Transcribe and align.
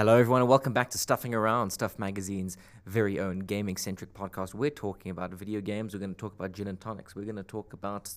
Hello, 0.00 0.16
everyone, 0.16 0.40
and 0.40 0.48
welcome 0.48 0.72
back 0.72 0.88
to 0.88 0.96
Stuffing 0.96 1.34
Around, 1.34 1.68
Stuff 1.68 1.98
Magazine's 1.98 2.56
very 2.86 3.20
own 3.20 3.40
gaming 3.40 3.76
centric 3.76 4.14
podcast. 4.14 4.54
We're 4.54 4.70
talking 4.70 5.10
about 5.10 5.30
video 5.34 5.60
games, 5.60 5.92
we're 5.92 6.00
going 6.00 6.14
to 6.14 6.18
talk 6.18 6.32
about 6.32 6.52
gin 6.52 6.68
and 6.68 6.80
tonics, 6.80 7.14
we're 7.14 7.26
going 7.26 7.36
to 7.36 7.42
talk 7.42 7.74
about 7.74 8.10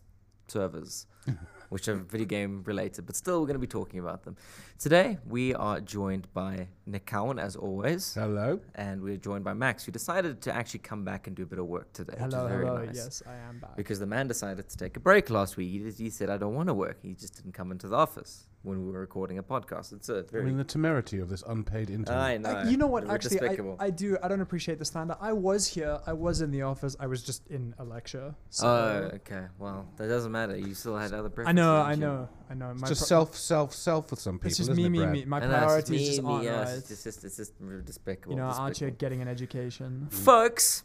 servers, 0.48 1.08
which 1.68 1.90
are 1.90 1.96
video 1.96 2.26
game 2.26 2.64
related, 2.64 3.06
but 3.06 3.18
still, 3.18 3.42
we're 3.42 3.48
going 3.48 3.56
to 3.56 3.60
be 3.60 3.68
talking 3.68 4.00
about 4.00 4.24
them. 4.24 4.38
Today, 4.80 5.18
we 5.28 5.54
are 5.56 5.82
joined 5.82 6.34
by 6.34 6.70
Nick 6.86 7.06
Cowan, 7.06 7.38
as 7.38 7.58
always, 7.58 8.14
Hello. 8.14 8.62
and 8.76 9.02
we're 9.02 9.18
joined 9.18 9.44
by 9.44 9.52
Max, 9.52 9.84
who 9.84 9.92
decided 9.92 10.40
to 10.44 10.56
actually 10.56 10.80
come 10.80 11.04
back 11.04 11.28
and 11.28 11.36
do 11.36 11.44
a 11.44 11.48
bit 11.48 11.60
of 11.60 11.66
work 11.66 11.92
today. 11.92 12.14
which 12.14 12.28
is 12.30 12.34
Hello, 12.34 12.48
very 12.48 12.66
hello. 12.66 12.86
nice. 12.86 12.96
Yes, 12.96 13.24
I 13.28 13.36
am 13.50 13.60
back. 13.60 13.76
Because 13.76 14.00
the 14.00 14.08
man 14.08 14.30
decided 14.30 14.70
to 14.70 14.78
take 14.78 14.96
a 14.96 15.02
break 15.02 15.30
last 15.30 15.58
week. 15.58 15.70
He, 15.70 16.04
he 16.06 16.10
said, 16.10 16.30
I 16.30 16.38
don't 16.38 16.56
want 16.56 16.70
to 16.70 16.74
work. 16.74 17.00
He 17.02 17.14
just 17.14 17.36
didn't 17.36 17.52
come 17.52 17.74
into 17.74 17.90
the 17.90 17.98
office 17.98 18.48
when 18.64 18.86
we 18.86 18.92
were 18.92 19.00
recording 19.00 19.38
a 19.38 19.44
podcast. 19.44 19.94
It's 19.94 20.10
a 20.10 20.20
I 20.20 20.32
very 20.32 20.44
I 20.44 20.48
mean, 20.48 20.58
the 20.58 20.64
temerity 20.64 21.20
of 21.20 21.30
this 21.30 21.44
unpaid 21.48 21.90
intern. 21.90 22.18
I 22.18 22.38
know. 22.38 22.50
Uh, 22.50 22.64
you 22.66 22.78
know 22.78 22.88
what? 22.88 23.10
Actually, 23.10 23.48
I. 23.48 23.58
I 23.80 23.90
do. 23.90 24.18
I 24.24 24.28
don't 24.28 24.42
appreciate 24.42 24.80
the 24.80 24.86
slander. 24.86 25.18
I 25.20 25.34
was 25.34 25.68
here. 25.68 26.00
I 26.08 26.14
was 26.14 26.42
in 26.42 26.50
the 26.52 26.62
office. 26.62 26.96
I 27.00 27.08
was 27.08 27.22
just 27.22 27.46
in 27.48 27.76
a 27.78 27.84
lecture. 27.84 28.34
So 28.50 28.68
Oh, 28.68 29.16
okay. 29.16 29.46
Well, 29.60 29.88
that 29.98 30.08
doesn't 30.08 30.32
matter. 30.32 30.58
You 30.58 30.74
still 30.74 30.98
had 30.98 31.14
other 31.14 31.32
I 31.46 31.52
know. 31.52 31.76
I 31.76 31.96
know. 31.96 32.30
I 32.50 32.54
know. 32.54 32.72
it's 32.72 32.90
just 32.90 33.02
pro- 33.02 33.08
self, 33.08 33.36
self, 33.36 33.74
self 33.74 34.12
with 34.12 34.20
some 34.20 34.36
people. 34.38 34.48
It's 34.48 34.58
just 34.58 34.70
isn't 34.70 34.76
me, 34.82 34.86
it, 34.86 35.06
me, 35.06 35.06
me. 35.06 35.26
My 35.26 35.38
I 35.38 35.40
know, 35.42 35.46
it's 35.56 35.64
priorities 35.64 36.00
just 36.00 36.06
just 36.12 36.24
me, 36.24 36.30
aren't 36.30 36.44
me, 36.44 36.50
right. 36.50 36.68
It's 36.78 37.04
just, 37.04 37.24
it's 37.24 37.38
just 37.38 37.54
r- 37.64 37.82
despicable. 37.82 38.36
You 38.36 38.42
know, 38.42 38.48
aren't 38.48 38.80
you 38.80 38.92
getting 38.92 39.22
an 39.22 39.28
education? 39.28 40.08
Folks, 40.10 40.84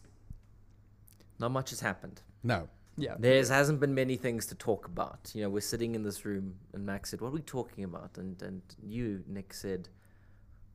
not 1.38 1.50
much 1.50 1.70
has 1.70 1.80
happened. 1.80 2.22
No. 2.42 2.69
Yeah. 2.98 3.15
There 3.19 3.37
hasn't 3.45 3.80
been 3.80 3.95
many 3.95 4.16
things 4.16 4.47
to 4.47 4.55
talk 4.55 4.87
about. 4.87 5.30
You 5.34 5.43
know, 5.43 5.51
we're 5.51 5.61
sitting 5.61 5.95
in 5.95 6.02
this 6.02 6.25
room, 6.25 6.55
and 6.75 6.84
Max 6.84 7.11
said, 7.11 7.20
"What 7.20 7.29
are 7.29 7.33
we 7.33 7.41
talking 7.43 7.84
about?" 7.84 8.19
And 8.19 8.41
and 8.43 8.62
you, 8.83 9.22
Nick, 9.27 9.55
said, 9.55 9.89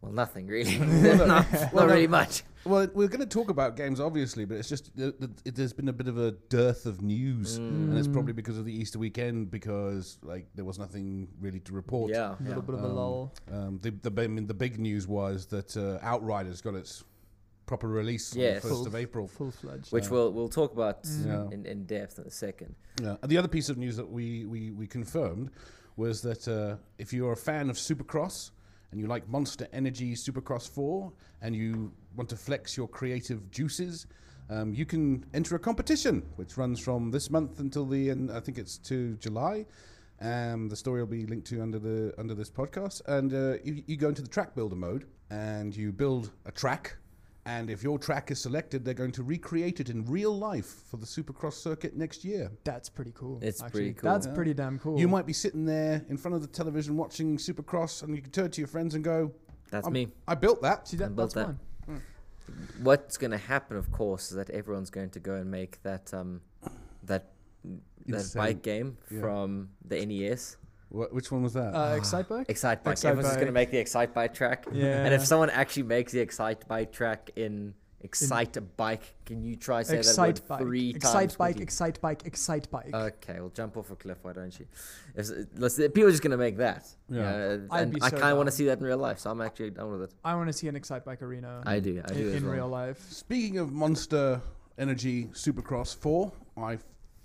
"Well, 0.02 0.12
nothing 0.14 0.48
really. 0.48 0.78
not 0.80 1.28
not 1.52 1.74
Well, 1.74 1.88
no. 1.88 1.94
really 1.94 2.08
much." 2.08 2.44
Well, 2.66 2.88
we're 2.94 3.10
going 3.10 3.20
to 3.20 3.26
talk 3.26 3.50
about 3.50 3.76
games, 3.76 4.00
obviously, 4.00 4.46
but 4.46 4.56
it's 4.56 4.70
just 4.70 4.90
uh, 4.98 5.12
it, 5.44 5.54
there's 5.56 5.74
been 5.74 5.90
a 5.90 5.94
bit 5.94 6.08
of 6.08 6.18
a 6.18 6.32
dearth 6.48 6.86
of 6.86 7.02
news, 7.02 7.58
and 7.58 7.98
it's 7.98 8.08
Mm. 8.08 8.14
probably 8.14 8.32
because 8.34 8.58
of 8.58 8.64
the 8.64 8.72
Easter 8.74 8.98
weekend 9.00 9.52
because 9.52 10.18
like 10.24 10.48
there 10.56 10.64
was 10.64 10.80
nothing 10.80 11.28
really 11.42 11.60
to 11.62 11.74
report. 11.74 12.12
Yeah. 12.12 12.36
A 12.40 12.44
little 12.44 12.62
bit 12.62 12.76
of 12.76 12.84
a 12.84 12.88
Um, 12.88 12.96
lull. 12.96 13.34
Um, 13.52 13.80
the 13.82 13.90
the 13.92 14.22
I 14.24 14.28
mean, 14.28 14.48
the 14.48 14.54
big 14.54 14.80
news 14.80 15.08
was 15.08 15.48
that 15.48 15.76
uh, 15.76 16.00
Outriders 16.02 16.62
got 16.62 16.76
its 16.76 17.04
proper 17.74 17.88
release 17.88 18.36
Yes. 18.36 18.64
on 18.64 18.70
the 18.70 18.76
first 18.76 18.88
of 18.88 18.96
April. 18.96 19.28
Full 19.28 19.52
fledged. 19.52 19.92
Which 19.92 20.06
Uh, 20.08 20.14
we'll 20.14 20.32
we'll 20.36 20.54
talk 20.62 20.72
about 20.74 21.04
Mm. 21.04 21.26
Yeah. 21.26 21.56
in, 21.56 21.66
in 21.66 21.86
depth 21.86 22.20
in 22.20 22.26
a 22.26 22.36
second. 22.46 22.76
Yeah. 23.02 23.16
And 23.22 23.30
the 23.32 23.38
other 23.42 23.48
piece 23.58 23.70
of 23.72 23.78
news 23.78 23.96
that 23.98 24.10
we, 24.18 24.46
we, 24.54 24.62
we 24.72 24.86
confirmed 25.00 25.50
was 25.98 26.22
that 26.22 26.48
uh, 26.48 26.76
if 27.04 27.12
you're 27.14 27.34
a 27.34 27.44
fan 27.50 27.70
of 27.72 27.76
Supercross 27.78 28.52
and 28.92 29.00
you 29.02 29.08
like 29.08 29.28
Monster 29.28 29.68
Energy 29.74 30.14
Supercross 30.16 30.70
4 30.70 31.12
and 31.42 31.56
you 31.56 31.92
want 32.16 32.30
to 32.30 32.36
flex 32.48 32.78
your 32.78 32.88
creative 32.88 33.40
juices, 33.58 34.06
um, 34.52 34.74
you 34.80 34.86
can 34.86 35.26
enter 35.34 35.56
a 35.56 35.60
competition 35.60 36.22
which 36.36 36.58
runs 36.58 36.80
from 36.80 37.10
this 37.12 37.30
month 37.32 37.60
until 37.60 37.86
the 37.88 38.10
end, 38.12 38.32
I 38.32 38.40
think 38.40 38.58
it's 38.60 38.78
to 38.90 39.16
July. 39.26 39.66
Um, 40.22 40.70
the 40.70 40.76
story 40.76 41.00
will 41.02 41.08
be 41.20 41.26
linked 41.26 41.48
to 41.48 41.62
under 41.62 41.80
the 41.80 42.14
under 42.22 42.36
this 42.36 42.50
podcast, 42.50 43.02
and 43.08 43.34
uh, 43.34 43.58
you, 43.64 43.84
you 43.88 43.98
go 43.98 44.10
into 44.10 44.22
the 44.22 44.28
track 44.38 44.54
builder 44.56 44.76
mode 44.76 45.04
and 45.32 45.76
you 45.76 45.92
build 45.92 46.32
a 46.46 46.52
track 46.52 46.96
and 47.46 47.70
if 47.70 47.84
your 47.84 47.98
track 48.00 48.32
is 48.32 48.40
selected, 48.42 48.86
they're 48.86 48.94
going 48.94 49.12
to 49.14 49.24
recreate 49.24 49.80
it 49.80 49.90
in 49.90 50.06
real 50.06 50.38
life 50.38 50.84
for 50.90 50.98
the 50.98 51.06
Supercross 51.06 51.54
circuit 51.54 51.96
next 51.96 52.24
year. 52.24 52.52
That's 52.64 52.88
pretty 52.90 53.12
cool. 53.14 53.40
It's 53.42 53.62
actually. 53.62 53.80
pretty 53.82 53.94
cool. 53.96 54.12
That's 54.12 54.28
Yeah. 54.28 54.34
pretty 54.34 54.54
damn 54.54 54.80
cool. 54.80 55.00
You 55.00 55.08
might 55.08 55.26
be 55.26 55.34
sitting 55.34 55.66
there 55.66 56.06
in 56.10 56.18
front 56.18 56.36
of 56.36 56.42
the 56.42 56.48
television 56.48 56.96
watching 56.96 57.38
Supercross, 57.38 58.02
and 58.04 58.16
you 58.16 58.22
can 58.22 58.32
turn 58.32 58.52
to 58.52 58.62
your 58.62 58.68
friends 58.70 58.96
and 58.96 59.04
go, 59.04 59.32
That's 59.72 59.90
me. 59.90 60.14
"I 60.28 60.36
built 60.36 60.62
that." 60.62 60.88
see 60.88 60.98
that? 60.98 61.06
I 61.06 61.08
built 61.10 61.34
That's 61.34 61.34
that. 61.34 61.46
fun. 61.88 62.02
What's 62.82 63.18
going 63.18 63.32
to 63.32 63.38
happen, 63.38 63.78
of 63.78 63.92
course, 63.92 64.30
is 64.32 64.38
that 64.38 64.50
everyone's 64.50 64.90
going 64.90 65.10
to 65.12 65.20
go 65.20 65.36
and 65.36 65.50
make 65.50 65.82
that 65.84 66.14
um 66.14 66.42
that 67.04 67.32
that 68.06 68.16
Insane. 68.18 68.40
bike 68.42 68.62
game 68.62 68.98
Yeah. 69.10 69.20
from 69.22 69.70
the 69.86 70.06
NES. 70.06 70.58
Wh- 70.94 71.12
which 71.14 71.32
one 71.32 71.44
was 71.44 71.54
that? 71.54 71.74
Uh, 71.76 71.96
Excite 71.98 72.30
bike. 72.30 72.46
Excite 72.50 72.84
Bike. 72.84 72.94
Excite 72.94 73.10
Everyone's 73.12 73.28
just 73.34 73.40
going 73.40 73.48
to 73.48 73.52
Bike. 73.52 73.68
make 73.68 73.72
the 73.72 73.78
Excite 73.80 74.14
Bike 74.14 74.34
track. 74.34 74.66
Yeah. 74.72 75.04
And 75.06 75.14
if 75.14 75.26
someone 75.26 75.50
actually 75.50 75.84
makes 75.84 76.12
the 76.12 76.20
Excite 76.20 76.68
Bike 76.68 76.92
track 76.92 77.32
in 77.36 77.74
Excite 78.02 78.58
Bike, 78.78 79.16
can 79.26 79.42
you 79.44 79.56
try 79.56 79.82
say 79.84 79.94
that 79.94 80.00
Excite 80.00 80.40
word 80.42 80.48
bike. 80.50 80.60
three 80.60 80.90
Excite 80.90 81.14
times? 81.30 81.36
bike. 81.38 81.48
quickly? 81.52 81.64
Excite 81.64 82.02
bike. 82.02 82.26
Excite 82.26 82.70
bike. 82.70 82.94
Okay, 82.94 83.40
well, 83.40 83.50
jump 83.56 83.78
off 83.78 83.92
a 83.92 83.96
cliff, 83.96 84.18
why 84.24 84.34
don't 84.34 84.60
you? 84.60 84.68
If, 85.16 85.30
let's, 85.56 85.78
people 85.78 86.04
are 86.06 86.12
just 86.12 86.22
going 86.22 86.32
to 86.32 86.38
make 86.38 86.58
that. 86.58 86.86
Yeah. 87.10 87.22
Uh, 87.22 87.58
I'd 87.72 87.82
and 87.84 87.94
be 87.94 88.02
I 88.02 88.10
kind 88.10 88.24
of 88.26 88.38
want 88.38 88.48
to 88.48 88.52
see 88.56 88.66
that 88.66 88.78
in 88.80 88.84
real 88.84 88.98
life, 88.98 89.20
so 89.20 89.32
I'm 89.32 89.40
actually 89.42 89.70
down 89.70 89.90
with 89.92 90.02
it. 90.10 90.14
I 90.24 90.36
want 90.36 90.48
to 90.48 90.54
see 90.54 90.68
an 90.68 90.76
Excite 90.76 91.06
bike 91.06 91.22
arena. 91.22 91.64
I 91.66 91.80
do. 91.80 92.04
I 92.06 92.12
in, 92.12 92.18
do. 92.18 92.28
as 92.30 92.36
in 92.36 92.46
well. 92.46 92.54
real 92.56 92.68
life. 92.68 93.00
Speaking 93.10 93.58
of 93.58 93.72
Monster 93.72 94.42
Energy 94.78 95.30
Supercross 95.34 95.96
4, 95.96 96.32
I 96.58 96.78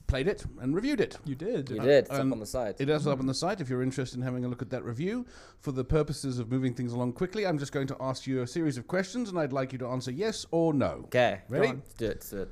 played 0.09 0.27
it 0.27 0.45
and 0.61 0.75
reviewed 0.75 1.01
it. 1.01 1.17
You 1.25 1.37
did. 1.37 1.71
You 1.71 1.81
Uh, 1.81 1.85
did. 1.85 2.05
It's 2.07 2.11
up 2.11 2.33
on 2.33 2.41
the 2.41 2.47
side. 2.47 2.75
It 2.81 2.89
is 2.89 3.07
up 3.07 3.21
on 3.21 3.27
the 3.27 3.35
site 3.35 3.61
if 3.61 3.69
you're 3.71 3.83
interested 3.83 4.17
in 4.17 4.23
having 4.25 4.45
a 4.45 4.49
look 4.49 4.61
at 4.63 4.71
that 4.71 4.83
review. 4.85 5.25
For 5.61 5.71
the 5.71 5.85
purposes 5.85 6.39
of 6.41 6.51
moving 6.51 6.75
things 6.75 6.93
along 6.93 7.13
quickly, 7.13 7.47
I'm 7.47 7.59
just 7.59 7.71
going 7.71 7.87
to 7.89 7.97
ask 8.01 8.27
you 8.27 8.43
a 8.43 8.47
series 8.47 8.77
of 8.77 8.89
questions, 8.89 9.29
and 9.29 9.39
I'd 9.39 9.53
like 9.53 9.73
you 9.73 9.79
to 9.79 9.87
answer 9.87 10.11
yes 10.11 10.45
or 10.51 10.75
no. 10.75 11.03
Okay. 11.07 11.43
Ready? 11.49 11.69
on. 11.69 11.75
Let's 11.77 11.95
do 11.95 12.05
it. 12.07 12.09
Let's 12.09 12.31
do 12.31 12.39
it. 12.43 12.49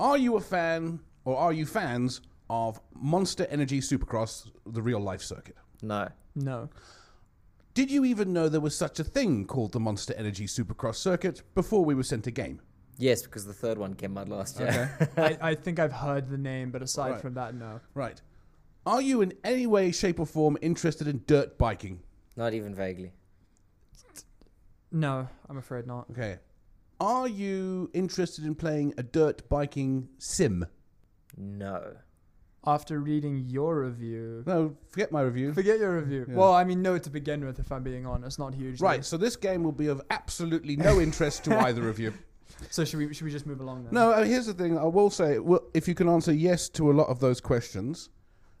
Are 0.00 0.16
you 0.16 0.36
a 0.36 0.40
fan, 0.40 1.00
or 1.24 1.36
are 1.36 1.52
you 1.52 1.66
fans 1.66 2.22
of 2.48 2.80
Monster 2.94 3.46
Energy 3.50 3.80
Supercross, 3.80 4.50
the 4.66 4.80
real 4.82 5.00
life 5.00 5.22
circuit? 5.22 5.56
No. 5.82 6.08
No. 6.34 6.70
Did 7.74 7.90
you 7.90 8.04
even 8.04 8.32
know 8.32 8.48
there 8.48 8.60
was 8.60 8.76
such 8.76 9.00
a 9.00 9.04
thing 9.04 9.46
called 9.46 9.72
the 9.72 9.80
Monster 9.80 10.14
Energy 10.16 10.46
Supercross 10.46 10.96
circuit 10.96 11.42
before 11.54 11.84
we 11.84 11.94
were 11.94 12.02
sent 12.02 12.26
a 12.26 12.30
game? 12.30 12.60
Yes, 13.02 13.22
because 13.22 13.44
the 13.44 13.52
third 13.52 13.78
one 13.78 13.94
came 13.94 14.16
out 14.16 14.28
last 14.28 14.60
year. 14.60 15.10
I, 15.16 15.36
I 15.40 15.54
think 15.56 15.80
I've 15.80 15.92
heard 15.92 16.28
the 16.28 16.38
name, 16.38 16.70
but 16.70 16.82
aside 16.82 17.10
Right. 17.12 17.20
from 17.20 17.34
that, 17.34 17.52
no. 17.56 17.80
Right. 17.94 18.20
Are 18.86 19.02
you 19.02 19.22
in 19.22 19.32
any 19.42 19.66
way, 19.66 19.90
shape, 19.90 20.20
or 20.20 20.26
form 20.26 20.56
interested 20.62 21.08
in 21.08 21.24
dirt 21.26 21.58
biking? 21.58 21.98
Not 22.36 22.54
even 22.54 22.74
vaguely. 22.76 23.12
No, 24.92 25.28
I'm 25.48 25.56
afraid 25.58 25.86
not. 25.86 26.06
Okay. 26.12 26.38
Are 27.00 27.26
you 27.26 27.90
interested 27.92 28.44
in 28.44 28.54
playing 28.54 28.94
a 28.96 29.02
dirt 29.02 29.48
biking 29.48 30.08
sim? 30.18 30.64
No. 31.36 31.96
After 32.64 33.00
reading 33.00 33.46
your 33.48 33.80
review, 33.80 34.44
No, 34.46 34.76
forget 34.90 35.10
my 35.10 35.22
review. 35.22 35.52
forget 35.52 35.80
your 35.80 35.98
review. 35.98 36.26
Yeah. 36.28 36.36
Well, 36.36 36.52
I 36.54 36.62
mean, 36.62 36.82
no 36.82 36.98
to 36.98 37.10
begin 37.10 37.44
with, 37.44 37.58
if 37.58 37.72
I'm 37.72 37.82
being 37.82 38.06
honest, 38.06 38.38
not 38.38 38.54
huge. 38.54 38.80
Right, 38.80 39.04
so 39.04 39.16
this 39.16 39.34
game 39.34 39.64
will 39.64 39.72
be 39.72 39.88
of 39.88 40.00
absolutely 40.10 40.76
no 40.76 41.00
interest 41.06 41.42
to 41.44 41.58
either 41.58 41.88
of 41.88 41.98
you. 41.98 42.12
So 42.70 42.84
should 42.84 42.98
we 42.98 43.12
should 43.14 43.24
we 43.24 43.30
just 43.30 43.46
move 43.46 43.60
along 43.60 43.84
then? 43.84 43.94
No, 43.94 44.10
uh, 44.12 44.24
here's 44.24 44.46
the 44.46 44.54
thing. 44.54 44.78
I 44.78 44.84
will 44.84 45.10
say, 45.10 45.38
well, 45.38 45.62
if 45.74 45.86
you 45.88 45.94
can 45.94 46.08
answer 46.08 46.32
yes 46.32 46.68
to 46.70 46.90
a 46.90 46.94
lot 46.94 47.08
of 47.08 47.20
those 47.20 47.40
questions, 47.40 48.08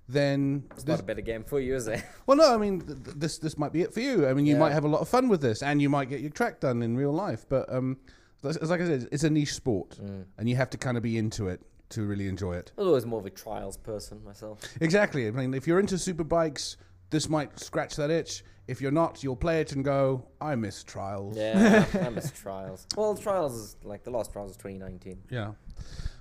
then 0.08 0.64
It's 0.72 0.84
this, 0.84 0.94
not 0.94 1.00
a 1.00 1.04
better 1.04 1.20
game 1.20 1.44
for 1.44 1.60
you, 1.60 1.74
is 1.74 1.86
it? 1.86 2.02
well, 2.26 2.36
no, 2.36 2.54
I 2.54 2.56
mean 2.58 2.80
th- 2.80 3.04
th- 3.04 3.16
this 3.16 3.38
this 3.38 3.56
might 3.56 3.72
be 3.72 3.82
it 3.82 3.92
for 3.94 4.00
you. 4.00 4.26
I 4.26 4.34
mean, 4.34 4.46
you 4.46 4.54
Yeah. 4.54 4.58
might 4.60 4.72
have 4.72 4.84
a 4.84 4.88
lot 4.88 5.00
of 5.00 5.08
fun 5.08 5.28
with 5.28 5.40
this, 5.40 5.62
and 5.62 5.80
you 5.80 5.88
might 5.88 6.08
get 6.08 6.20
your 6.20 6.30
track 6.30 6.60
done 6.60 6.82
in 6.82 6.96
real 6.96 7.12
life. 7.12 7.46
But 7.48 7.72
um, 7.72 7.98
as 8.44 8.56
as 8.56 8.70
like 8.70 8.80
I 8.80 8.86
said, 8.86 9.08
it's 9.12 9.24
a 9.24 9.30
niche 9.30 9.54
sport, 9.54 9.98
Mm. 10.02 10.24
and 10.38 10.48
you 10.48 10.56
have 10.56 10.70
to 10.70 10.78
kind 10.78 10.96
of 10.96 11.02
be 11.02 11.16
into 11.16 11.48
it 11.48 11.60
to 11.90 12.02
really 12.06 12.26
enjoy 12.26 12.54
it. 12.54 12.72
I 12.76 12.80
was 12.80 12.88
always 12.88 13.06
more 13.06 13.20
of 13.20 13.26
a 13.26 13.30
trials 13.30 13.76
person 13.76 14.24
myself. 14.24 14.60
Exactly. 14.80 15.26
I 15.28 15.30
mean, 15.30 15.52
if 15.54 15.66
you're 15.66 15.78
into 15.80 15.98
super 15.98 16.24
bikes, 16.24 16.76
this 17.12 17.28
might 17.28 17.60
scratch 17.60 17.94
that 17.96 18.10
itch. 18.10 18.42
If 18.66 18.80
you're 18.80 18.90
not, 18.90 19.22
you'll 19.22 19.36
play 19.36 19.60
it 19.60 19.72
and 19.72 19.84
go, 19.84 20.24
"I 20.40 20.56
miss 20.56 20.82
trials." 20.82 21.36
Yeah, 21.36 21.84
I 21.94 22.08
miss 22.08 22.30
trials. 22.32 22.86
Well, 22.96 23.16
trials 23.16 23.54
is 23.54 23.76
like 23.84 24.02
the 24.02 24.10
last 24.10 24.32
trials 24.32 24.52
is 24.52 24.56
2019. 24.56 25.22
Yeah. 25.30 25.52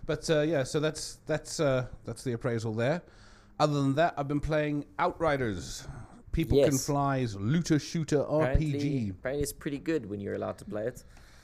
But 0.06 0.30
uh, 0.30 0.42
yeah, 0.42 0.64
so 0.64 0.80
that's 0.80 1.20
that's 1.26 1.60
uh, 1.60 1.88
that's 2.06 2.24
the 2.24 2.34
appraisal 2.34 2.74
there. 2.74 3.02
Other 3.60 3.74
than 3.82 3.96
that, 3.96 4.16
I've 4.18 4.28
been 4.28 4.40
playing 4.40 4.86
Outriders, 5.00 5.88
People 6.32 6.58
Can 6.64 6.72
Yes. 6.74 6.86
Fly's 6.88 7.36
looter 7.36 7.78
shooter 7.78 8.22
Apparently, 8.22 8.74
RPG. 8.74 9.12
apparently 9.12 9.44
it's 9.44 9.54
pretty 9.54 9.78
good 9.78 10.10
when 10.10 10.20
you're 10.20 10.34
allowed 10.36 10.58
to 10.58 10.66
play 10.66 10.88
it. 10.88 11.04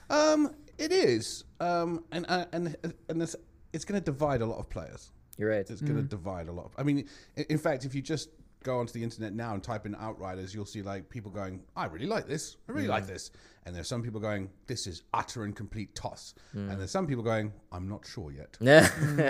Um, 0.09 0.53
it 0.79 0.91
is. 0.91 1.43
Um, 1.59 2.03
and 2.11 2.25
uh, 2.27 2.45
and 2.51 2.75
and 3.07 3.21
it's 3.21 3.35
it's 3.71 3.85
going 3.85 4.01
to 4.01 4.03
divide 4.05 4.41
a 4.41 4.45
lot 4.45 4.57
of 4.57 4.67
players. 4.69 5.11
You're 5.37 5.51
right. 5.51 5.69
It's 5.69 5.81
going 5.81 5.97
to 5.97 6.01
divide 6.01 6.47
a 6.47 6.51
lot. 6.51 6.65
Of, 6.65 6.71
I 6.79 6.83
mean, 6.83 7.07
in, 7.35 7.45
in 7.49 7.57
fact, 7.59 7.85
if 7.85 7.93
you 7.93 8.01
just 8.01 8.29
go 8.63 8.79
onto 8.79 8.93
the 8.93 9.03
internet 9.03 9.33
now 9.33 9.53
and 9.53 9.63
type 9.63 9.85
in 9.85 9.95
Outriders, 9.95 10.53
you'll 10.53 10.65
see 10.65 10.81
like 10.81 11.09
people 11.09 11.31
going, 11.31 11.63
"I 11.75 11.85
really 11.85 12.05
like 12.05 12.27
this. 12.27 12.57
I 12.67 12.71
really 12.73 12.87
like 12.87 13.07
this," 13.07 13.31
and 13.65 13.75
there's 13.75 13.87
some 13.87 14.03
people 14.03 14.19
going, 14.19 14.49
"This 14.65 14.87
is 14.87 15.03
utter 15.13 15.43
and 15.43 15.55
complete 15.55 15.95
toss," 15.95 16.33
hmm. 16.51 16.69
and 16.69 16.79
there's 16.79 16.91
some 16.91 17.07
people 17.07 17.23
going, 17.23 17.53
"I'm 17.71 17.87
not 17.87 18.05
sure 18.05 18.31
yet," 18.31 18.57
Yeah, 18.61 18.89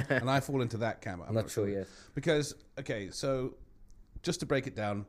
and 0.09 0.29
I 0.29 0.39
fall 0.39 0.61
into 0.61 0.77
that 0.77 1.01
camp. 1.01 1.23
I'm 1.27 1.35
not 1.35 1.49
sure. 1.49 1.67
yet. 1.69 1.87
because 2.15 2.55
okay, 2.79 3.09
so 3.11 3.55
just 4.23 4.39
to 4.39 4.45
break 4.45 4.67
it 4.67 4.75
down, 4.75 5.05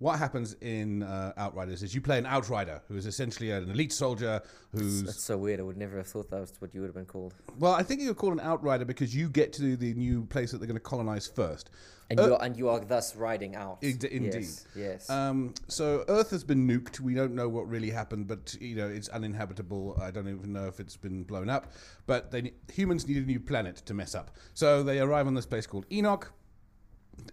what 0.00 0.18
happens 0.18 0.56
in 0.62 1.02
uh, 1.02 1.32
Outriders 1.36 1.82
is 1.82 1.94
you 1.94 2.00
play 2.00 2.18
an 2.18 2.24
Outrider 2.24 2.80
who 2.88 2.96
is 2.96 3.04
essentially 3.04 3.50
an 3.50 3.70
elite 3.70 3.92
soldier 3.92 4.40
who's 4.72 5.04
That's 5.04 5.22
so 5.22 5.36
weird. 5.36 5.60
I 5.60 5.62
would 5.62 5.76
never 5.76 5.98
have 5.98 6.06
thought 6.06 6.30
that 6.30 6.40
was 6.40 6.54
what 6.58 6.74
you 6.74 6.80
would 6.80 6.88
have 6.88 6.94
been 6.94 7.04
called. 7.04 7.34
well. 7.58 7.74
I 7.74 7.82
think 7.82 8.00
you're 8.00 8.14
called 8.14 8.32
an 8.32 8.40
Outrider 8.40 8.86
because 8.86 9.14
you 9.14 9.28
get 9.28 9.52
to 9.54 9.76
the 9.76 9.92
new 9.94 10.24
place 10.24 10.50
that 10.52 10.58
they're 10.58 10.66
going 10.66 10.78
to 10.78 10.80
colonize 10.80 11.26
first. 11.26 11.68
And 12.08 12.18
Uh, 12.18 12.26
you 12.26 12.34
are, 12.34 12.42
and 12.42 12.56
you 12.56 12.68
are 12.70 12.80
thus 12.80 13.14
riding 13.14 13.54
out. 13.54 13.78
Inde- 13.82 14.04
indeed. 14.04 14.32
Yes. 14.34 14.66
yes. 14.74 15.10
Um, 15.10 15.54
so 15.68 16.04
Earth 16.08 16.30
has 16.30 16.44
been 16.44 16.66
nuked. 16.66 16.98
We 16.98 17.14
don't 17.14 17.34
know 17.34 17.48
what 17.48 17.68
really 17.68 17.90
happened, 17.90 18.26
but 18.26 18.56
you 18.58 18.76
know 18.76 18.88
it's 18.88 19.08
uninhabitable. 19.10 19.98
I 20.00 20.10
don't 20.10 20.28
even 20.28 20.52
know 20.52 20.66
if 20.66 20.80
it's 20.80 20.96
been 20.96 21.24
blown 21.24 21.50
up. 21.50 21.72
But 22.06 22.30
they, 22.30 22.52
humans 22.72 23.06
need 23.06 23.18
a 23.18 23.26
new 23.26 23.38
planet 23.38 23.76
to 23.84 23.92
mess 23.94 24.14
up. 24.14 24.30
So 24.54 24.82
they 24.82 24.98
arrive 24.98 25.26
on 25.26 25.34
this 25.34 25.46
place 25.46 25.66
called 25.66 25.84
Enoch. 25.92 26.32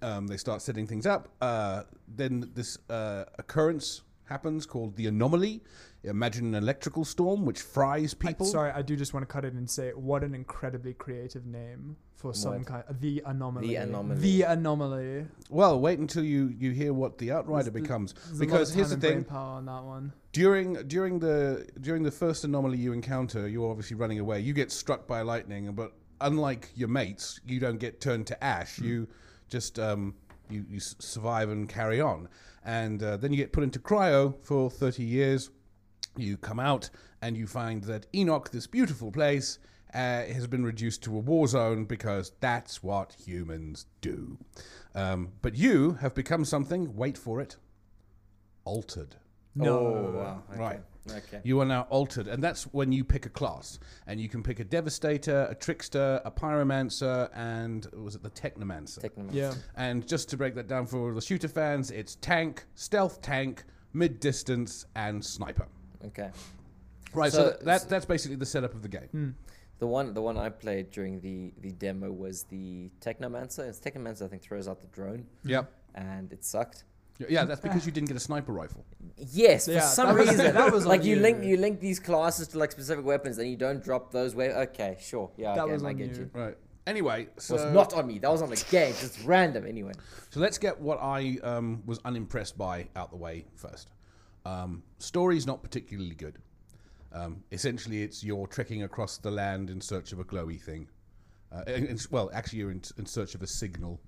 Um, 0.02 0.28
they 0.28 0.38
start 0.38 0.62
setting 0.62 0.88
things 0.88 1.06
up. 1.06 1.30
Uh, 1.42 1.84
then 2.08 2.50
this 2.54 2.78
uh, 2.90 3.26
occurrence 3.38 4.02
happens 4.26 4.66
called 4.66 4.96
the 4.96 5.08
anomaly. 5.08 5.62
Imagine 6.04 6.54
an 6.54 6.64
electrical 6.64 7.04
storm 7.06 7.46
which 7.46 7.62
fries 7.62 8.16
I- 8.22 8.28
people. 8.28 8.46
sorry, 8.46 8.72
I 8.72 8.82
do 8.82 8.96
just 8.96 9.14
want 9.14 9.28
to 9.28 9.32
cut 9.34 9.44
it 9.46 9.54
and 9.54 9.70
say 9.70 9.92
what 9.92 10.24
an 10.24 10.34
incredibly 10.36 10.94
creative 10.94 11.46
name 11.46 11.98
for 12.16 12.34
some 12.34 12.54
What? 12.60 12.66
kind. 12.66 12.84
The 13.00 13.22
anomaly. 13.26 13.68
The 13.70 13.76
Anomaly. 13.76 14.20
The 14.22 14.42
anomaly. 14.44 15.26
Well, 15.50 15.80
wait 15.80 16.00
until 16.00 16.24
you, 16.24 16.48
you 16.58 16.72
hear 16.72 16.94
what 16.94 17.18
the 17.18 17.32
Outrider 17.32 17.70
There's- 17.72 17.82
becomes. 17.84 18.14
There's 18.14 18.40
Because 18.40 18.70
a 18.70 18.74
lot 18.74 18.76
here's 18.78 18.92
of 18.92 19.02
the 19.02 19.08
time 19.08 19.18
and 19.18 19.26
thing: 19.26 19.32
power 19.34 19.58
on 19.58 19.66
that 19.66 19.84
one. 19.84 20.14
during 20.34 20.74
during 20.88 21.20
the 21.20 21.68
during 21.82 22.04
the 22.04 22.12
first 22.12 22.44
anomaly 22.44 22.78
you 22.78 22.94
encounter, 22.94 23.48
you're 23.48 23.70
obviously 23.70 23.96
running 23.98 24.20
away. 24.20 24.40
You 24.40 24.54
get 24.54 24.72
struck 24.72 25.08
by 25.08 25.22
lightning, 25.22 25.72
but 25.74 25.94
unlike 26.22 26.72
your 26.76 26.88
mates, 26.90 27.40
you 27.46 27.60
don't 27.60 27.78
get 27.80 28.02
turned 28.02 28.28
to 28.28 28.44
ash. 28.44 28.80
You 28.80 29.08
just 29.50 29.80
um, 29.80 30.16
you, 30.50 30.66
you 30.70 30.80
survive 30.80 31.50
and 31.50 31.68
carry 31.68 32.00
on, 32.02 32.30
and 32.64 33.02
uh, 33.02 33.18
then 33.18 33.32
you 33.32 33.38
get 33.38 33.54
put 33.54 33.64
into 33.64 33.80
cryo 33.80 34.36
for 34.44 34.70
30 34.70 35.04
years. 35.04 35.50
You 36.16 36.38
come 36.38 36.60
out 36.60 36.90
and 37.22 37.38
you 37.38 37.48
find 37.48 37.84
that 37.84 38.08
Enoch, 38.14 38.50
this 38.52 38.68
beautiful 38.68 39.12
place, 39.12 39.60
uh, 39.94 40.24
has 40.26 40.48
been 40.48 40.64
reduced 40.64 41.04
to 41.04 41.16
a 41.16 41.20
war 41.20 41.48
zone 41.48 41.86
because 41.86 42.32
that's 42.40 42.84
what 42.84 43.16
humans 43.26 43.86
do. 44.02 44.38
Um, 44.96 45.30
but 45.42 45.56
you 45.56 45.94
have 46.02 46.14
become 46.14 46.44
something. 46.44 46.96
Wait 46.96 47.18
for 47.18 47.40
it. 47.40 47.56
Altered. 48.66 49.16
No. 49.56 49.78
Oh, 49.78 50.12
wow. 50.16 50.44
Okay. 50.52 50.60
Right. 50.60 50.82
Okay. 51.10 51.42
You 51.44 51.60
are 51.62 51.66
now 51.66 51.88
altered, 51.90 52.28
and 52.28 52.44
that's 52.44 52.64
when 52.74 52.92
you 52.92 53.04
pick 53.04 53.26
a 53.26 53.30
class, 53.30 53.80
and 54.08 54.20
you 54.20 54.30
can 54.30 54.44
pick 54.44 54.60
a 54.60 54.64
devastator, 54.64 55.48
a 55.50 55.56
trickster, 55.56 56.22
a 56.26 56.32
pyromancer, 56.32 57.30
and 57.34 57.86
was 57.94 58.16
it 58.16 58.24
the 58.24 58.30
technomancer? 58.30 59.00
Technomancer. 59.00 59.34
Yeah. 59.34 59.54
and 59.76 60.08
just 60.08 60.30
to 60.30 60.38
break 60.38 60.56
that 60.56 60.68
down 60.68 60.86
for 60.88 60.98
all 61.10 61.14
the 61.14 61.22
shooter 61.22 61.48
fans, 61.48 61.92
it's 61.92 62.16
tank, 62.16 62.66
stealth 62.76 63.22
tank, 63.22 63.64
mid 63.94 64.20
distance, 64.20 64.86
and 64.96 65.24
sniper. 65.24 65.68
Okay. 66.06 66.30
Right, 67.14 67.32
so, 67.32 67.38
So- 67.38 67.50
that, 67.52 67.66
that 67.66 67.90
that's 67.90 68.06
basically 68.06 68.36
the 68.38 68.46
setup 68.46 68.74
of 68.74 68.82
the 68.82 68.90
game. 68.90 69.08
Hmm. 69.12 69.30
The 69.80 69.86
one, 69.88 70.14
the 70.16 70.22
one 70.24 70.38
I 70.38 70.50
played 70.50 70.90
during 70.90 71.22
the 71.22 71.54
the 71.62 71.72
demo 71.72 72.12
was 72.12 72.44
the 72.50 72.90
Technomancer. 73.00 73.68
It's 73.70 73.80
Technomancer, 73.80 74.24
I 74.24 74.28
think, 74.28 74.42
throws 74.42 74.68
out 74.68 74.82
the 74.82 74.88
drone, 74.88 75.28
Yep. 75.44 75.72
and 75.94 76.34
it 76.34 76.44
sucked. 76.44 76.84
Yeah, 77.30 77.46
that's 77.46 77.62
because 77.62 77.86
you 77.86 77.92
didn't 77.92 78.08
get 78.08 78.18
a 78.18 78.20
sniper 78.22 78.52
rifle. 78.52 78.86
Yes, 79.18 79.66
for 79.66 79.72
Yeah, 79.72 79.82
some 79.82 80.08
that 80.10 80.18
was- 80.20 80.30
reason. 80.30 80.54
that 80.54 80.72
was 80.72 80.86
like 80.86 81.02
on 81.02 81.06
you 81.08 81.16
you. 81.16 81.22
link 81.22 81.44
you 81.44 81.58
link 81.58 81.80
these 81.80 82.00
classes 82.00 82.48
to 82.50 82.60
like 82.60 82.72
specific 82.72 83.04
weapons, 83.06 83.38
and 83.40 83.50
you 83.50 83.58
don't 83.58 83.84
drop 83.84 84.12
those. 84.12 84.36
We- 84.36 84.46
okay, 84.50 84.98
sure, 85.00 85.32
yeah, 85.38 85.56
That 85.56 85.64
okay, 85.64 85.74
was 85.74 85.84
I 85.84 85.88
on 85.90 85.98
get 85.98 86.12
you. 86.12 86.16
you. 86.16 86.30
Right. 86.34 86.58
Anyway, 86.86 87.24
It 87.24 87.42
so 87.42 87.56
was 87.56 87.74
not 87.74 87.94
on 87.94 88.08
me. 88.08 88.18
That 88.20 88.32
was 88.32 88.42
on 88.42 88.50
the 88.50 88.66
game. 88.70 88.94
Just 89.00 89.24
random. 89.26 89.66
Anyway. 89.66 89.92
So 90.30 90.40
let's 90.40 90.58
get 90.58 90.80
what 90.80 91.00
I 91.02 91.38
um, 91.44 91.84
was 91.86 92.00
unimpressed 92.06 92.58
by 92.58 92.88
out 92.96 93.10
the 93.10 93.18
way 93.18 93.46
first. 93.56 93.90
Um, 94.46 94.84
story's 95.00 95.46
not 95.46 95.62
particularly 95.64 96.16
good. 96.16 96.38
Um, 97.12 97.44
essentially, 97.52 98.04
it's 98.04 98.24
you're 98.24 98.48
trekking 98.48 98.84
across 98.84 99.18
the 99.18 99.32
land 99.32 99.70
in 99.70 99.82
search 99.82 100.14
of 100.14 100.20
a 100.20 100.24
glowy 100.24 100.62
thing. 100.62 100.88
Uh, 101.52 101.64
in- 101.68 101.88
in- 101.88 102.00
well, 102.12 102.30
actually, 102.34 102.60
you're 102.60 102.72
in, 102.72 102.82
in 102.98 103.06
search 103.06 103.36
of 103.36 103.42
a 103.42 103.48
signal 103.48 104.00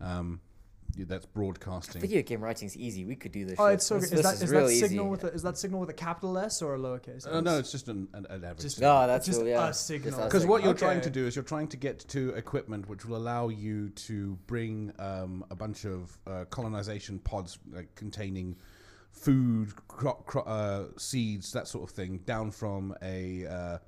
um, 0.00 0.40
yeah, 0.42 0.51
that's 0.96 1.26
broadcasting. 1.26 2.00
Video 2.00 2.22
game 2.22 2.40
writing 2.40 2.66
is 2.66 2.76
easy. 2.76 3.04
We 3.04 3.16
could 3.16 3.32
do 3.32 3.44
this. 3.44 3.56
Oh, 3.58 3.66
shit. 3.68 3.74
it's 3.74 3.86
so 3.86 3.98
This- 3.98 4.10
good. 4.10 4.18
Is 4.20 4.24
this 4.24 4.38
that, 4.38 4.44
is 4.44 4.50
real 4.50 4.66
that 4.66 4.72
easy. 4.72 4.80
signal 4.88 5.08
with 5.08 5.24
a, 5.24 5.28
is 5.32 5.42
that 5.42 5.56
signal 5.58 5.80
with 5.80 5.88
a 5.90 5.94
capital 5.94 6.36
S 6.38 6.60
or 6.62 6.74
a 6.74 6.78
lowercase? 6.78 7.26
Uh, 7.26 7.40
no, 7.40 7.52
S? 7.54 7.60
it's 7.60 7.72
just 7.72 7.88
an, 7.88 8.08
an, 8.12 8.26
an 8.30 8.44
average. 8.44 8.60
Just- 8.62 8.80
No, 8.80 9.06
that's 9.06 9.26
Just 9.26 9.40
cool, 9.40 9.48
yeah. 9.48 9.68
a 9.68 9.72
signal. 9.74 10.24
Because 10.24 10.44
what 10.46 10.62
you're 10.62 10.74
trying 10.74 11.00
to 11.00 11.10
do 11.10 11.26
is 11.26 11.34
you're 11.36 11.42
trying 11.44 11.68
to 11.68 11.76
get 11.76 11.98
to 12.08 12.30
equipment 12.30 12.88
which 12.88 13.04
will 13.04 13.16
allow 13.16 13.48
you 13.48 13.88
to 13.90 14.38
bring 14.46 14.92
um, 14.98 15.44
a 15.50 15.54
bunch 15.56 15.84
of 15.84 16.16
uh, 16.26 16.44
colonization 16.50 17.18
pods 17.20 17.58
like, 17.72 17.94
containing 17.94 18.56
food, 19.12 19.72
cro- 19.88 20.22
cro- 20.26 20.42
uh, 20.44 20.84
seeds, 20.98 21.52
that 21.52 21.68
sort 21.68 21.88
of 21.88 21.94
thing, 21.94 22.18
down 22.26 22.50
from 22.50 22.94
a, 23.02 23.46
uh, 23.46 23.78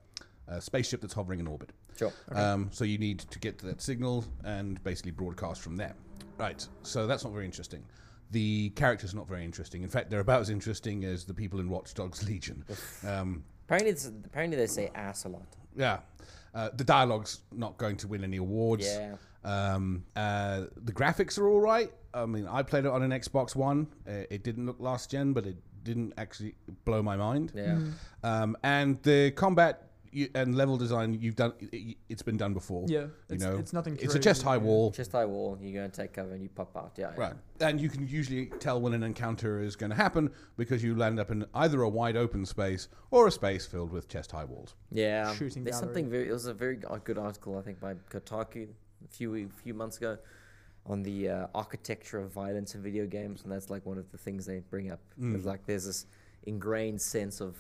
a 0.49 0.61
spaceship 0.61 1.00
that's 1.00 1.15
hovering 1.15 1.41
in 1.41 1.47
orbit. 1.47 1.71
Sure. 1.97 2.12
Um, 2.33 2.69
so 2.73 2.85
you 2.85 2.99
need 2.99 3.21
to 3.21 3.39
get 3.39 3.59
to 3.61 3.67
that 3.67 3.81
signal 3.81 4.25
and 4.45 4.83
basically 4.83 5.12
broadcast 5.12 5.61
from 5.62 5.77
there. 5.77 5.95
Right. 6.39 6.67
So 6.83 7.07
that's 7.07 7.25
not 7.25 7.33
very 7.33 7.45
interesting. 7.45 7.85
The 8.31 8.71
character's 8.71 9.13
are 9.15 9.17
not 9.17 9.29
very 9.29 9.45
interesting. 9.45 9.83
In 9.83 9.89
fact, 9.89 10.11
they're 10.11 10.21
about 10.21 10.41
as 10.41 10.51
interesting 10.51 11.05
as 11.05 11.25
the 11.25 11.35
people 11.35 11.61
in 11.61 11.69
Watch 11.69 11.95
Dogs 11.95 12.23
Legion. 12.29 12.65
Um, 13.07 13.45
Apparently, 13.67 13.91
it's, 13.93 14.07
apparently 14.07 14.57
they 14.59 14.67
say 14.67 14.91
ass 14.95 15.25
a 15.25 15.29
lot. 15.29 15.47
yeah. 15.77 15.99
Uh, 16.55 16.71
the 16.77 16.85
dialogue's 16.85 17.41
not 17.51 17.77
going 17.79 17.97
to 17.97 18.07
win 18.07 18.23
any 18.23 18.37
awards. 18.37 18.87
Yeah. 18.87 19.17
Um, 19.45 20.05
uh, 20.15 20.65
the 20.77 20.93
graphics 20.93 21.37
are 21.39 21.49
all 21.49 21.61
right. 21.61 21.91
I 22.15 22.27
mean, 22.27 22.47
I 22.47 22.63
played 22.63 22.85
it 22.85 22.91
on 22.93 23.03
an 23.03 23.11
Xbox 23.11 23.57
One. 23.57 23.89
Uh, 24.09 24.23
it 24.31 24.45
didn't 24.45 24.67
look 24.67 24.77
last 24.79 25.11
gen, 25.11 25.33
but 25.33 25.47
it 25.47 25.57
didn't 25.83 26.13
actually 26.17 26.55
blow 26.85 27.03
my 27.03 27.17
mind. 27.17 27.53
Yeah. 27.57 27.79
Um, 28.23 28.57
and 28.63 29.03
the 29.03 29.33
combat 29.33 29.91
y- 30.14 30.28
and 30.34 30.55
level 30.56 30.76
design, 30.76 31.14
you've 31.20 31.37
done. 31.37 31.52
It, 31.61 31.96
it's 32.08 32.22
been 32.22 32.37
done 32.37 32.55
before. 32.55 32.84
Yeah, 32.88 33.00
You 33.00 33.11
it's, 33.31 33.43
know, 33.44 33.56
it's 33.56 33.72
nothing. 33.72 33.99
it's 34.00 34.14
a 34.14 34.19
chest 34.19 34.43
high 34.43 34.56
wall. 34.56 34.90
Chest 34.93 35.12
high 35.12 35.25
wall. 35.25 35.58
You 35.61 35.72
go 35.75 35.82
and 35.82 35.93
take 35.93 36.12
cover, 36.12 36.32
and 36.32 36.43
you 36.43 36.49
pop 36.49 36.76
out. 36.76 36.93
Yeah. 36.96 37.11
yeah. 37.16 37.20
Right. 37.20 37.34
And 37.61 37.81
you 37.81 37.88
can 37.88 38.06
usually 38.06 38.46
tell 38.61 38.81
when 38.81 38.93
an 38.94 39.02
encounter 39.02 39.61
is 39.61 39.76
going 39.76 39.90
to 39.90 39.96
happen 39.96 40.31
because 40.56 40.82
you 40.82 40.94
land 40.94 41.19
up 41.20 41.31
in 41.31 41.44
either 41.55 41.82
a 41.82 41.88
wide 41.88 42.16
open 42.16 42.44
space 42.46 42.88
or 43.11 43.26
a 43.26 43.31
space 43.31 43.66
filled 43.66 43.90
with 43.93 44.08
chest 44.08 44.32
high 44.32 44.44
walls. 44.44 44.75
Yeah, 44.90 45.32
Shooting 45.34 45.64
There's 45.64 45.76
gallery. 45.76 45.87
something 45.88 46.11
very. 46.11 46.28
It 46.28 46.32
was 46.32 46.46
a 46.46 46.55
very 46.55 46.76
good 47.05 47.19
article, 47.19 47.58
I 47.58 47.62
think, 47.62 47.81
by 47.81 47.94
Kotaku 48.11 48.69
a 49.05 49.08
few 49.08 49.49
few 49.62 49.75
months 49.75 49.96
ago 49.99 50.19
on 50.87 51.02
the 51.02 51.28
uh, 51.31 51.46
architecture 51.55 52.19
of 52.20 52.31
violence 52.31 52.75
in 52.75 52.82
video 52.82 53.06
games, 53.06 53.43
and 53.43 53.50
that's 53.50 53.70
like 53.70 53.87
one 53.87 53.96
of 53.96 54.11
the 54.12 54.19
things 54.19 54.44
they 54.44 54.58
bring 54.58 54.90
up. 54.90 55.00
Mm. 55.19 55.43
Like 55.44 55.64
there's 55.66 55.87
this 55.87 56.05
ingrained 56.46 57.00
sense 57.00 57.40
of 57.40 57.56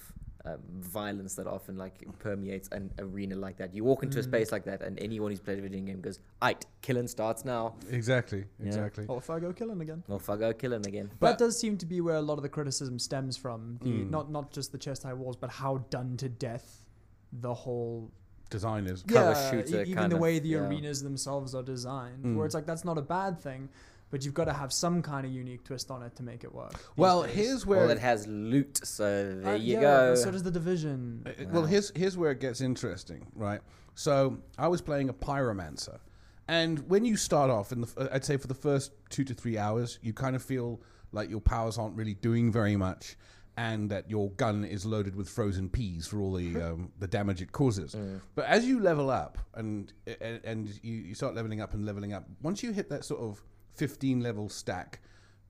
um, 0.46 0.58
violence 0.78 1.34
that 1.36 1.46
often 1.46 1.76
like 1.78 2.06
permeates 2.18 2.68
an 2.72 2.90
arena 2.98 3.34
like 3.34 3.56
that. 3.56 3.74
You 3.74 3.82
walk 3.84 4.02
into 4.02 4.18
a 4.18 4.22
Mm. 4.22 4.24
space 4.26 4.52
like 4.52 4.64
that, 4.64 4.82
and 4.82 4.98
anyone 5.00 5.30
who's 5.30 5.40
played 5.40 5.58
a 5.58 5.62
video 5.62 5.80
game 5.80 6.00
goes, 6.02 6.18
"Aight, 6.42 6.64
killing 6.82 7.08
starts 7.08 7.44
now." 7.44 7.76
Exactly. 7.90 8.44
Yeah. 8.60 8.66
Exactly. 8.66 9.06
Or 9.08 9.18
if 9.18 9.30
I 9.30 9.40
go 9.40 9.52
killing 9.54 9.80
again. 9.80 10.02
Or 10.08 10.16
if 10.16 10.28
I 10.28 10.36
go 10.36 10.52
killing 10.52 10.86
again. 10.86 11.10
But 11.18 11.30
that 11.30 11.38
does 11.38 11.58
seem 11.58 11.78
to 11.78 11.86
be 11.86 12.00
where 12.02 12.16
a 12.16 12.22
lot 12.22 12.36
of 12.36 12.42
the 12.42 12.48
criticism 12.50 12.98
stems 12.98 13.36
from. 13.38 13.78
The 13.82 13.90
Mm. 13.90 14.10
not 14.10 14.30
not 14.30 14.50
just 14.52 14.70
the 14.72 14.78
chest 14.78 15.02
high 15.02 15.14
walls, 15.14 15.36
but 15.36 15.50
how 15.50 15.78
done 15.90 16.16
to 16.18 16.28
death 16.28 16.86
the 17.32 17.54
whole 17.54 18.10
design 18.50 18.86
is. 18.86 19.02
yeah, 19.08 19.50
shooter 19.50 19.78
e- 19.78 19.82
even 19.82 19.94
kind 19.94 20.12
the 20.12 20.16
way 20.16 20.38
the 20.38 20.50
yeah. 20.50 20.58
arenas 20.58 21.02
themselves 21.02 21.54
are 21.54 21.62
designed, 21.62 22.22
Mm. 22.24 22.36
where 22.36 22.46
it's 22.46 22.54
like 22.54 22.66
that's 22.66 22.84
not 22.84 22.98
a 22.98 23.02
bad 23.02 23.40
thing, 23.40 23.68
but 24.14 24.24
you've 24.24 24.32
got 24.32 24.44
to 24.44 24.52
have 24.52 24.72
some 24.72 25.02
kind 25.02 25.26
of 25.26 25.32
unique 25.32 25.64
twist 25.64 25.90
on 25.90 26.00
it 26.00 26.14
to 26.14 26.22
make 26.22 26.44
it 26.44 26.54
work. 26.54 26.72
Well, 26.94 27.24
days. 27.24 27.34
here's 27.34 27.66
where 27.66 27.80
Well, 27.80 27.90
it 27.90 27.98
has 27.98 28.28
loot, 28.28 28.78
so 28.86 29.34
there 29.42 29.54
Uh, 29.54 29.56
you 29.56 29.74
yeah, 29.74 29.80
go. 29.80 30.14
So 30.14 30.30
does 30.30 30.44
the 30.44 30.52
division. 30.52 31.26
Uh, 31.26 31.46
Well, 31.50 31.64
here's 31.64 31.90
here's 31.96 32.16
where 32.16 32.30
it 32.30 32.38
gets 32.38 32.60
interesting, 32.60 33.26
right? 33.34 33.60
So 33.96 34.38
I 34.56 34.68
was 34.68 34.80
playing 34.80 35.08
a 35.08 35.12
pyromancer, 35.12 35.98
and 36.46 36.88
when 36.88 37.04
you 37.04 37.16
start 37.16 37.50
off, 37.50 37.72
in 37.72 37.80
the 37.80 37.88
uh, 37.96 38.08
I'd 38.12 38.24
say 38.24 38.36
for 38.36 38.46
the 38.46 38.54
first 38.54 38.92
two 39.10 39.24
to 39.24 39.34
three 39.34 39.58
hours, 39.58 39.98
you 40.00 40.12
kind 40.12 40.36
of 40.36 40.44
feel 40.44 40.80
like 41.10 41.28
your 41.28 41.40
powers 41.40 41.76
aren't 41.76 41.96
really 41.96 42.14
doing 42.14 42.52
very 42.52 42.76
much, 42.76 43.16
and 43.56 43.90
that 43.90 44.08
your 44.08 44.30
gun 44.36 44.64
is 44.64 44.86
loaded 44.86 45.16
with 45.16 45.28
frozen 45.28 45.68
peas 45.68 46.06
for 46.06 46.20
all 46.20 46.34
the 46.34 46.54
um, 46.66 46.92
the 47.00 47.08
damage 47.08 47.42
it 47.42 47.50
causes. 47.50 47.96
Mm. 47.96 48.20
But 48.36 48.44
as 48.44 48.64
you 48.64 48.78
level 48.78 49.10
up 49.10 49.38
and 49.54 49.92
and, 50.20 50.40
and 50.44 50.68
you, 50.84 50.94
you 50.98 51.14
start 51.16 51.34
leveling 51.34 51.60
up 51.60 51.74
and 51.74 51.84
leveling 51.84 52.12
up, 52.12 52.28
once 52.42 52.62
you 52.62 52.70
hit 52.70 52.88
that 52.90 53.04
sort 53.04 53.20
of 53.20 53.42
fifteen 53.74 54.20
level 54.20 54.48
stack 54.48 55.00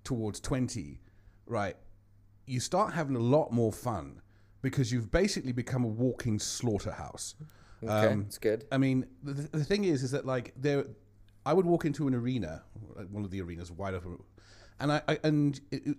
towards 0.04 0.40
twenty, 0.40 1.00
right? 1.46 1.76
You 2.46 2.60
start 2.60 2.92
having 2.94 3.16
a 3.16 3.20
lot 3.20 3.52
more 3.52 3.72
fun 3.72 4.20
because 4.62 4.92
you've 4.92 5.10
basically 5.10 5.52
become 5.52 5.84
a 5.84 5.88
walking 5.88 6.38
slaughterhouse. 6.38 7.34
Okay, 7.82 7.92
Um, 8.12 8.22
it's 8.26 8.38
good. 8.38 8.64
I 8.72 8.78
mean, 8.78 9.06
the, 9.22 9.32
the 9.58 9.64
thing 9.64 9.84
is, 9.84 10.02
is 10.02 10.10
that 10.12 10.24
like 10.26 10.52
there, 10.56 10.84
I 11.46 11.52
would 11.52 11.66
walk 11.66 11.84
into 11.84 12.06
an 12.08 12.14
arena, 12.14 12.62
one 13.10 13.24
of 13.24 13.30
the 13.30 13.40
arenas, 13.42 13.70
wide 13.70 13.94
open, 13.94 14.18
and 14.80 14.92
I, 14.92 15.02
I 15.08 15.18
and 15.24 15.60
it, 15.70 15.86
it- 15.86 15.96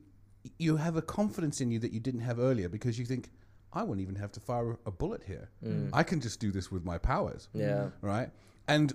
you 0.60 0.78
have 0.78 0.96
a 0.96 1.02
confidence 1.02 1.60
in 1.60 1.72
you 1.72 1.80
that 1.80 1.92
you 1.92 2.00
didn't 2.00 2.20
have 2.22 2.38
earlier 2.38 2.70
because 2.70 3.00
you 3.00 3.06
think, 3.06 3.32
I 3.74 3.82
won't 3.82 4.00
even 4.00 4.14
have 4.14 4.32
to 4.34 4.40
fire 4.40 4.78
a 4.86 4.92
bullet 4.92 5.24
here. 5.26 5.50
Mm. 5.66 5.90
I 5.92 6.04
can 6.04 6.22
just 6.22 6.40
do 6.40 6.52
this 6.52 6.72
with 6.72 6.86
my 6.86 7.00
powers, 7.00 7.50
Yeah. 7.52 7.90
right? 8.02 8.30
And 8.68 8.94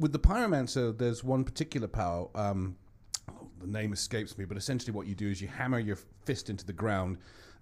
with 0.00 0.12
the 0.12 0.18
pyromancer, 0.18 0.96
there's 0.96 1.22
one 1.22 1.44
particular 1.44 1.86
power. 1.86 2.28
Um, 2.34 2.76
the 3.60 3.66
name 3.66 3.92
escapes 3.92 4.38
me, 4.38 4.46
but 4.46 4.56
essentially 4.56 4.92
what 4.92 5.06
you 5.06 5.14
do 5.14 5.28
is 5.28 5.40
you 5.40 5.48
hammer 5.48 5.78
your 5.78 5.98
fist 6.24 6.48
into 6.48 6.64
the 6.64 6.72
ground, 6.72 7.18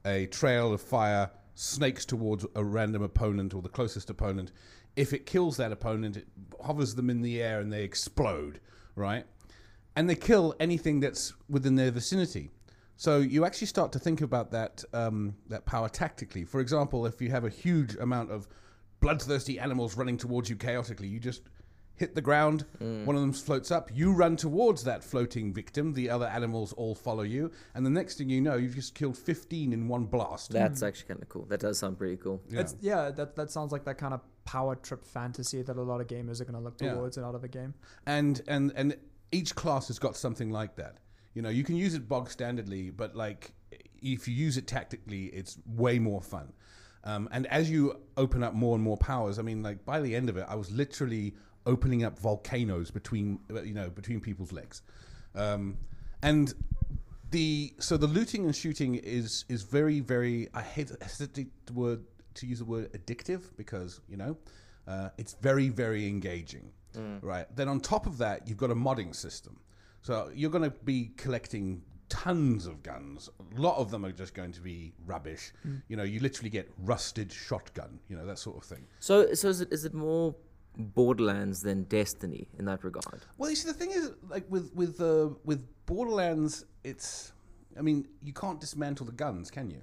a 0.06 0.26
trail 0.26 0.72
of 0.72 0.80
fire 0.80 1.30
snakes 1.56 2.04
towards 2.04 2.46
a 2.54 2.64
random 2.64 3.02
opponent 3.02 3.52
or 3.52 3.60
the 3.60 3.68
closest 3.68 4.08
opponent. 4.08 4.52
If 4.94 5.12
it 5.12 5.26
kills 5.26 5.56
that 5.56 5.72
opponent, 5.72 6.16
it 6.16 6.28
hovers 6.64 6.94
them 6.94 7.10
in 7.10 7.20
the 7.20 7.42
air 7.42 7.60
and 7.60 7.72
they 7.72 7.82
explode, 7.82 8.60
right? 8.94 9.26
And 9.96 10.08
they 10.08 10.14
kill 10.14 10.54
anything 10.60 11.00
that's 11.00 11.34
within 11.48 11.74
their 11.74 11.90
vicinity. 11.90 12.50
So 12.96 13.18
you 13.18 13.44
actually 13.44 13.66
start 13.66 13.90
to 13.92 13.98
think 13.98 14.20
about 14.20 14.52
that 14.52 14.84
um, 14.92 15.34
that 15.48 15.66
power 15.66 15.88
tactically. 15.88 16.44
For 16.44 16.60
example, 16.60 17.06
if 17.06 17.20
you 17.20 17.30
have 17.30 17.44
a 17.44 17.48
huge 17.48 17.96
amount 17.96 18.30
of 18.30 18.48
bloodthirsty 19.00 19.58
animals 19.58 19.96
running 19.96 20.16
towards 20.16 20.48
you 20.50 20.56
chaotically, 20.56 21.08
you 21.08 21.20
just 21.20 21.42
hit 21.98 22.14
the 22.14 22.20
ground. 22.22 22.64
One 22.78 23.14
of 23.16 23.20
them 23.20 23.32
floats 23.32 23.70
up. 23.70 23.90
You 23.92 24.12
run 24.12 24.36
towards 24.36 24.84
that 24.84 25.04
floating 25.04 25.52
victim. 25.52 25.92
The 25.92 26.08
other 26.10 26.26
animals 26.26 26.72
all 26.74 26.94
follow 26.94 27.22
you, 27.22 27.50
and 27.74 27.84
the 27.84 27.90
next 27.90 28.18
thing 28.18 28.30
you 28.30 28.40
know, 28.40 28.56
you've 28.56 28.74
just 28.74 28.94
killed 28.94 29.16
fifteen 29.18 29.72
in 29.72 29.88
one 29.88 30.04
blast. 30.06 30.50
That's 30.52 30.82
actually 30.82 31.08
kind 31.08 31.22
of 31.22 31.28
cool. 31.28 31.44
That 31.46 31.60
does 31.60 31.78
sound 31.78 31.98
pretty 31.98 32.16
cool. 32.16 32.40
Yeah. 32.48 32.60
It's 32.60 32.76
yeah, 32.80 33.10
that 33.10 33.36
that 33.36 33.50
sounds 33.50 33.72
like 33.72 33.84
that 33.84 33.98
kind 33.98 34.14
of 34.14 34.20
power 34.44 34.76
trip 34.76 35.04
fantasy 35.04 35.60
that 35.62 35.76
a 35.76 35.82
lot 35.82 36.00
of 36.00 36.06
gamers 36.06 36.40
are 36.40 36.44
going 36.44 36.54
to 36.54 36.60
look 36.60 36.80
Yeah. 36.80 36.94
towards 36.94 37.16
and 37.18 37.26
out 37.26 37.34
of 37.34 37.44
a 37.44 37.48
game. 37.48 37.74
and 38.06 38.40
and 38.48 38.72
and 38.76 38.96
each 39.30 39.54
class 39.54 39.88
has 39.88 39.98
got 39.98 40.16
something 40.16 40.50
like 40.50 40.76
that. 40.76 40.96
You 41.34 41.42
know, 41.42 41.50
you 41.50 41.62
can 41.64 41.76
use 41.76 41.94
it 41.94 42.08
bog 42.08 42.30
standardly, 42.30 42.90
but 42.96 43.14
like 43.14 43.52
if 44.00 44.26
you 44.28 44.34
use 44.34 44.56
it 44.56 44.66
tactically, 44.66 45.24
it's 45.26 45.58
way 45.66 45.98
more 45.98 46.22
fun. 46.22 46.52
Um, 47.04 47.28
and 47.30 47.46
as 47.46 47.70
you 47.70 48.00
open 48.16 48.42
up 48.42 48.54
more 48.54 48.74
and 48.74 48.82
more 48.82 48.96
powers, 48.96 49.38
I 49.38 49.42
mean, 49.42 49.62
like 49.62 49.84
by 49.84 50.00
the 50.00 50.14
end 50.16 50.28
of 50.28 50.36
it, 50.36 50.46
I 50.48 50.54
was 50.56 50.70
literally 50.70 51.34
opening 51.66 52.04
up 52.04 52.18
volcanoes 52.18 52.90
between 52.90 53.40
uh, 53.50 53.62
you 53.62 53.74
know 53.74 53.90
between 53.90 54.20
people's 54.20 54.52
legs, 54.52 54.82
um, 55.34 55.76
and 56.22 56.54
the 57.30 57.74
so 57.78 57.96
the 57.96 58.06
looting 58.06 58.44
and 58.44 58.56
shooting 58.56 58.94
is 58.96 59.44
is 59.48 59.62
very 59.62 60.00
very 60.00 60.48
I 60.54 60.62
hate 60.62 60.90
hesitate 61.02 61.48
the 61.66 61.72
word 61.72 62.02
to 62.34 62.46
use 62.46 62.58
the 62.60 62.64
word 62.64 62.92
addictive 62.92 63.42
because 63.56 64.00
you 64.08 64.16
know 64.16 64.36
uh, 64.86 65.10
it's 65.18 65.34
very 65.34 65.68
very 65.68 66.06
engaging 66.08 66.72
right? 67.22 67.46
Then 67.54 67.68
on 67.68 67.80
top 67.80 68.06
of 68.06 68.18
that 68.18 68.48
you've 68.48 68.58
got 68.58 68.70
a 68.70 68.74
modding 68.74 69.14
system. 69.14 69.60
So 70.02 70.30
you're 70.34 70.50
going 70.50 70.64
to 70.64 70.76
be 70.84 71.10
collecting 71.16 71.82
tons 72.08 72.66
of 72.66 72.82
guns. 72.82 73.28
A 73.56 73.60
lot 73.60 73.76
of 73.76 73.90
them 73.90 74.04
are 74.04 74.12
just 74.12 74.32
going 74.32 74.52
to 74.52 74.60
be 74.60 74.92
rubbish. 75.06 75.52
You 75.88 75.96
know 75.96 76.02
you 76.02 76.20
literally 76.20 76.50
get 76.50 76.70
rusted 76.78 77.32
shotgun 77.32 77.98
you 78.08 78.16
know 78.16 78.26
that 78.26 78.38
sort 78.38 78.56
of 78.56 78.64
thing. 78.64 78.86
So, 79.00 79.34
so 79.34 79.48
is 79.48 79.60
it 79.60 79.72
is 79.72 79.84
it 79.84 79.94
more 79.94 80.34
Borderlands 80.78 81.60
than 81.60 81.84
Destiny 81.84 82.48
in 82.58 82.64
that 82.66 82.84
regard? 82.84 83.22
Well, 83.36 83.50
you 83.50 83.56
see, 83.56 83.68
the 83.68 83.74
thing 83.74 83.90
is, 83.90 84.12
like 84.28 84.44
with 84.48 84.70
with 84.74 85.00
uh, 85.00 85.30
with 85.44 85.66
Borderlands, 85.86 86.64
it's, 86.84 87.32
I 87.78 87.82
mean, 87.82 88.06
you 88.22 88.32
can't 88.32 88.60
dismantle 88.60 89.06
the 89.06 89.12
guns, 89.12 89.50
can 89.50 89.70
you? 89.70 89.82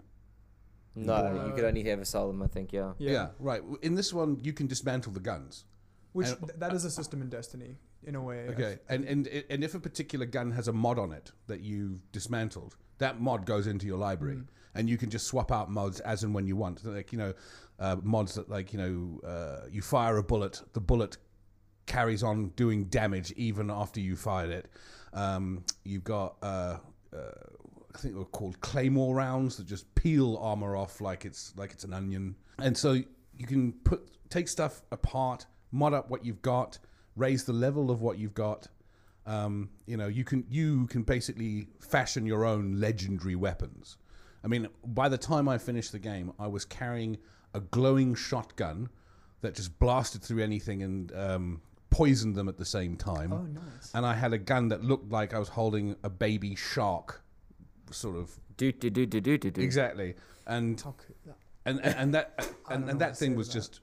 No, 0.96 1.46
you 1.48 1.54
could 1.54 1.66
only 1.66 1.90
ever 1.90 2.06
sell 2.06 2.28
them. 2.28 2.42
I 2.42 2.48
think. 2.48 2.72
Yeah. 2.72 2.94
Yeah. 2.98 3.28
right. 3.40 3.62
In 3.82 3.96
this 3.96 4.14
one, 4.14 4.40
you 4.42 4.54
can 4.54 4.68
dismantle 4.68 5.12
the 5.12 5.20
guns. 5.20 5.66
Which 6.14 6.30
And- 6.30 6.40
th- 6.40 6.60
that 6.60 6.74
is 6.74 6.86
a 6.86 6.90
system 6.92 7.22
in 7.22 7.28
Destiny 7.30 7.76
in 8.04 8.16
a 8.16 8.22
way. 8.22 8.48
Okay, 8.50 8.78
and 8.88 9.04
and 9.04 9.28
and 9.50 9.64
if 9.64 9.76
a 9.76 9.80
particular 9.80 10.26
gun 10.26 10.52
has 10.52 10.70
a 10.70 10.74
mod 10.74 10.98
on 10.98 11.12
it 11.12 11.32
that 11.48 11.60
you've 11.60 12.10
dismantled, 12.14 12.78
that 13.00 13.20
mod 13.20 13.46
goes 13.46 13.68
into 13.68 13.86
your 13.86 13.98
library, 13.98 14.44
and 14.76 14.90
you 14.90 14.98
can 14.98 15.10
just 15.10 15.28
swap 15.28 15.52
out 15.52 15.72
mods 15.72 16.00
as 16.02 16.24
and 16.24 16.34
when 16.34 16.46
you 16.46 16.56
want. 16.56 16.86
Like 16.86 17.12
you 17.12 17.18
know, 17.18 17.34
uh, 17.80 17.98
mods 18.04 18.36
that 18.36 18.50
like 18.50 18.74
you 18.74 18.80
know, 18.80 19.28
uh, 19.28 19.68
you 19.72 19.82
fire 19.82 20.18
a 20.18 20.24
bullet, 20.24 20.62
the 20.74 20.82
bullet 20.82 21.18
carries 21.86 22.24
on 22.24 22.50
doing 22.50 22.86
damage 22.86 23.32
even 23.34 23.70
after 23.70 24.00
you 24.00 24.16
fired 24.16 24.50
it. 24.50 24.68
Um, 25.14 25.64
you've 25.84 26.04
got. 26.04 26.36
Uh, 26.42 26.78
uh, 27.16 27.32
I 27.94 27.98
think 27.98 28.16
they're 28.16 28.26
called 28.26 28.60
claymore 28.60 29.16
rounds 29.16 29.56
that 29.56 29.68
just 29.68 29.94
peel 29.96 30.38
armor 30.42 30.76
off 30.76 31.00
like 31.00 31.24
it's 31.24 31.54
like 31.56 31.72
it's 31.72 31.86
an 31.86 31.94
onion. 31.94 32.36
And 32.60 32.78
so 32.78 32.92
you 32.92 33.48
can 33.48 33.72
put 33.72 34.12
take 34.30 34.50
stuff 34.50 34.82
apart, 34.92 35.46
mod 35.72 35.94
up 35.94 36.10
what 36.10 36.26
you've 36.26 36.42
got, 36.42 36.78
raise 37.16 37.46
the 37.46 37.54
level 37.54 37.90
of 37.90 38.02
what 38.02 38.18
you've 38.18 38.34
got. 38.34 38.68
Um, 39.26 39.70
you 39.88 39.96
know, 39.96 40.08
you 40.08 40.26
can 40.26 40.46
you 40.50 40.88
can 40.88 41.04
basically 41.04 41.70
fashion 41.80 42.26
your 42.26 42.44
own 42.44 42.80
legendary 42.80 43.36
weapons. 43.36 43.98
I 44.46 44.48
mean, 44.48 44.68
by 44.86 45.10
the 45.10 45.18
time 45.18 45.50
I 45.50 45.58
finished 45.58 45.92
the 45.92 46.00
game, 46.00 46.32
I 46.38 46.46
was 46.46 46.66
carrying 46.66 47.18
a 47.56 47.60
glowing 47.60 48.14
shotgun 48.14 48.90
that 49.42 49.56
just 49.56 49.78
blasted 49.80 50.22
through 50.22 50.44
anything 50.44 50.84
and 50.84 51.12
um, 51.16 51.62
poisoned 51.90 52.36
them 52.36 52.48
at 52.48 52.58
the 52.58 52.66
same 52.66 52.96
time. 52.96 53.34
Oh, 53.34 53.42
nice. 53.42 53.92
and 53.96 54.06
I 54.06 54.14
had 54.14 54.34
a 54.34 54.38
gun 54.38 54.68
that 54.68 54.84
looked 54.84 55.12
like 55.12 55.34
I 55.34 55.40
was 55.40 55.50
holding 55.50 55.96
a 56.04 56.12
baby 56.12 56.54
shark, 56.54 57.24
sort 57.90 58.18
of. 58.18 58.40
Do 58.56 58.72
do 58.72 58.92
do 58.92 59.08
do 59.08 59.20
do 59.20 59.38
do 59.40 59.52
do. 59.52 59.62
exactly, 59.62 60.14
and 60.46 60.80
How 60.80 60.96
and 61.66 61.80
and, 61.84 61.96
and 61.96 62.14
that 62.14 62.48
and, 62.70 62.88
and 62.88 63.02
that 63.02 63.18
thing 63.18 63.36
was 63.36 63.48
to 63.48 63.56
just, 63.56 63.82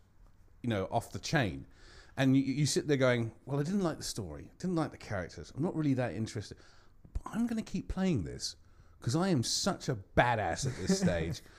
you 0.63 0.71
know, 0.71 0.87
off 0.93 1.11
the 1.11 1.19
chain, 1.19 1.67
and 2.17 2.37
you, 2.37 2.43
you 2.43 2.67
sit 2.67 2.87
there 2.87 2.97
going, 2.97 3.33
well, 3.47 3.59
I 3.59 3.65
didn't 3.65 3.83
like 3.83 3.99
the 3.99 4.05
story, 4.05 4.45
I 4.45 4.57
didn't 4.61 4.77
like 4.77 4.93
the 4.93 4.97
characters, 4.97 5.53
I'm 5.57 5.63
not 5.63 5.75
really 5.75 5.95
that 5.95 6.15
interested, 6.15 6.57
but 7.13 7.23
I'm 7.35 7.47
going 7.47 7.63
to 7.63 7.71
keep 7.71 7.89
playing 7.89 8.23
this 8.25 8.57
because 9.03 9.17
I 9.17 9.29
am 9.29 9.43
such 9.43 9.89
a 9.89 9.97
badass 10.17 10.67
at 10.67 10.77
this 10.87 11.01
stage. 11.01 11.43